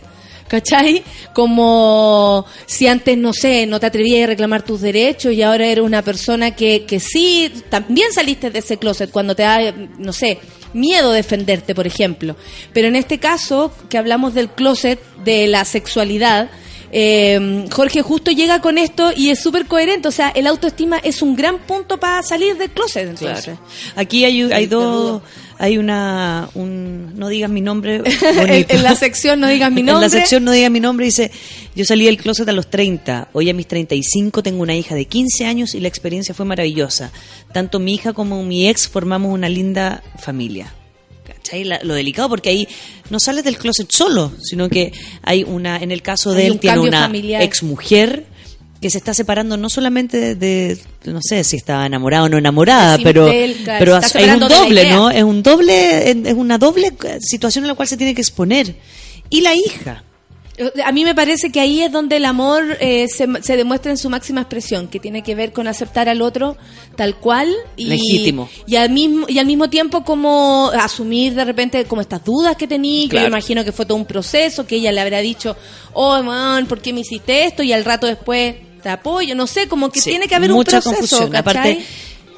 [0.49, 1.03] ¿Cachai?
[1.33, 5.83] Como si antes, no sé, no te atrevías a reclamar tus derechos y ahora eres
[5.83, 10.39] una persona que, que sí, también saliste de ese closet cuando te da, no sé,
[10.73, 12.35] miedo defenderte, por ejemplo.
[12.73, 16.49] Pero en este caso, que hablamos del closet, de la sexualidad,
[16.91, 20.07] eh, Jorge justo llega con esto y es súper coherente.
[20.07, 23.09] O sea, el autoestima es un gran punto para salir del closet.
[23.09, 23.43] Entonces.
[23.43, 23.59] Claro.
[23.95, 25.21] Aquí hay, hay dos,
[25.57, 28.01] hay una, un, no digas mi nombre.
[28.21, 30.05] en, en la sección no digas mi nombre.
[30.05, 31.31] En la sección no diga mi nombre dice,
[31.75, 35.05] yo salí del closet a los 30, hoy a mis 35 tengo una hija de
[35.05, 37.11] 15 años y la experiencia fue maravillosa.
[37.53, 40.73] Tanto mi hija como mi ex formamos una linda familia.
[41.27, 41.65] ¿Cachai?
[41.65, 42.67] La- lo delicado porque ahí
[43.09, 44.93] no sales del closet solo, sino que
[45.23, 47.41] hay una, en el caso de Hay él un tiene una familiar.
[47.41, 48.25] ex mujer
[48.81, 50.77] que se está separando no solamente de, de-
[51.11, 53.25] no sé si está enamorada o no enamorada, pero,
[53.79, 54.89] pero es un doble.
[54.91, 55.09] ¿no?
[55.09, 58.75] Es un doble, es una doble situación en la cual se tiene que exponer.
[59.29, 60.03] Y la hija.
[60.83, 63.97] A mí me parece que ahí es donde el amor eh, se, se demuestra en
[63.97, 66.57] su máxima expresión, que tiene que ver con aceptar al otro
[66.95, 68.49] tal cual y, Legítimo.
[68.65, 72.67] y al mismo y al mismo tiempo como asumir de repente como estas dudas que
[72.67, 75.55] tenía, que yo imagino que fue todo un proceso, que ella le habrá dicho,
[75.93, 77.61] oh man, ¿por qué me hiciste esto?
[77.61, 80.77] Y al rato después te apoyo, no sé, como que Sí, tiene que haber mucha
[80.77, 81.35] un proceso, confusión.
[81.35, 81.85] Aparte,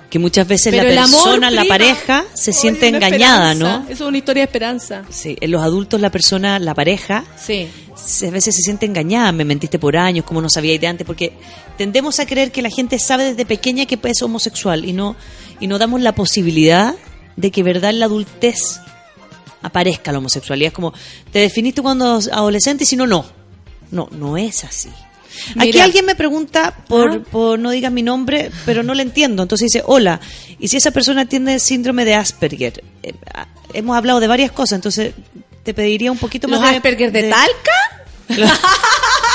[0.10, 1.73] que muchas veces Pero la amor persona, la prima.
[1.77, 3.77] pareja, se siente engañada, esperanza.
[3.80, 3.84] ¿no?
[3.90, 5.03] Eso es una historia de esperanza.
[5.10, 7.68] Sí, en los adultos la persona, la pareja, Sí.
[7.95, 11.06] se- a veces se siente engañada, me mentiste por años, como no sabía de antes,
[11.06, 11.34] porque
[11.77, 15.15] tendemos a creer que la gente sabe desde pequeña que es homosexual y no
[15.60, 16.95] y no damos la posibilidad
[17.36, 18.80] de que verdad en la adultez
[19.61, 20.69] aparezca la homosexualidad.
[20.69, 20.94] Es como,
[21.31, 23.26] te definiste cuando adolescente y si no, no.
[23.91, 24.90] No, no es así.
[25.57, 27.19] Aquí alguien me pregunta por, Ah.
[27.31, 29.43] por no digas mi nombre, pero no le entiendo.
[29.43, 30.19] Entonces dice, hola,
[30.60, 34.77] y si esa persona tiene síndrome de Asperger, Eh, ah, hemos hablado de varias cosas,
[34.77, 35.14] entonces
[35.64, 36.76] te pediría un poquito ¿Los más de...
[36.77, 37.72] Asperger de, de- Talca?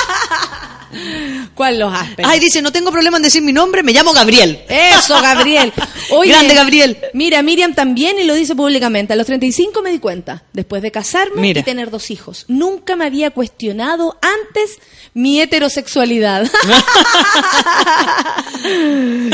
[1.53, 2.25] ¿Cuál los Asperger?
[2.25, 4.59] Ay, dice, no tengo problema en decir mi nombre, me llamo Gabriel.
[4.67, 5.71] Eso, Gabriel.
[6.11, 6.97] Oye, Grande Gabriel.
[7.13, 9.13] Mira, Miriam también y lo dice públicamente.
[9.13, 11.61] A los 35 me di cuenta, después de casarme Mira.
[11.61, 12.45] y tener dos hijos.
[12.47, 14.79] Nunca me había cuestionado antes
[15.13, 16.49] mi heterosexualidad.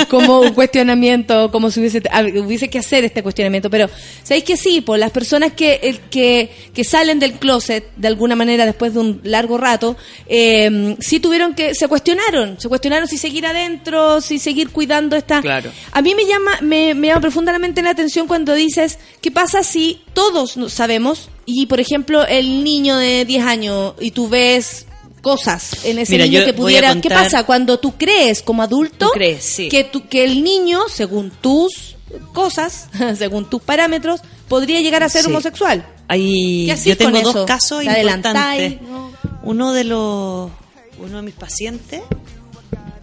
[0.10, 3.70] como un cuestionamiento, como si hubiese, a- hubiese que hacer este cuestionamiento.
[3.70, 3.90] Pero,
[4.24, 4.82] ¿sabéis que sí?
[4.82, 9.22] Por las personas que, que, que salen del closet de alguna manera después de un
[9.24, 9.96] largo rato,
[10.28, 15.42] eh, sí tuvieron que, se cuestionaron, se cuestionaron si seguir adentro, si seguir cuidando esta...
[15.42, 15.72] Claro.
[15.92, 20.02] A mí me llama, me, me llama profundamente la atención cuando dices, ¿qué pasa si
[20.14, 21.30] todos sabemos?
[21.46, 24.86] Y, por ejemplo, el niño de 10 años y tú ves
[25.22, 27.00] cosas en ese Mira, niño que pudiera...
[27.00, 29.70] ¿Qué pasa cuando tú crees como adulto Tú crees, sí.
[29.70, 31.96] que, tú- que el niño, según tus
[32.34, 32.88] cosas,
[33.18, 35.28] según tus parámetros, podría llegar a ser Sí.
[35.28, 35.86] homosexual.
[36.08, 38.82] Ahí, ¿Qué hacís yo tengo dos casos importantes.
[38.82, 39.12] ¿No?
[39.44, 40.52] Uno de los
[41.00, 42.02] uno de mis pacientes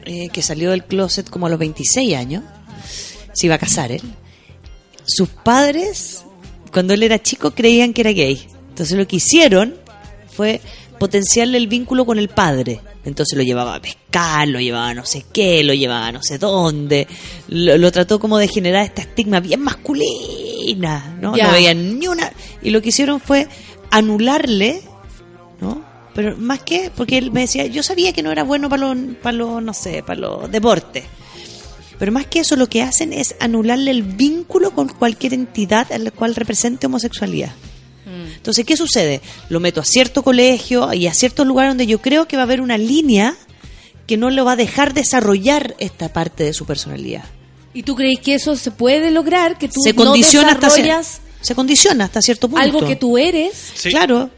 [0.04, 2.42] eh, que salió del closet como a los 26 años,
[3.32, 4.02] se iba a casar él.
[5.04, 6.24] Sus padres,
[6.72, 8.48] cuando él era chico, creían que era gay.
[8.70, 9.74] Entonces lo que hicieron
[10.34, 10.60] fue
[10.98, 12.80] potenciarle el vínculo con el padre.
[13.04, 16.22] Entonces lo llevaba a pescar, lo llevaba a no sé qué, lo llevaba a no
[16.22, 17.06] sé dónde.
[17.48, 21.36] Lo, lo trató como de generar esta estigma bien masculina, ¿no?
[21.36, 22.32] No veían ni una.
[22.62, 23.46] Y lo que hicieron fue
[23.90, 24.82] anularle,
[25.60, 25.87] ¿no?
[26.18, 29.14] Pero más que, porque él me decía, yo sabía que no era bueno para los,
[29.22, 31.04] para los no sé, para los deportes.
[31.96, 35.98] Pero más que eso, lo que hacen es anularle el vínculo con cualquier entidad a
[35.98, 37.52] la cual represente homosexualidad.
[38.34, 39.20] Entonces, ¿qué sucede?
[39.48, 42.46] Lo meto a cierto colegio y a cierto lugar donde yo creo que va a
[42.46, 43.36] haber una línea
[44.08, 47.26] que no lo va a dejar desarrollar esta parte de su personalidad.
[47.74, 49.56] ¿Y tú crees que eso se puede lograr?
[49.56, 50.68] Que tú se no condiciona hasta
[51.40, 52.62] se condiciona hasta cierto punto.
[52.62, 53.52] algo que tú eres.
[53.74, 53.90] Sí.
[53.90, 54.30] Claro.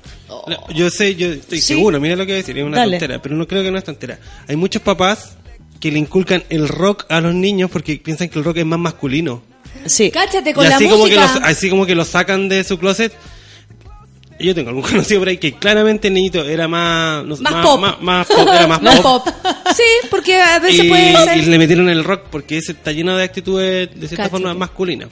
[0.75, 1.75] Yo sé, yo estoy Sí.
[1.75, 2.99] seguro, mira lo que voy a decir, es una Dale.
[2.99, 4.19] tontera, pero no creo que no es tontera.
[4.49, 5.37] Hay muchos papás
[5.81, 8.79] que le inculcan el rock a los niños porque piensan que el rock es más
[8.79, 9.43] masculino.
[9.87, 10.11] Sí.
[10.11, 12.79] Cáchate con y la así como, que los, así como que lo sacan de su
[12.79, 13.13] closet.
[14.39, 17.25] Yo tengo algún conocido por ahí que claramente el niñito era más...
[17.27, 17.81] no Más pop.
[17.81, 19.25] Más, más pop, era más, Más pop.
[19.25, 19.35] pop.
[19.77, 21.37] Sí, porque a veces Y, puede ser.
[21.39, 24.31] y le metieron el rock porque ese está lleno de actitudes de cierta Cáchate.
[24.31, 25.09] forma masculinas.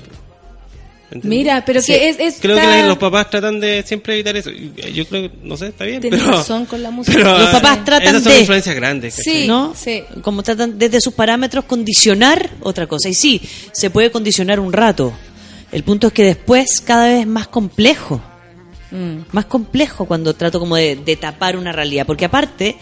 [1.11, 1.93] Mira, pero Sí.
[1.93, 4.51] que es, es Creo que los papás tratan de siempre evitar eso.
[4.51, 6.01] Y, eh, Yo creo que, no sé, está bien.
[6.03, 7.17] Tienes pero, razón con la música.
[7.17, 9.17] pero, Los papás eh, tratan esas son de- influencias grandes.
[9.17, 9.43] ¿cachai?
[9.43, 9.47] Sí.
[9.49, 9.75] ¿no?
[9.75, 10.03] sí.
[10.23, 13.09] Como tratan desde sus parámetros condicionar otra cosa.
[13.09, 13.41] Y sí,
[13.73, 15.13] se puede condicionar un rato.
[15.73, 18.21] El punto es que después cada vez es más complejo.
[18.91, 19.21] Mm.
[19.33, 22.07] Más complejo cuando trato como de, de tapar una realidad.
[22.07, 22.77] Porque aparte,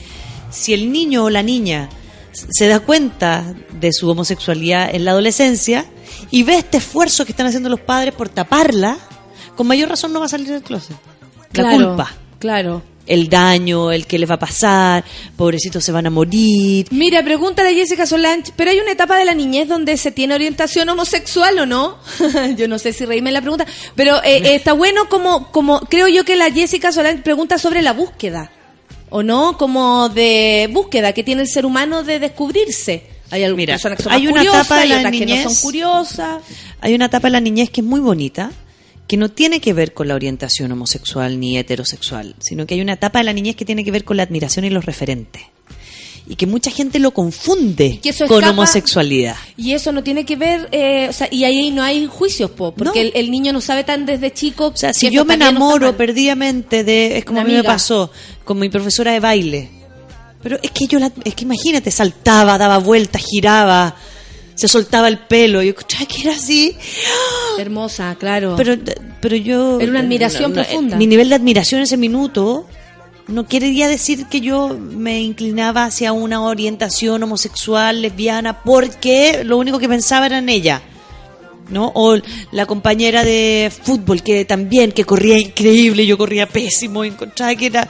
[0.51, 1.89] si el niño o la niña
[2.33, 5.87] se da cuenta de su homosexualidad en la adolescencia
[6.31, 8.99] y ve este esfuerzo que están haciendo los padres por taparla,
[9.57, 10.97] con mayor razón no va a salir del closet.
[11.53, 12.15] La Claro, culpa.
[12.39, 12.83] Claro.
[13.07, 15.05] El daño, el que les va a pasar,
[15.37, 16.89] pobrecitos se van a morir.
[16.91, 20.35] Mira, pregúntale a Jessica Solange, pero hay una etapa de la niñez donde se tiene
[20.35, 21.99] orientación homosexual o no?
[22.57, 23.65] yo no sé si reírme la pregunta,
[23.95, 27.81] pero eh, eh, está bueno como, como, creo yo que la Jessica Solange pregunta sobre
[27.81, 28.51] la búsqueda,
[29.09, 29.57] ¿o no?
[29.57, 33.16] Como de búsqueda que tiene el ser humano de descubrirse.
[33.31, 35.33] Hay algunas Mira, personas que son hay una curiosas etapa de la otras que no
[35.35, 36.43] niñez- son curiosas.
[36.81, 38.53] Hay una etapa en la niñez que es muy bonita,
[39.09, 42.95] que no tiene que ver con la orientación homosexual ni heterosexual, sino que hay una
[42.95, 45.43] etapa de la niñez que tiene que ver con la admiración y los referentes.
[46.29, 49.37] Y que mucha gente lo confunde Que eso con escapa- homosexualidad.
[49.57, 52.75] Y eso no tiene que ver, eh, o sea, y ahí no hay juicios, po,
[52.75, 53.09] porque No.
[53.11, 54.67] el, el niño no sabe tan desde chico.
[54.75, 57.19] O sea, si yo me enamoro perdidamente de...
[57.19, 58.11] Es como a mí me pasó
[58.45, 59.69] con mi profesora de baile.
[60.43, 61.11] Pero es que yo la...
[61.25, 63.97] Es que imagínate, saltaba, daba vueltas, giraba,
[64.55, 65.63] se soltaba el pelo.
[65.63, 66.77] Yo escuchaba que era así.
[67.59, 68.55] Hermosa, claro.
[68.57, 68.77] Pero,
[69.21, 69.81] pero yo...
[69.81, 70.97] Era una admiración no, no, profunda.
[70.97, 72.67] Mi nivel de admiración ese minuto
[73.29, 79.79] no quería decir que yo me inclinaba hacia una orientación homosexual, lesbiana, porque lo único
[79.79, 80.83] que pensaba era en ella.
[81.69, 81.91] ¿No?
[81.97, 82.17] O
[82.53, 87.89] la compañera de fútbol que también, que corría increíble, yo corría pésimo, encontraba que era...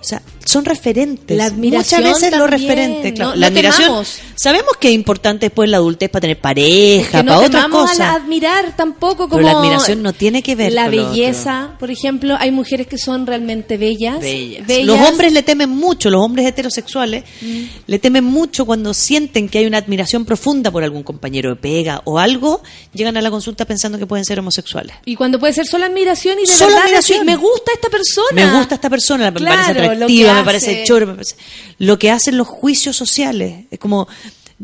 [0.00, 0.22] O sea,
[0.54, 1.36] son referentes.
[1.36, 3.30] La admiración Muchas veces los referentes, claro.
[3.30, 3.82] no- la no admiración.
[3.88, 4.18] temamos.
[4.36, 7.82] Sabemos que es importante después la adultez para tener pareja, que para no otras temamos
[7.82, 7.98] cosas.
[7.98, 11.90] la admirar tampoco como Pero la admiración no tiene que ver la con belleza por
[11.90, 14.66] ejemplo hay mujeres que son realmente bellas Bellas.
[14.66, 14.86] bellas.
[14.86, 17.62] Los hombres le temen mucho, los hombres heterosexuales Mm.
[17.86, 22.00] le temen mucho cuando sienten que hay una admiración profunda por algún compañero de pega
[22.04, 22.62] o algo,
[22.92, 24.94] llegan a la consulta pensando que pueden ser homosexuales.
[25.04, 27.18] y cuando puede ser solo admiración y de Solo verdad admiración.
[27.20, 30.43] decir, me gusta esta persona Me gusta esta persona, me Claro, parece que atractiva, me
[30.50, 30.66] hace.
[30.66, 31.36] parece choro, me parece-
[31.78, 33.64] Lo que hacen los juicios sociales.
[33.70, 34.06] Es como,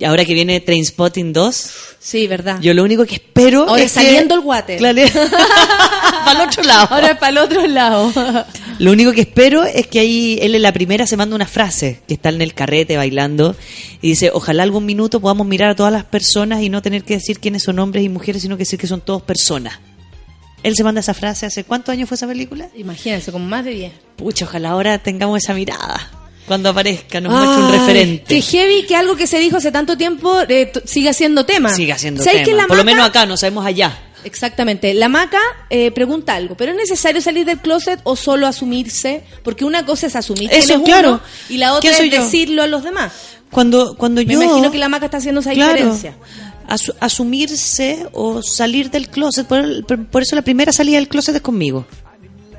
[0.04, 4.00] ahora que viene Trainspotting 2, sí verdad yo lo único que espero ahora es que-
[4.00, 5.02] saliendo el water Claro,
[6.24, 6.86] para el otro lado.
[6.90, 8.12] ahora para el otro lado
[8.78, 12.00] Lo único que espero es que ahí él en la primera se manda una frase
[12.08, 13.54] que está en el carrete bailando
[14.00, 17.14] y dice, ojalá algún minuto podamos mirar a todas las personas y no tener que
[17.14, 19.78] decir quiénes son hombres y mujeres, sino que decir que son todos personas.
[20.62, 22.68] Él se manda esa frase hace cuántos años fue esa película?
[22.76, 26.10] imagínense como más de 10 Pucha, ojalá ahora tengamos esa mirada
[26.46, 28.24] cuando aparezca, nos muestre un referente.
[28.34, 31.96] que heavy que algo que se dijo hace tanto tiempo eh, siga siendo tema Siga
[31.96, 32.44] siendo ¿Sabes tema.
[32.46, 33.96] que la Por lo menos acá, no sabemos allá.
[34.24, 34.92] Exactamente.
[34.94, 35.38] La maca
[35.70, 39.22] eh, pregunta algo, ¿pero es necesario salir del closet o solo asumirse?
[39.42, 41.08] Porque una cosa es asumir Eso, es claro.
[41.12, 42.24] uno y la otra ¿Quién es yo?
[42.24, 43.12] decirlo a los demás.
[43.50, 44.42] Cuando, cuando Me yo...
[44.42, 45.72] imagino que la maca está haciendo esa Claro.
[45.72, 46.14] diferencia.
[46.70, 49.46] Asu- asumirse o salir del closet.
[49.46, 51.84] Por, por- por eso la primera salida del closet es conmigo.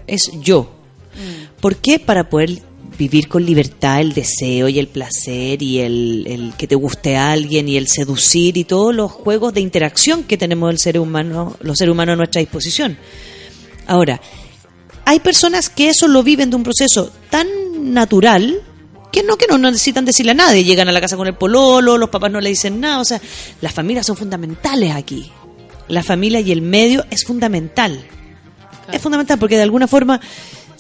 [0.05, 0.69] Es yo.
[1.15, 1.59] Mm.
[1.61, 1.97] ¿Por qué?
[1.97, 2.61] Para poder
[2.97, 7.31] vivir con libertad el deseo y el placer y el, el que te guste a
[7.31, 11.55] alguien y el seducir y todos los juegos de interacción que tenemos el ser humano,
[11.61, 12.97] los seres humanos a nuestra disposición.
[13.87, 14.21] Ahora,
[15.05, 17.47] hay personas que eso lo viven de un proceso tan
[17.93, 18.61] natural
[19.11, 21.97] que no que no necesitan decirle a nadie, llegan a la casa con el pololo,
[21.97, 23.21] los papás no le dicen nada, o sea,
[23.61, 25.31] las familias son fundamentales aquí.
[25.87, 28.01] La familia y el medio es fundamental.
[28.91, 30.19] Es fundamental porque de alguna forma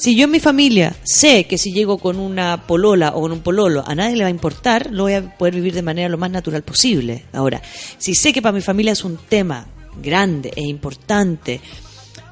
[0.01, 3.41] si yo en mi familia sé que si llego con una polola o con un
[3.41, 6.17] pololo a nadie le va a importar, lo voy a poder vivir de manera lo
[6.17, 7.25] más natural posible.
[7.33, 7.61] Ahora,
[7.99, 9.67] si sé que para mi familia es un tema
[10.01, 11.61] grande e importante,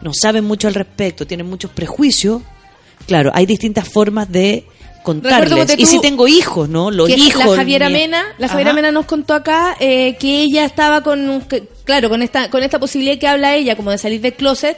[0.02, 2.42] no saben mucho al respecto, tienen muchos prejuicios,
[3.06, 4.66] claro, hay distintas formas de
[5.14, 5.76] contarles.
[5.78, 6.92] Y si tengo hijos, ¿no?
[6.92, 7.46] Los hijos.
[7.46, 8.76] La Javiera mi- Mena, la Javiera Ajá.
[8.76, 12.80] Mena nos contó acá eh, que ella estaba con, que- claro, con esta, con esta
[12.80, 14.78] posibilidad que habla ella, como de salir del closet,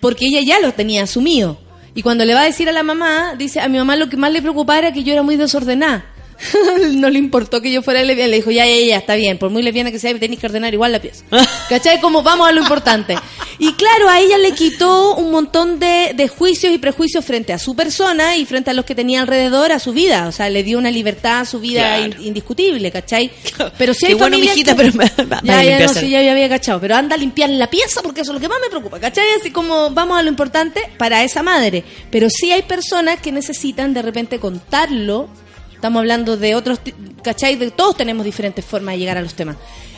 [0.00, 1.58] porque ella ya lo tenía asumido.
[1.94, 4.16] Y cuando le va a decir a la mamá, dice, a mi mamá lo que
[4.16, 6.04] más le preocupaba era que yo era muy desordenada.
[6.92, 9.50] no le importó que yo fuera lesbiana, le dijo, ya, ya, ya, está bien, por
[9.50, 11.24] muy lesbiana que sea, tenéis que ordenar igual la pieza.
[11.68, 12.00] ¿Cachai?
[12.00, 13.16] Como vamos a lo importante.
[13.58, 17.58] Y claro, a ella le quitó un montón de, de juicios y prejuicios frente a
[17.58, 20.28] su persona y frente a los que tenía alrededor, a su vida.
[20.28, 23.30] O sea, le dio una libertad a su vida in- indiscutible, ¿cachai?
[23.78, 26.10] Pero si hay Qué bueno, mijita, que- pero me- me- me ya, ya, no, sí,
[26.10, 26.80] ya, ya había cachado.
[26.80, 29.24] Pero anda a limpiar la pieza porque eso es lo que más me preocupa, ¿cachai?
[29.40, 31.82] Así como vamos a lo importante para esa madre.
[32.10, 35.30] Pero sí hay personas que necesitan de repente contarlo.
[35.76, 36.80] Estamos hablando de otros,
[37.22, 37.54] ¿cachai?
[37.56, 39.56] De, todos tenemos diferentes formas de llegar a los temas.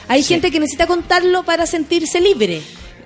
[0.08, 2.60] Hay gente que necesita contarlo para sentirse libre.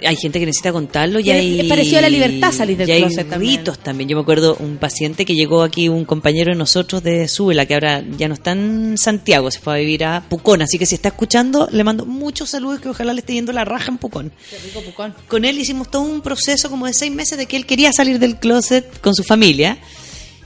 [0.05, 1.61] Hay gente que necesita contarlo y hay...
[1.61, 3.59] es parecido a la libertad salir del y hay closet también.
[3.59, 4.09] ritos también.
[4.09, 7.75] Yo me acuerdo un paciente que llegó aquí, un compañero de nosotros de Súbela, que
[7.75, 10.63] ahora ya no está en Santiago, se fue a vivir a Pucón.
[10.63, 13.65] Así que si está escuchando, le mando muchos saludos que ojalá le esté yendo la
[13.65, 14.33] raja en Pucón.
[14.51, 15.15] Qué rico pucón.
[15.29, 18.19] Con él hicimos todo un proceso como de seis meses de que él quería salir
[18.19, 19.79] del closet con su familia.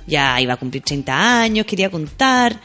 [0.07, 2.61] Ya iba a cumplir 30 años, quería contar.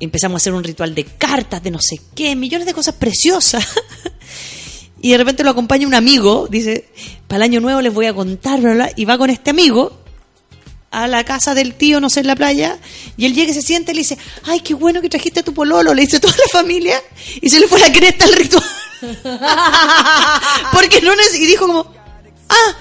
[0.00, 3.66] Empezamos a hacer un ritual de cartas, de no sé qué, millones de cosas preciosas.
[5.00, 6.88] Y de repente lo acompaña un amigo, dice,
[7.28, 8.60] para el año nuevo les voy a contar,
[8.96, 10.00] y va con este amigo
[10.90, 12.78] a la casa del tío, no sé, en la playa,
[13.16, 15.42] y él llega y se siente y le dice, ay, qué bueno que trajiste a
[15.44, 17.00] tu pololo, le dice toda la familia,
[17.40, 18.64] y se le fue la cresta al ritual.
[20.72, 21.92] Porque no y dijo como,
[22.48, 22.76] ah,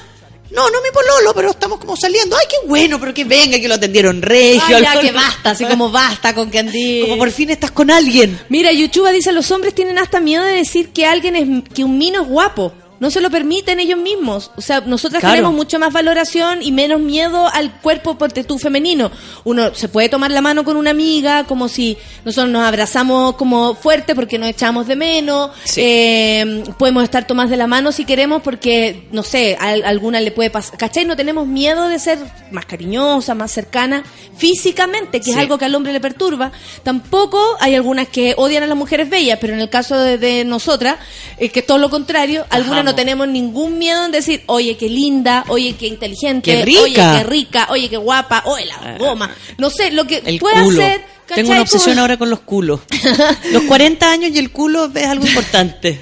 [0.52, 3.68] no, no mi pololo, pero estamos como saliendo, ay, qué bueno, pero que venga, que
[3.68, 4.78] lo atendieron regio.
[4.78, 7.02] Ay, ya que basta, así como basta con que andí.
[7.02, 8.40] Como por fin estás con alguien.
[8.50, 11.98] Mira, Yuchuba dice, los hombres tienen hasta miedo de decir que alguien es, que un
[11.98, 12.74] mino es guapo.
[13.00, 14.52] No se lo permiten ellos mismos.
[14.56, 15.36] O sea, nosotras Claro.
[15.36, 19.12] tenemos mucho más valoración y menos miedo al cuerpo por tú femenino.
[19.44, 23.76] Uno se puede tomar la mano con una amiga, como si nosotros nos abrazamos como
[23.76, 25.52] fuerte porque nos echamos de menos.
[25.66, 25.82] Sí.
[25.84, 30.32] Eh, podemos estar tomadas de la mano si queremos porque, no sé, a, alguna le
[30.32, 30.78] puede pasar.
[30.78, 31.06] ¿Cachai?
[31.06, 32.20] No tenemos miedo de ser
[32.52, 34.04] más cariñosa, más cercana
[34.38, 36.52] físicamente, que es algo que al hombre le perturba.
[36.84, 40.46] Tampoco hay algunas que odian a las mujeres bellas, pero en el caso de, de
[40.46, 40.98] nosotras,
[41.38, 44.88] es que es todo lo contrario, algunas no tenemos ningún miedo en decir, oye, qué
[44.90, 46.82] linda, oye, qué inteligente, Qué rica.
[46.82, 49.36] oye, qué rica, oye, qué guapa, oye, la goma.
[49.58, 50.82] No sé, lo que El puede culo.
[50.82, 51.02] hacer.
[51.26, 51.44] ¿cachai?
[51.44, 52.82] Tengo una obsesión ahora con los culos.
[53.52, 56.00] Los 40 años y el culo es algo importante.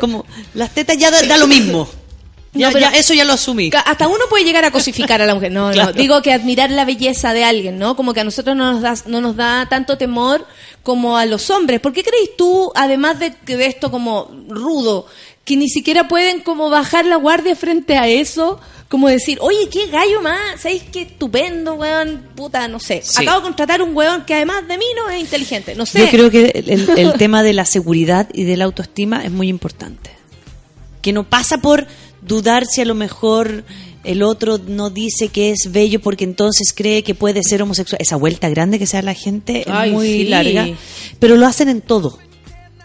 [0.00, 1.88] Como las tetas ya da, da lo mismo.
[2.54, 3.70] Ya, No, pero- ya, eso ya lo asumí.
[3.84, 5.52] Hasta uno puede llegar a cosificar a la mujer.
[5.52, 5.90] No, Claro.
[5.92, 5.98] no.
[5.98, 7.94] Digo que admirar la belleza de alguien, ¿no?
[7.94, 10.46] Como que a nosotros no nos da, no nos da tanto temor
[10.82, 11.80] como a los hombres.
[11.80, 15.06] ¿Por qué crees tú, además de, que de esto como rudo,
[15.48, 18.60] que ni siquiera pueden como bajar la guardia frente a eso?
[18.90, 22.22] Como decir, oye, qué gallo más, ¿sabéis qué estupendo, weón?
[22.36, 23.00] Puta, no sé.
[23.02, 23.22] Sí.
[23.22, 25.74] Acabo de contratar un weón que además de mí no es inteligente.
[25.74, 26.00] No sé.
[26.00, 30.10] Yo creo que el, tema de la seguridad y de la autoestima es muy importante.
[31.00, 31.86] Que no pasa por
[32.20, 33.64] dudar si a lo mejor
[34.04, 38.02] el otro no dice que es bello porque entonces cree que puede ser homosexual.
[38.02, 40.24] Esa vuelta grande que se da la gente es Ay, muy sí.
[40.24, 40.68] larga,
[41.18, 42.18] pero lo hacen en todo.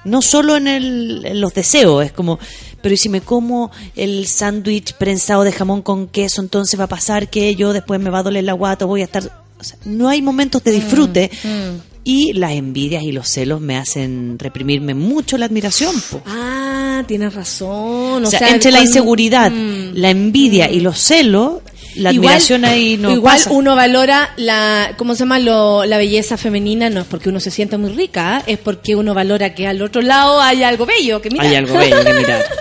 [0.06, 2.40] No solo en, el- en los deseos, es como,
[2.82, 6.88] pero ¿y si me como el sándwich prensado de jamón con queso, entonces va a
[6.88, 9.24] pasar que yo después me va a doler la guata, voy a estar...
[9.60, 11.32] o sea, no hay momentos de disfrute
[12.04, 15.96] y las envidias y los celos me hacen reprimirme mucho la admiración.
[16.12, 16.22] po.
[16.26, 18.26] Ah, tienes razón.
[18.26, 19.94] O sea, entre la inseguridad, Mm.
[19.96, 21.62] la envidia y los celos,
[21.96, 23.52] la Igual- admiración ahí no igual pasa.
[23.52, 27.52] uno valora la cómo se llama lo- la belleza femenina no es porque uno se
[27.52, 28.54] sienta muy rica ¿eh?
[28.54, 31.48] es porque uno valora que al otro lado hay algo bello que mirar.
[31.48, 32.46] Hay algo bello que mirar.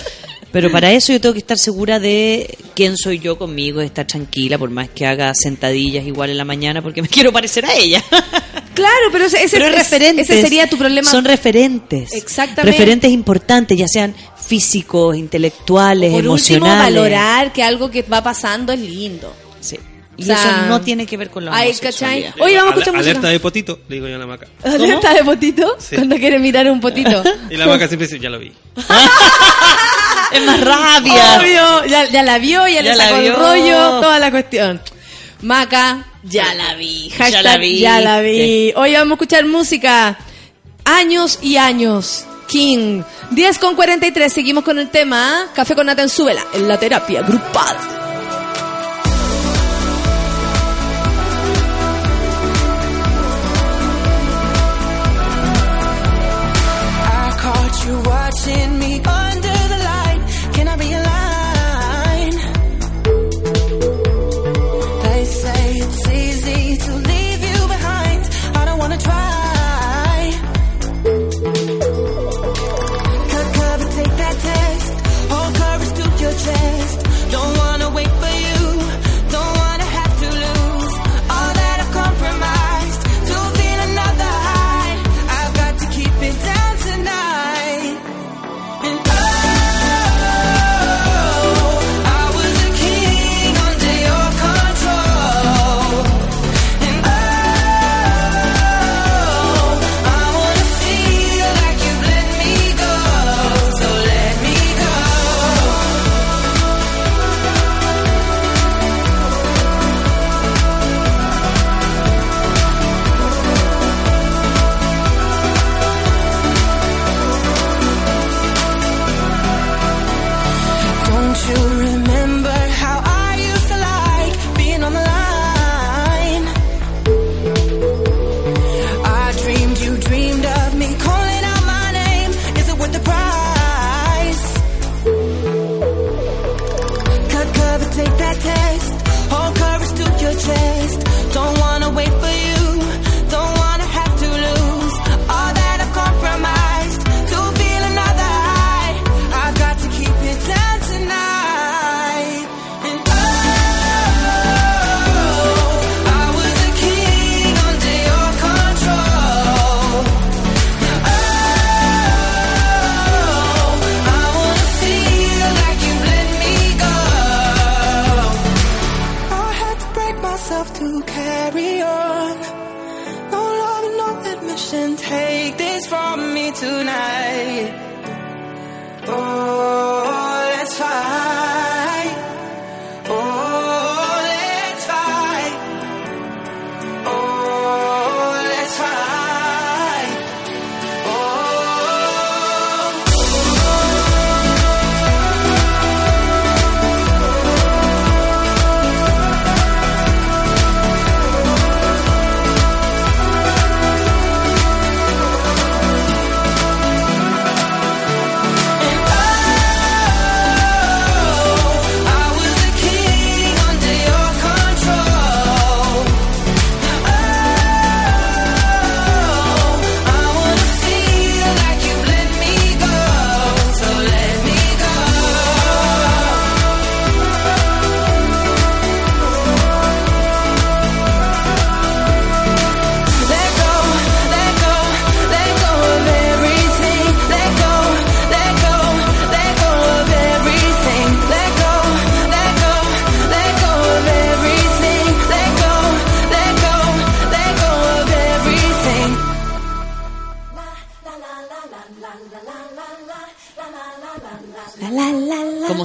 [0.52, 4.06] Pero para eso yo tengo que estar segura de quién soy yo conmigo, de estar
[4.06, 7.74] tranquila, por más que haga sentadillas igual en la mañana, porque me quiero parecer a
[7.74, 8.04] ella.
[8.74, 10.28] claro pero ese, ese- Pero es referentes.
[10.28, 12.12] ese sería tu problema Son referentes.
[12.12, 12.70] Exactamente.
[12.70, 14.14] Referentes importantes, ya sean
[14.46, 16.94] físicos, intelectuales, por último emocionales.
[16.94, 19.78] valorar que algo que va pasando es lindo Sí.
[20.16, 22.30] Y O sea, eso no tiene que ver con la Ay, homosexualidad.
[22.32, 22.42] ¿cachai?
[22.44, 23.10] Oye, vamos a escuchar música.
[23.10, 24.46] Alerta de potito, le digo yo a la maca.
[24.62, 25.76] ¿Alerta de potito?
[25.78, 25.94] Sí.
[25.96, 27.22] Cuando quiere mirar un potito.
[27.50, 28.52] Y la maca siempre dice, ya lo vi.
[30.32, 31.38] Es más rabia.
[31.38, 34.80] Obvio, ya, ya la vio, ya, Ya le sacó el rollo, toda la cuestión.
[35.42, 37.10] Maca, ya la vi.
[37.10, 37.78] Hashtag, Ya la vi.
[37.80, 38.72] ya la vi.
[38.76, 40.18] Hoy vamos a escuchar música.
[40.84, 42.24] Años y años.
[42.52, 43.02] King.
[43.30, 44.30] 10 con 43.
[44.30, 45.48] Seguimos con el tema.
[45.54, 46.44] Café con nata en súbela.
[46.52, 48.01] En la terapia grupal.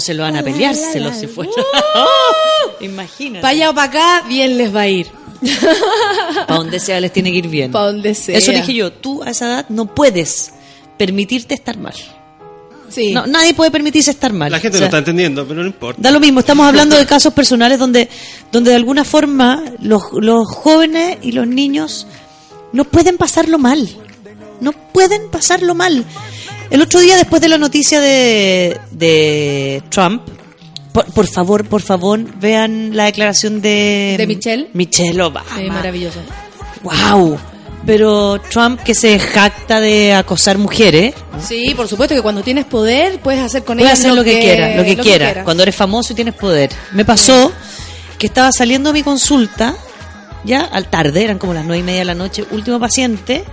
[0.07, 0.73] Se lo van a pelear?
[0.73, 1.53] Se lo se fueron.
[2.79, 3.41] Imagínate.
[3.41, 5.07] Para allá o para acá, bien les va a ir.
[6.47, 7.71] Para donde sea les tiene que ir bien.
[7.73, 8.37] Para donde sea.
[8.37, 8.93] Eso dije yo.
[8.93, 10.53] Tú a esa edad no puedes
[10.97, 11.93] permitirte estar mal.
[12.87, 13.11] Sí.
[13.11, 14.49] No, nadie puede permitirse estar mal.
[14.49, 16.01] La gente O sea, no está entendiendo, pero no importa.
[16.01, 18.07] Da lo mismo, estamos hablando de casos personales donde,
[18.49, 22.07] donde de alguna forma los, los jóvenes y los niños
[22.71, 23.89] no pueden pasarlo mal.
[24.61, 26.05] No pueden pasarlo mal.
[26.69, 30.21] El otro día, después de la noticia de, de Trump,
[30.91, 34.15] por, por favor, por favor, vean la declaración de...
[34.17, 34.69] ¿De Michelle?
[34.73, 35.47] Michelle Obama.
[35.55, 36.19] Sí, maravilloso.
[36.83, 37.37] ¡Wow!
[37.85, 43.19] Pero Trump que se jacta de acosar mujeres, Sí, por supuesto que cuando tienes poder
[43.19, 45.43] puedes hacer con Puedes ellas hacer lo que, quiera, lo que quiera.
[45.43, 46.71] Cuando eres famoso y tienes poder.
[46.93, 47.51] Me pasó
[48.17, 49.75] que estaba saliendo a mi consulta,
[50.43, 53.43] ya al tarde, eran como las nueve y media de la noche, último paciente,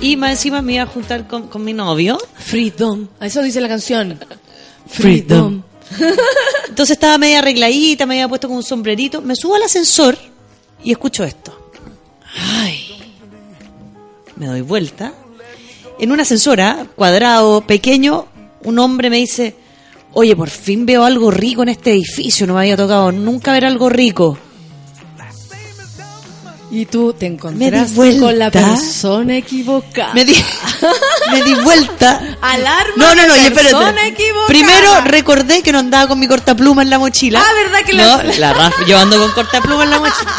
[0.00, 2.18] y más encima me iba a juntar con, con mi novio.
[2.36, 3.08] Freedom.
[3.20, 4.18] A eso dice la canción.
[4.86, 5.62] Freedom.
[6.68, 9.22] Entonces estaba media arregladita, me había puesto con un sombrerito.
[9.22, 10.18] Me subo al ascensor
[10.82, 11.70] y escucho esto.
[12.36, 13.14] Ay.
[14.36, 15.12] Me doy vuelta.
[15.98, 18.26] En una ascensora, cuadrado, pequeño,
[18.64, 19.54] un hombre me dice,
[20.12, 22.46] oye, por fin veo algo rico en este edificio.
[22.46, 24.36] No me había tocado nunca ver algo rico.
[26.70, 28.20] Y tú te vuelta.
[28.20, 30.12] con la persona equivocada.
[30.14, 30.34] Me di,
[31.32, 32.20] me di vuelta.
[32.40, 33.62] Alarma No, no, no, de espérate.
[33.70, 34.46] persona equivocada.
[34.48, 37.40] Primero recordé que no andaba con mi cortapluma en la mochila.
[37.44, 40.32] Ah, ¿verdad que no, la- la Rafa, yo ando con cortapluma en la mochila.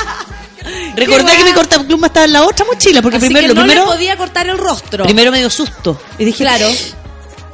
[0.96, 3.62] Recordé que mi cortapluma estaba en la otra mochila, porque Así primero, que lo no
[3.68, 5.04] primero, le podía cortar el rostro.
[5.06, 6.02] primero me dio susto.
[6.18, 6.68] Y dije, Claro.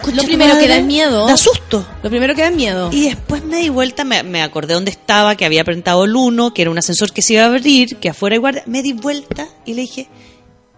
[0.02, 1.28] "Concha Lo primero que da miedo.
[1.28, 1.86] Da susto.
[2.03, 2.90] Lo primero que da miedo.
[2.91, 6.53] Y después me di vuelta, me, me acordé dónde estaba, que había apretado el uno,
[6.53, 8.64] que era un ascensor que se iba a abrir, que afuera hay guardia.
[8.65, 10.07] Me di vuelta y le dije,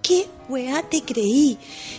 [0.01, 1.57] ¿qué weá te creí?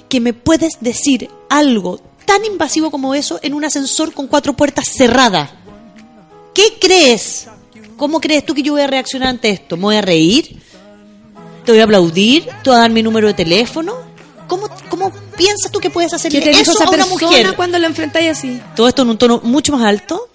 [0.09, 4.89] Que me puedes decir algo tan invasivo como eso en un ascensor con cuatro puertas
[4.89, 5.51] cerradas.
[6.55, 7.49] ¿Qué crees?
[7.97, 9.77] ¿Cómo crees tú que yo voy a reaccionar ante esto?
[9.77, 10.61] ¿Me voy a reír?
[11.65, 12.45] ¿Te voy a aplaudir?
[12.63, 13.95] ¿Te voy a dar mi número de teléfono?
[14.47, 17.55] ¿Cómo, cómo piensas tú que puedes hacerle ¿Qué te eso esa a una persona mujer?
[17.57, 18.61] cuando la enfrentáis así?
[18.77, 20.29] todo esto en un tono mucho más alto.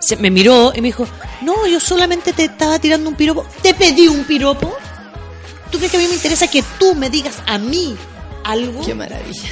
[0.00, 1.06] Se me miró y me dijo,
[1.42, 3.46] no, yo solamente te estaba tirando un piropo.
[3.62, 4.76] ¿Te pedí un piropo?
[5.70, 7.96] ¿Tú crees que a mí me interesa que tú me digas a mí
[8.44, 8.84] algo?
[8.84, 9.50] Qué maravilla.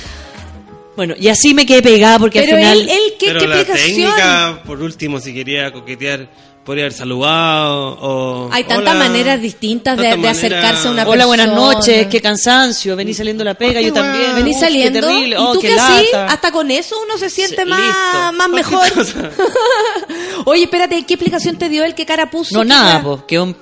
[0.96, 2.78] Bueno, y así me quedé pegada porque Pero al final...
[2.82, 3.94] él, él ¿qué, Pero qué la explicación?
[4.12, 6.28] técnica, por último, si quería coquetear,
[6.64, 8.48] podría haber saludado o...
[8.52, 11.72] Hay tantas maneras distintas de, de acercarse a una Hola, buenas persona.
[11.74, 14.34] noches, qué cansancio, vení saliendo la pega, yo también.
[14.34, 16.26] Venís Uf, qué saliendo terrible, y oh, tú qué que así, lata.
[16.32, 18.86] hasta con eso uno se siente Sí, más, más mejor.
[20.46, 21.94] Oye, espérate, ¿qué explicación te dio él?
[21.94, 22.54] ¿Qué cara puso?
[22.54, 23.56] No, ¿Qué nada, pues, quedó en-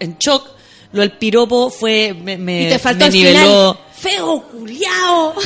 [0.00, 0.48] en shock.
[0.92, 3.38] Lo del piropo fue, me, me, Y te faltó me niveló.
[3.38, 3.76] final.
[3.96, 5.34] Feo, culiao.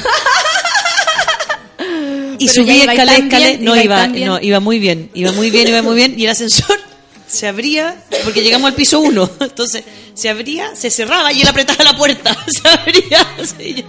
[2.39, 3.59] Y Pero subí, escalé, escalé.
[3.59, 5.11] no, iba, no, iba muy bien.
[5.15, 6.15] Iba muy bien, iba muy bien.
[6.19, 6.81] Y el ascensor
[7.27, 9.29] se abría, porque llegamos al piso uno.
[9.41, 9.85] Entonces,
[10.15, 12.37] se abría, se cerraba y él apretaba la puerta.
[12.47, 13.21] Se abría.
[13.41, 13.85] así.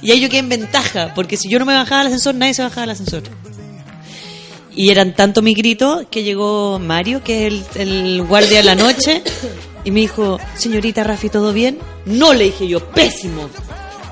[0.00, 2.54] Y ahí yo quedé en ventaja, porque si yo no me bajaba al ascensor, nadie
[2.54, 3.22] se bajaba al ascensor.
[4.74, 8.74] Y eran tanto mis gritos que llegó Mario, que es el, el guardia de la
[8.74, 9.22] noche,
[9.84, 11.78] y me dijo, señorita Rafi, ¿todo bien?
[12.06, 13.50] No, le dije yo, pésimo.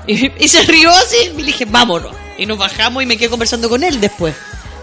[0.05, 2.11] Y, y se rió así, y le dije, vámonos.
[2.37, 4.35] Y nos bajamos y me quedé conversando con él después.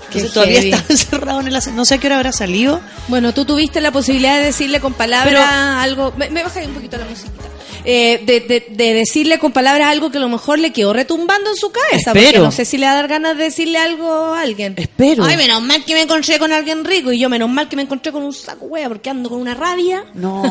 [0.09, 0.70] Entonces todavía heavy.
[0.72, 1.59] estaba encerrado en el.
[1.74, 2.80] No sé a qué hora habrá salido.
[3.09, 6.12] Bueno, tú tuviste la posibilidad de decirle con palabras Pero- algo.
[6.16, 7.44] Me, me baja un poquito la musiquita.
[7.85, 11.48] Eh, de, de- de decirle con palabras algo que a lo mejor le quedó retumbando
[11.51, 12.10] en su cabeza.
[12.12, 12.44] Porque Espero.
[12.44, 14.74] no sé si le va a dar ganas de decirle algo a alguien.
[14.76, 15.24] Espero.
[15.24, 17.12] Ay, menos mal que me encontré con alguien rico.
[17.12, 19.55] Y yo, menos mal que me encontré con un saco wea, porque ando con una
[19.55, 20.05] rabia.
[20.14, 20.43] No,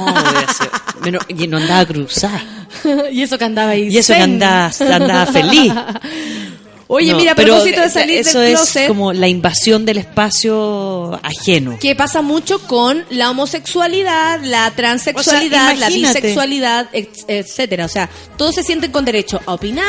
[1.02, 2.42] Menos- y no andaba cruzada.
[3.12, 3.88] y eso que andaba ahí.
[3.90, 5.74] Y eso que andaba, andaba feliz.
[6.90, 11.20] Oye, No, mira, a propósito de salir eso del es como la invasión del espacio
[11.24, 11.78] ajeno.
[11.80, 17.86] que pasa mucho con la homosexualidad, la transexualidad, O sea, la bisexualidad, et- etcétera.
[17.86, 19.86] O sea, todos se sienten con derecho a opinar,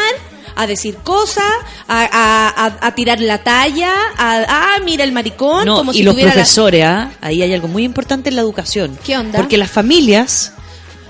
[0.56, 1.44] a decir cosas,
[1.86, 5.98] a, a- a- a tirar la talla, a, ah, mira el maricón, No, como y
[5.98, 7.12] si los tuviera la- profesores, ¿ah?
[7.20, 8.98] ahí hay algo muy importante en la educación.
[9.04, 9.38] ¿Qué onda?
[9.38, 10.52] Porque las familias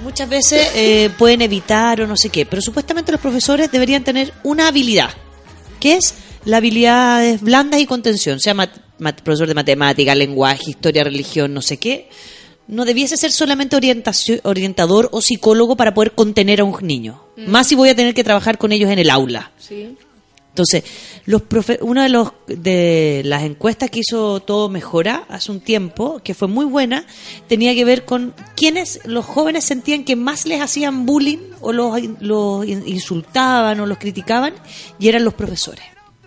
[0.03, 4.35] muchas veces eh, pueden evitar o no sé qué, pero supuestamente los profesores deberían tener
[4.43, 5.11] una habilidad,
[5.79, 6.15] que es
[6.45, 11.53] la habilidad de blandas y contención, sea mat- mat- profesor de matemática, lenguaje, historia, religión,
[11.55, 12.09] no sé qué.
[12.67, 17.23] No debiese ser solamente orientación, orientador o psicólogo para poder contener a un niño.
[17.37, 17.51] Mm.
[17.51, 19.53] Más si voy a tener que trabajar con ellos en el aula.
[20.59, 20.83] Entonces,
[21.27, 26.21] los profe una de, los, de las encuestas que hizo Todo Mejora hace un tiempo,
[26.25, 27.05] que fue muy buena,
[27.47, 31.97] tenía que ver con quiénes los jóvenes sentían que más les hacían bullying o los,
[32.19, 34.53] los insultaban o los criticaban,
[34.99, 35.85] y eran los profesores.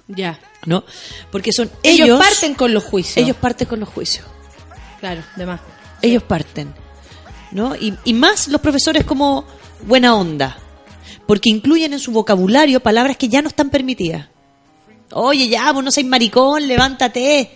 [0.08, 0.40] Ya.
[0.66, 0.86] ¿no?
[1.30, 2.20] Porque son Ellos, ellos.
[2.20, 3.18] parten con los juicios.
[3.18, 4.26] Ellos parten con los juicios.
[5.02, 5.60] Claro, de más.
[6.02, 6.74] Ellos parten.
[7.52, 7.76] ¿no?
[7.76, 9.44] Y, y más los profesores como
[9.86, 10.58] buena onda.
[11.32, 14.28] Porque incluyen en su vocabulario palabras que ya no están permitidas.
[15.14, 17.50] Oye, ya, vos no seas maricón, levántate.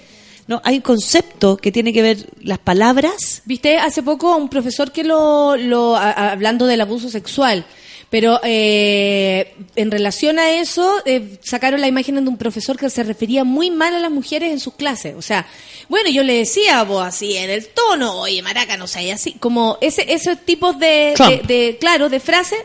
[0.47, 3.41] No, hay un concepto que tiene que ver las palabras.
[3.43, 7.65] Viste hace poco a un profesor que lo, lo a- a- hablando del abuso sexual,
[8.09, 13.03] pero eh, en relación a eso eh, sacaron la imagen de un profesor que se
[13.03, 15.15] refería muy mal a las mujeres en sus clases.
[15.17, 15.45] O sea,
[15.89, 19.77] bueno, yo le decía vos así en el tono, oye, maraca, no sé, así como
[19.81, 22.59] ese ese tipo de, de, de- claro de frases.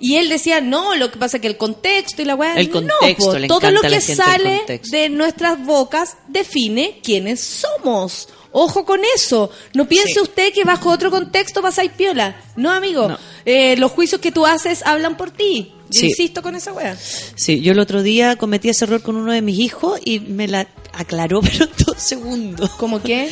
[0.00, 2.54] Y él decía, no, lo que pasa es que el contexto y la weá.
[2.54, 7.40] El no, contexto, po, le todo lo a que sale de nuestras bocas define quiénes
[7.40, 8.28] somos.
[8.52, 9.50] Ojo con eso.
[9.74, 10.20] No piense Sí.
[10.20, 12.40] usted que bajo otro contexto pasáis piola.
[12.56, 13.16] No, amigo.
[13.44, 15.72] Eh, los juicios que tú haces hablan por ti.
[15.90, 16.06] Yo Sí.
[16.06, 16.96] insisto con esa wea.
[17.34, 20.46] Sí, yo el otro día cometí ese error con uno de mis hijos y me
[20.48, 22.70] la aclaró, pero en dos segundos.
[22.78, 23.30] ¿Cómo qué?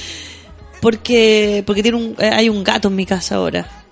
[0.80, 3.84] Porque, porque tiene un, eh, hay un gato en mi casa ahora.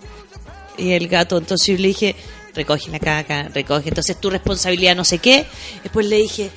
[0.77, 2.17] Y el gato, entonces yo le dije,
[2.55, 5.47] recoge la caca, recoge, entonces tu responsabilidad no sé qué.
[5.83, 6.51] Después le dije,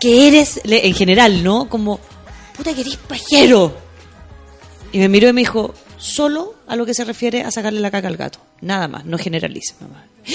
[0.00, 1.68] que eres, le- en general, ¿no?
[1.68, 2.00] Como,
[2.56, 3.76] puta que eres pajero.
[4.92, 7.90] Y me miró y me dijo, solo a lo que se refiere a sacarle la
[7.90, 8.40] caca al gato.
[8.60, 10.04] Nada más, no generalice, mamá.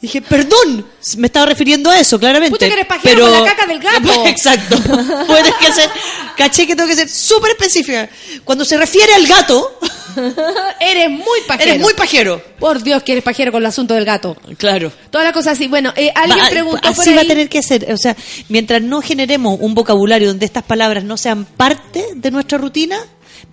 [0.00, 2.50] Dije, perdón, me estaba refiriendo a eso, claramente.
[2.56, 3.30] Puta que eres pajero pero...
[3.36, 4.26] con la caca del gato.
[4.26, 4.76] Exacto.
[5.26, 5.90] Tienes que ser,
[6.36, 8.10] caché que tengo que ser súper específica.
[8.44, 9.78] Cuando se refiere al gato,
[10.80, 11.70] eres muy pajero.
[11.70, 12.42] eres muy pajero.
[12.58, 14.36] Por Dios, que eres pajero con el asunto del gato.
[14.56, 14.92] Claro.
[15.10, 15.66] Toda la cosa así.
[15.68, 17.14] Bueno, eh, alguien Va- preguntó así por ahí.
[17.14, 17.92] va a tener que ser.
[17.92, 18.16] O sea,
[18.48, 22.98] mientras no generemos un vocabulario donde estas palabras no sean parte de nuestra rutina,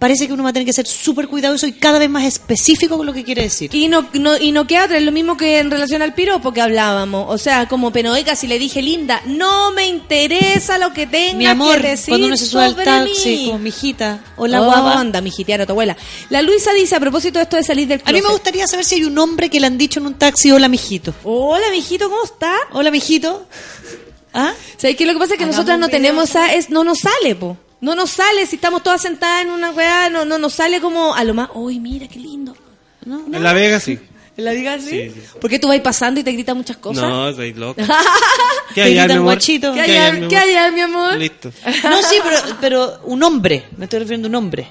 [0.01, 2.97] parece que uno va a tener que ser súper cuidadoso y cada vez más específico
[2.97, 3.69] con lo que quiere decir.
[3.75, 6.51] Y no, no, y no queda otra, es lo mismo que en relación al piropo
[6.51, 7.27] que hablábamos.
[7.29, 11.37] O sea, como, pero oiga, si le dije linda, no me interesa lo que tenga
[11.37, 13.45] Mi amor, que decir cuando uno se sube al taxi, mí.
[13.45, 14.99] como mijita, hola Oh, guapa.
[14.99, 15.95] Anda, mijitear a tu abuela.
[16.31, 18.31] La Luisa dice, a propósito de esto de salir del A mí me closet.
[18.37, 21.13] gustaría saber si hay un hombre que le han dicho en un taxi, hola mijito.
[21.23, 22.55] Hola, mijito, ¿cómo está?
[22.71, 23.45] Hola mijito.
[24.33, 24.51] ¿Ah?
[24.77, 25.05] ¿Sabes qué?
[25.05, 27.55] Lo que pasa es que Hagamos nosotras no tenemos esa, es, no nos sale, po.
[27.81, 31.13] No nos sale, si estamos todas sentadas en una weá, no, no nos sale como
[31.13, 32.55] a lo más, uy, mira qué lindo.
[33.05, 33.99] No, En La Vega sí.
[34.37, 34.89] ¿La diga así?
[34.89, 35.21] Sí, sí.
[35.39, 37.03] ¿Por qué tú vas pasando y te gritan muchas cosas?
[37.03, 37.81] No, soy loco.
[38.69, 39.21] Te ¿Qué hay, mi amor?
[39.23, 39.73] guachito.
[39.73, 41.17] ¿Qué ¿Qué hay, qué hay, mi amor?
[41.17, 41.51] Listo.
[41.83, 43.65] No, sí, pero, pero un hombre.
[43.77, 44.67] Me estoy refiriendo a un hombre.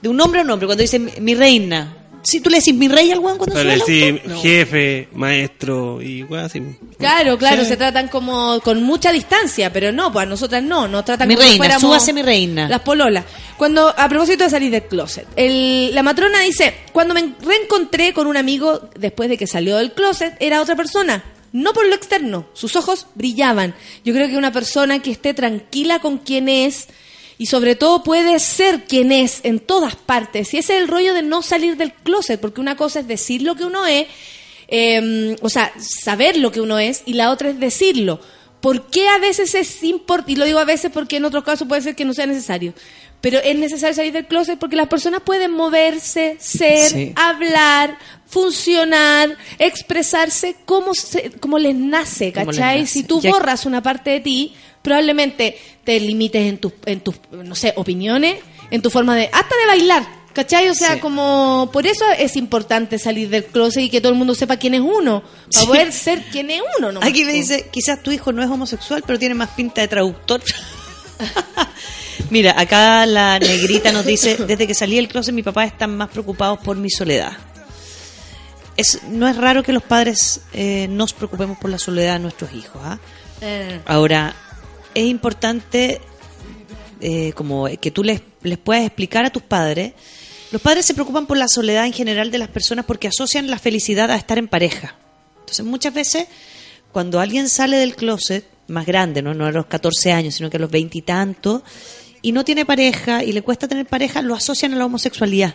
[0.00, 0.66] De un hombre a un hombre.
[0.66, 1.94] Cuando dice mi, mi reina.
[2.24, 4.40] Si tú le decís mi rey al weón cuando Pero sube le auto.
[4.42, 6.62] jefe, maestro y así.
[6.98, 7.68] Claro, claro, Sí.
[7.68, 11.34] se tratan como con mucha distancia, pero no, pues a nosotras no, nos tratan Mi
[11.34, 12.68] como si reina, fuéramos súbase mi reina.
[12.68, 13.24] Las pololas.
[13.58, 18.26] Cuando, a propósito de salir del closet, el- la matrona dice, cuando me reencontré con
[18.26, 21.22] un amigo después de que salió del closet, era otra persona.
[21.52, 23.74] No por lo externo, sus ojos brillaban.
[24.04, 26.88] Yo creo que una persona que esté tranquila con quien es
[27.38, 30.54] y sobre todo puede ser quien es en todas partes.
[30.54, 33.42] Y ese es el rollo de no salir del closet, porque una cosa es decir
[33.42, 34.06] lo que uno es,
[34.68, 38.20] eh, o sea, saber lo que uno es, y la otra es decirlo.
[38.60, 40.32] ¿Por qué a veces es importante?
[40.32, 42.72] Y lo digo a veces porque en otros casos puede ser que no sea necesario.
[43.20, 47.12] Pero es necesario salir del closet porque las personas pueden moverse, ser, Sí.
[47.16, 52.80] hablar, funcionar, expresarse como, se- como les nace, les ¿cachai?
[52.80, 52.92] nace.
[52.92, 54.54] Si tú Ya- borras una parte de ti,
[54.84, 58.38] probablemente te limites en tus, en tus, no sé, opiniones,
[58.70, 60.68] en tu forma de, hasta de bailar, ¿cachai?
[60.68, 61.00] O sea, Sí.
[61.00, 64.74] como, por eso es importante salir del closet y que todo el mundo sepa quién
[64.74, 65.66] es uno, para Sí.
[65.66, 67.00] poder ser quién es uno, ¿no?
[67.02, 70.42] Aquí me dice, quizás tu hijo no es homosexual, pero tiene más pinta de traductor.
[72.30, 76.08] Mira, acá la negrita nos dice, desde que salí del closet mi papá están más
[76.10, 77.32] preocupados por mi soledad.
[78.76, 82.52] Es, no es raro que los padres eh, nos preocupemos por la soledad de nuestros
[82.54, 82.80] hijos.
[82.84, 82.98] ¿ah?
[83.40, 84.34] Eh, Ahora,
[84.94, 86.00] es importante
[87.00, 89.92] eh, como que tú les, les puedas explicar a tus padres.
[90.52, 93.58] Los padres se preocupan por la soledad en general de las personas porque asocian la
[93.58, 94.96] felicidad a estar en pareja.
[95.40, 96.26] Entonces, muchas veces,
[96.92, 100.56] cuando alguien sale del closet, más grande, no, no a los 14 años, sino que
[100.56, 101.62] a los veintitantos,
[102.22, 105.54] y, no tiene pareja y le cuesta tener pareja, lo asocian a la homosexualidad.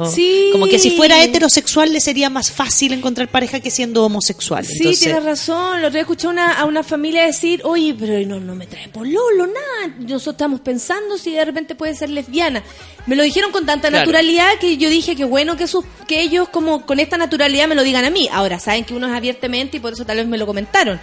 [0.00, 0.06] Oh.
[0.08, 0.50] Sí.
[0.52, 4.64] Como que si fuera heterosexual le sería más fácil encontrar pareja que siendo homosexual.
[4.64, 5.82] Sí, Entonces, tienes razón.
[5.82, 9.46] Lo otro escuché una, a una familia decir, oye, pero no, no me trae pololo,
[9.46, 9.94] nada.
[9.98, 12.62] Nosotros estamos pensando si de repente puede ser lesbiana.
[13.06, 14.04] Me lo dijeron con tanta Claro.
[14.06, 17.74] naturalidad que yo dije que bueno que, sus, que ellos como con esta naturalidad me
[17.74, 18.28] lo digan a mí.
[18.30, 21.00] Ahora, saben que uno es abiertamente y por eso tal vez me lo comentaron.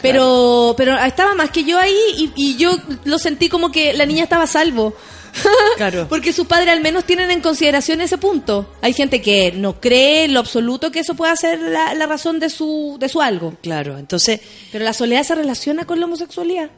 [0.00, 2.70] Pero, pero estaba más que yo ahí y, y yo
[3.04, 4.94] lo sentí como que la niña estaba a salvo.
[5.76, 6.06] Claro.
[6.08, 8.74] Porque sus padres al menos tienen en consideración ese punto.
[8.82, 12.40] Hay gente que no cree en lo absoluto que eso pueda ser la, la razón
[12.40, 13.54] de su, de su algo.
[13.62, 14.40] Claro, entonces,
[14.72, 16.70] Pero la soledad se relaciona con la homosexualidad.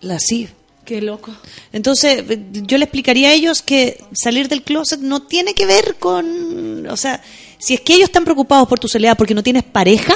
[0.00, 0.48] la sí.
[0.84, 1.30] Qué loco.
[1.70, 5.96] Entonces, eh, yo le explicaría a ellos que salir del closet no tiene que ver
[5.98, 6.86] con.
[6.88, 7.22] O sea,
[7.58, 10.14] si es que ellos están preocupados por tu soledad porque no tienes pareja,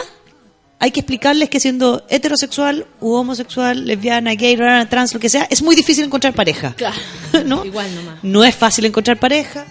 [0.83, 5.47] hay que explicarles que siendo heterosexual u homosexual, lesbiana, gay, rara, trans, lo que sea,
[5.49, 6.75] es muy difícil encontrar pareja.
[6.75, 6.97] Claro.
[7.47, 7.65] ¿No?
[7.65, 8.17] Igual nomás.
[8.25, 9.65] No es fácil encontrar pareja,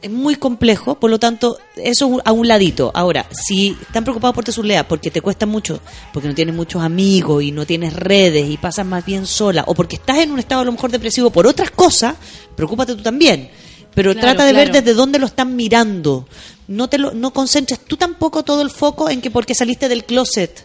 [0.00, 2.92] es muy complejo, por lo tanto, eso a un ladito.
[2.94, 5.80] Ahora, si están preocupados por tu soledad porque te cuesta mucho,
[6.12, 9.74] porque no tienes muchos amigos y no tienes redes y pasas más bien sola, o
[9.74, 12.14] porque estás en un estado a lo mejor depresivo por otras cosas,
[12.54, 13.50] preocúpate tú también.
[13.96, 16.28] Pero Claro, trata de ver desde dónde lo están mirando.
[16.68, 20.04] No te lo, no concentres tú tampoco todo el foco en que porque saliste del
[20.04, 20.64] closet.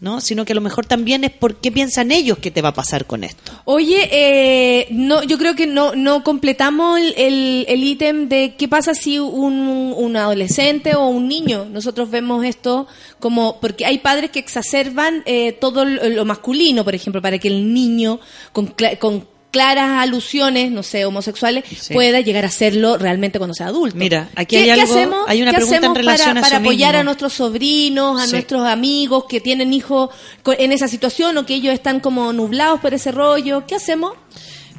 [0.00, 0.20] ¿no?
[0.20, 2.74] Sino que a lo mejor también es por qué piensan ellos que te va a
[2.74, 3.52] pasar con esto.
[3.64, 8.66] Oye, eh, no, yo creo que no, no completamos el- el el ítem de qué
[8.66, 12.88] pasa si un, un adolescente o un niño, nosotros vemos esto
[13.20, 17.72] como, porque hay padres que exacerban eh, todo lo, masculino, por ejemplo, para que el
[17.72, 18.18] niño
[18.52, 21.94] con, con claras alusiones, no sé, homosexuales, Sí.
[21.94, 23.96] pueda llegar a serlo realmente cuando sea adulto.
[23.96, 26.40] Mira, aquí ¿Qué- hay qué algo- hacemos- hay una qué pregunta en hacemos relación para,
[26.40, 27.00] a para apoyar mismo?
[27.00, 28.32] a nuestros sobrinos, a Sí.
[28.32, 30.10] nuestros amigos que tienen hijos
[30.58, 33.64] en esa situación o que ellos están como nublados por ese rollo?
[33.66, 34.14] ¿Qué hacemos?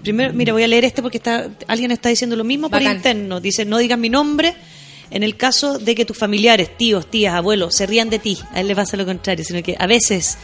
[0.02, 2.98] Primero, mira, voy a leer este porque está, alguien está diciendo lo mismo por Bacán.
[2.98, 3.40] interno.
[3.40, 4.54] Dice, no digas mi nombre
[5.12, 8.38] en el caso de que tus familiares, tíos, tías, abuelos, se rían de ti.
[8.52, 10.38] A él le pasa lo contrario, sino que a veces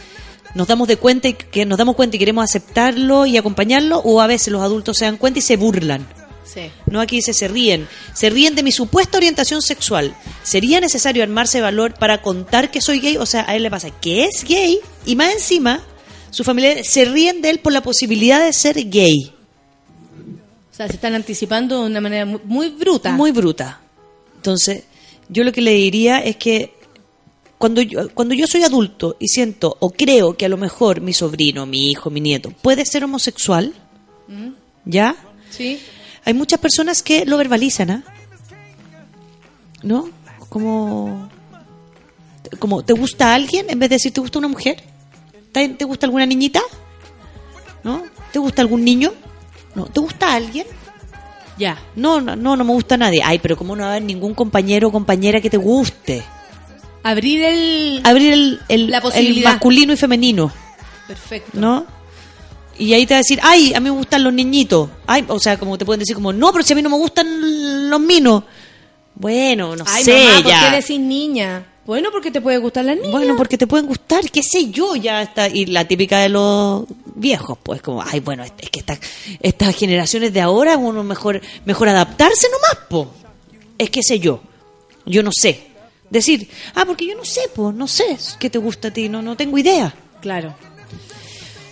[0.54, 4.20] nos damos de cuenta y que nos damos cuenta y queremos aceptarlo y acompañarlo, o
[4.20, 6.06] a veces los adultos se dan cuenta y se burlan.
[6.44, 6.62] Sí.
[6.86, 7.86] No aquí dice se ríen.
[8.12, 10.14] Se ríen de mi supuesta orientación sexual.
[10.42, 13.16] ¿Sería necesario armarse de valor para contar que soy gay?
[13.18, 15.80] O sea, a él le pasa que es gay y más encima,
[16.30, 19.32] sus familiares se ríen de él por la posibilidad de ser gay.
[20.72, 23.12] O sea, se están anticipando de una manera muy, muy bruta.
[23.12, 23.80] Muy bruta.
[24.36, 24.84] Entonces,
[25.28, 26.74] yo lo que le diría es que
[27.60, 31.12] cuando yo, cuando yo soy adulto y siento o creo que a lo mejor mi
[31.12, 33.74] sobrino, mi hijo, mi nieto puede ser homosexual,
[34.30, 34.52] Mm,
[34.84, 35.16] ¿ya?
[35.50, 35.78] Sí.
[36.24, 38.04] Hay muchas personas que lo verbalizan, ¿ah?
[39.82, 40.08] ¿No?
[40.48, 41.28] Como,
[42.58, 44.82] como, ¿te gusta alguien en vez de decir te gusta una mujer?
[45.52, 46.62] ¿Te, te gusta alguna niñita?
[47.82, 48.04] ¿No?
[48.32, 49.12] ¿Te gusta algún niño?
[49.74, 49.86] ¿No?
[49.86, 50.66] ¿Te gusta alguien?
[51.58, 51.78] Ya.
[51.96, 53.20] No, no, no, no me gusta nadie.
[53.22, 56.22] Ay, pero ¿cómo no va a haber ningún compañero o compañera que te guste?
[57.02, 58.00] Abrir el...
[58.04, 59.50] Abrir el, el, La el posibilidad.
[59.52, 60.52] masculino y femenino,
[61.06, 61.50] Perfecto.
[61.58, 61.86] ¿no?
[62.78, 64.88] Y ahí te va a decir, ay, a mí me gustan los niñitos.
[65.06, 66.96] Ay, o sea, como te pueden decir como, no, pero si a mí no me
[66.96, 68.44] gustan los minos.
[69.14, 70.70] Bueno, no Ay, sé, mamá, ¿por ya.
[70.70, 71.66] qué decís niña?
[71.84, 73.10] Bueno, porque te puede gustar la niña.
[73.10, 75.48] Bueno, porque te pueden gustar, qué sé yo, ya está.
[75.48, 76.84] Y la típica de los
[77.16, 79.00] viejos, pues como, ay, bueno, es es que estas
[79.40, 83.10] estas generaciones de ahora, uno mejor, mejor adaptarse nomás, po.
[83.76, 84.40] Es que sé yo,
[85.04, 85.69] yo no sé.
[86.10, 89.22] Decir, ah, porque yo no sé, pues, no sé qué te gusta a ti, no,
[89.22, 90.54] no tengo idea, Claro.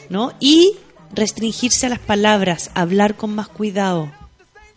[0.09, 0.33] ¿no?
[0.41, 0.75] Y
[1.13, 4.13] restringirse a las palabras, hablar con más cuidado.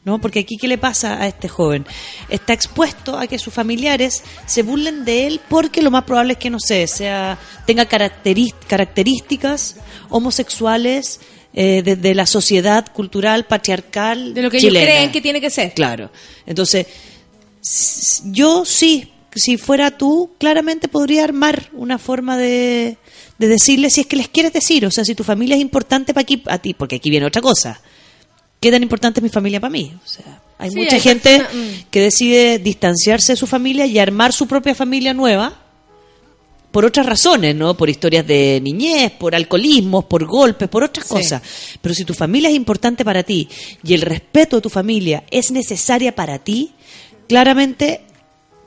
[0.03, 0.19] ¿No?
[0.19, 1.85] Porque aquí, ¿qué le pasa a este joven?
[2.27, 6.39] Está expuesto a que sus familiares se burlen de él porque lo más probable es
[6.39, 9.75] que, no sé, sea, tenga características
[10.09, 11.19] homosexuales
[11.53, 14.79] eh, desde la sociedad cultural patriarcal De lo que chilena.
[14.85, 15.73] ellos creen que tiene que ser.
[15.75, 16.09] Claro.
[16.47, 16.87] Entonces,
[18.25, 22.97] yo sí, si fuera tú, claramente podría armar una forma de,
[23.37, 24.85] de decirle si es que les quieres decir.
[24.85, 27.41] O sea, si tu familia es importante para aquí, a ti, porque aquí viene otra
[27.41, 27.81] cosa.
[28.59, 29.91] ¿Qué tan importante es mi familia para mí?
[30.03, 31.89] O sea, hay Sí, mucha hay gente mm.
[31.89, 35.57] que decide distanciarse de su familia y armar su propia familia nueva
[36.71, 37.75] por otras razones, ¿no?
[37.75, 41.13] Por historias de niñez, por alcoholismos, por golpes, por otras Sí.
[41.13, 41.41] cosas.
[41.81, 43.49] Pero si tu familia es importante para ti
[43.83, 46.71] y el respeto de tu familia es necesaria para ti,
[47.27, 48.01] claramente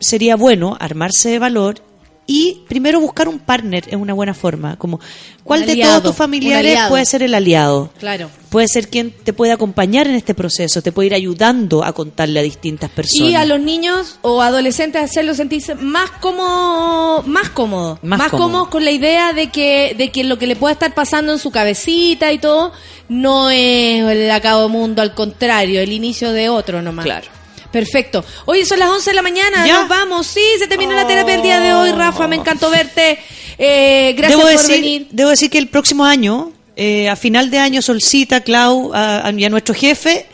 [0.04, 1.80] sería bueno armarse de valor
[2.26, 4.76] y primero buscar un partner es una buena forma.
[4.76, 4.98] Como,
[5.42, 7.90] ¿cuál de todos tus familiares puede ser el aliado?
[7.98, 8.30] Claro.
[8.48, 12.40] Puede ser quien te puede acompañar en este proceso, te puede ir ayudando a contarle
[12.40, 13.30] a distintas personas.
[13.30, 18.70] Y a los niños o adolescentes hacerlos sentirse más cómodo, más cómodo, Más más, cómodo.
[18.70, 21.50] con la idea de que de que lo que le pueda estar pasando en su
[21.50, 22.72] cabecita y todo
[23.10, 27.04] no es el acabo mundo, al contrario, el inicio de otro nomás.
[27.04, 27.26] Claro.
[27.74, 28.24] Perfecto.
[28.46, 29.80] Hoy son las 11 de la mañana, ¿Ya?
[29.80, 30.28] nos vamos.
[30.28, 33.18] Sí, se terminó la terapia el día de hoy, Rafa, me encantó verte.
[33.58, 35.06] Eh, gracias debo por decir, venir.
[35.10, 39.32] Debo decir que el próximo año, eh, a final de año, Solcita, Clau a- a-
[39.32, 40.26] y a nuestro jefe,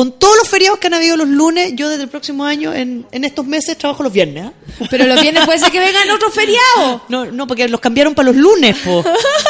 [0.00, 3.04] con todos los feriados que han habido los lunes, yo desde el próximo año, en,
[3.12, 4.46] en estos meses, trabajo los viernes.
[4.46, 4.52] ¿ah?
[4.90, 7.02] Pero los viernes puede ser que vengan otros feriados.
[7.10, 9.04] No, no, porque los cambiaron para los lunes, po.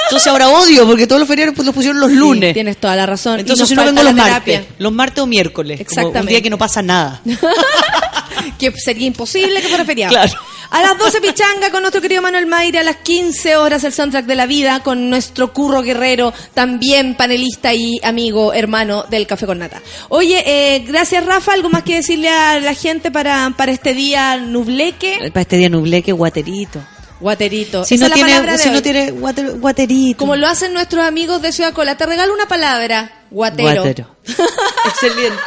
[0.06, 2.50] Entonces ahora odio, porque todos los feriados pues, los pusieron los lunes.
[2.50, 3.38] Sí, tienes toda la razón.
[3.38, 6.32] Entonces si no vengo los martes, los martes o miércoles, como un Exactamente.
[6.32, 7.22] día que no pasa nada.
[8.58, 10.10] que sería imposible que fuera feriado.
[10.20, 10.32] Claro.
[10.70, 14.24] A las 12 Pichanga con nuestro querido Manuel Mayre, a las 15 horas el soundtrack
[14.24, 19.58] de la vida con nuestro Curro Guerrero, también panelista y amigo, hermano del Café con
[19.58, 19.82] Nata.
[20.10, 24.36] Oye, eh, gracias Rafa, ¿algo más que decirle a la gente para, para este día
[24.36, 25.18] nubleque?
[25.32, 26.80] Para este día nubleque, guaterito.
[27.18, 27.84] Guaterito.
[27.84, 30.18] Si Esa no tiene, si no tiene guater- guaterito.
[30.18, 33.82] Como lo hacen nuestros amigos de Ciudad Cola, te regalo una palabra, guatero.
[33.82, 34.16] Guatero.
[34.86, 35.42] Excelente.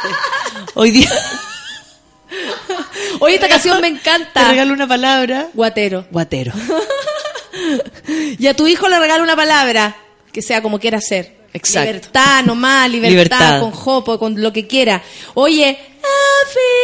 [0.74, 1.10] Hoy día
[3.20, 4.40] Oye, esta canción me encanta.
[4.40, 5.48] Te regalo una palabra.
[5.54, 6.06] Guatero.
[6.10, 6.52] Guatero.
[8.38, 9.96] y a tu hijo le regalo una palabra,
[10.32, 11.44] que sea como quiera ser.
[11.52, 11.88] Exacto.
[11.88, 15.02] Libertad nomás, libertad, libertad, con jopo, con lo que quiera.
[15.34, 16.74] Oye, I.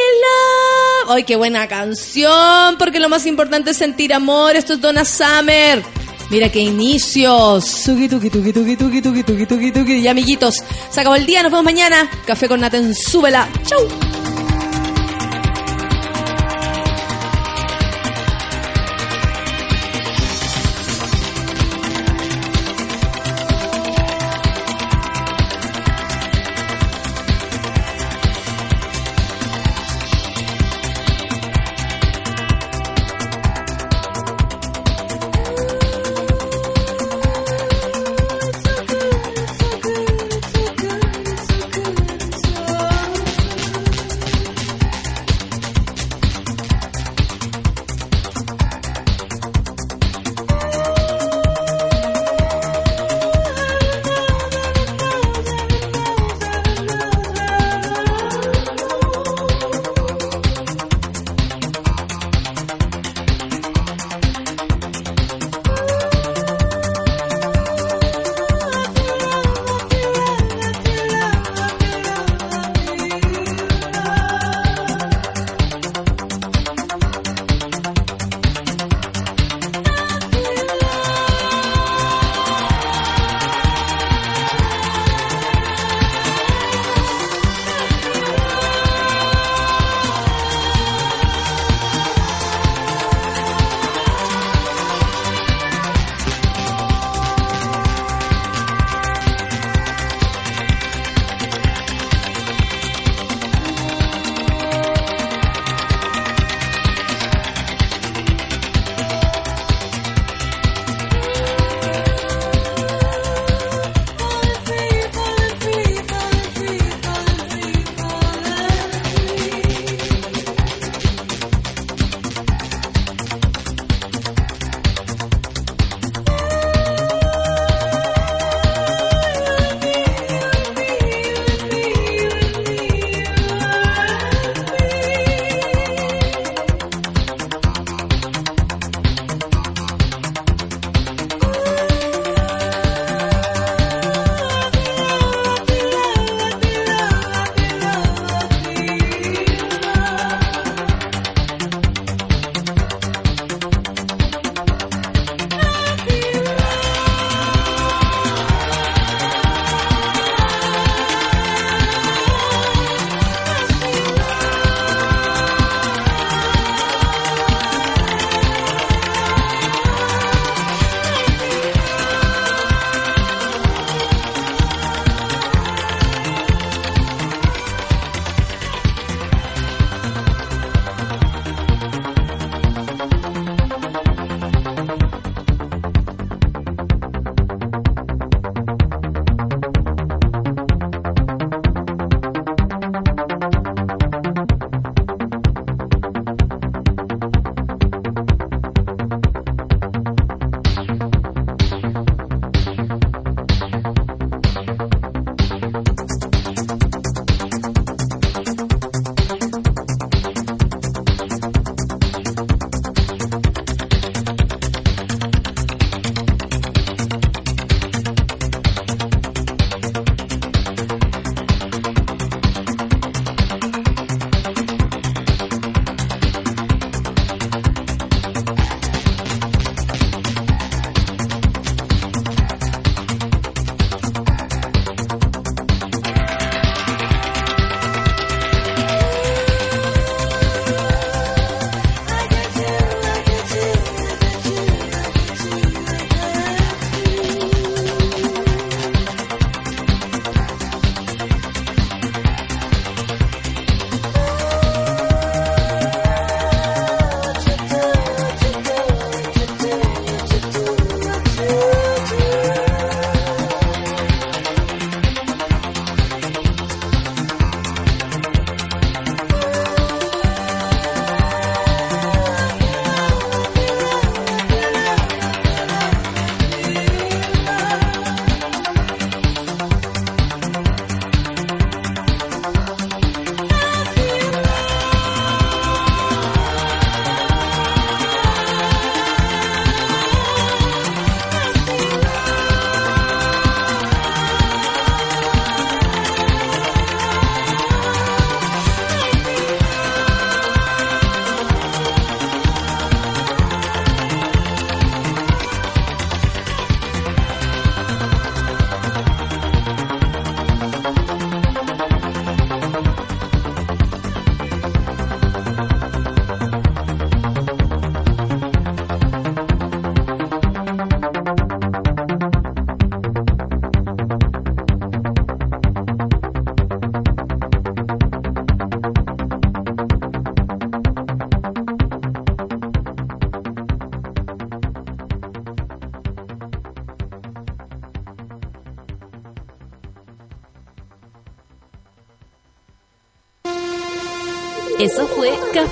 [1.09, 4.55] Ay, qué buena canción, porque lo más importante es sentir amor.
[4.55, 5.83] Esto es Donna Summer.
[6.31, 7.89] Mira qué inicios.
[9.89, 10.55] Y amiguitos,
[10.89, 12.09] se acabó el día, nos vemos mañana.
[12.25, 13.49] Café con Naten, súbela.
[13.65, 13.89] Chau.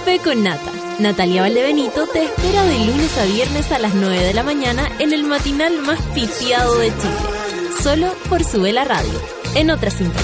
[0.08, 0.72] Café con Nata.
[1.00, 5.12] Natalia Valdebenito te espera de lunes a viernes a las 9 de la mañana en
[5.12, 7.74] el matinal más pitiado de Chile.
[7.82, 9.20] Solo por Sube la Radio.
[9.54, 10.22] En otra sintonía.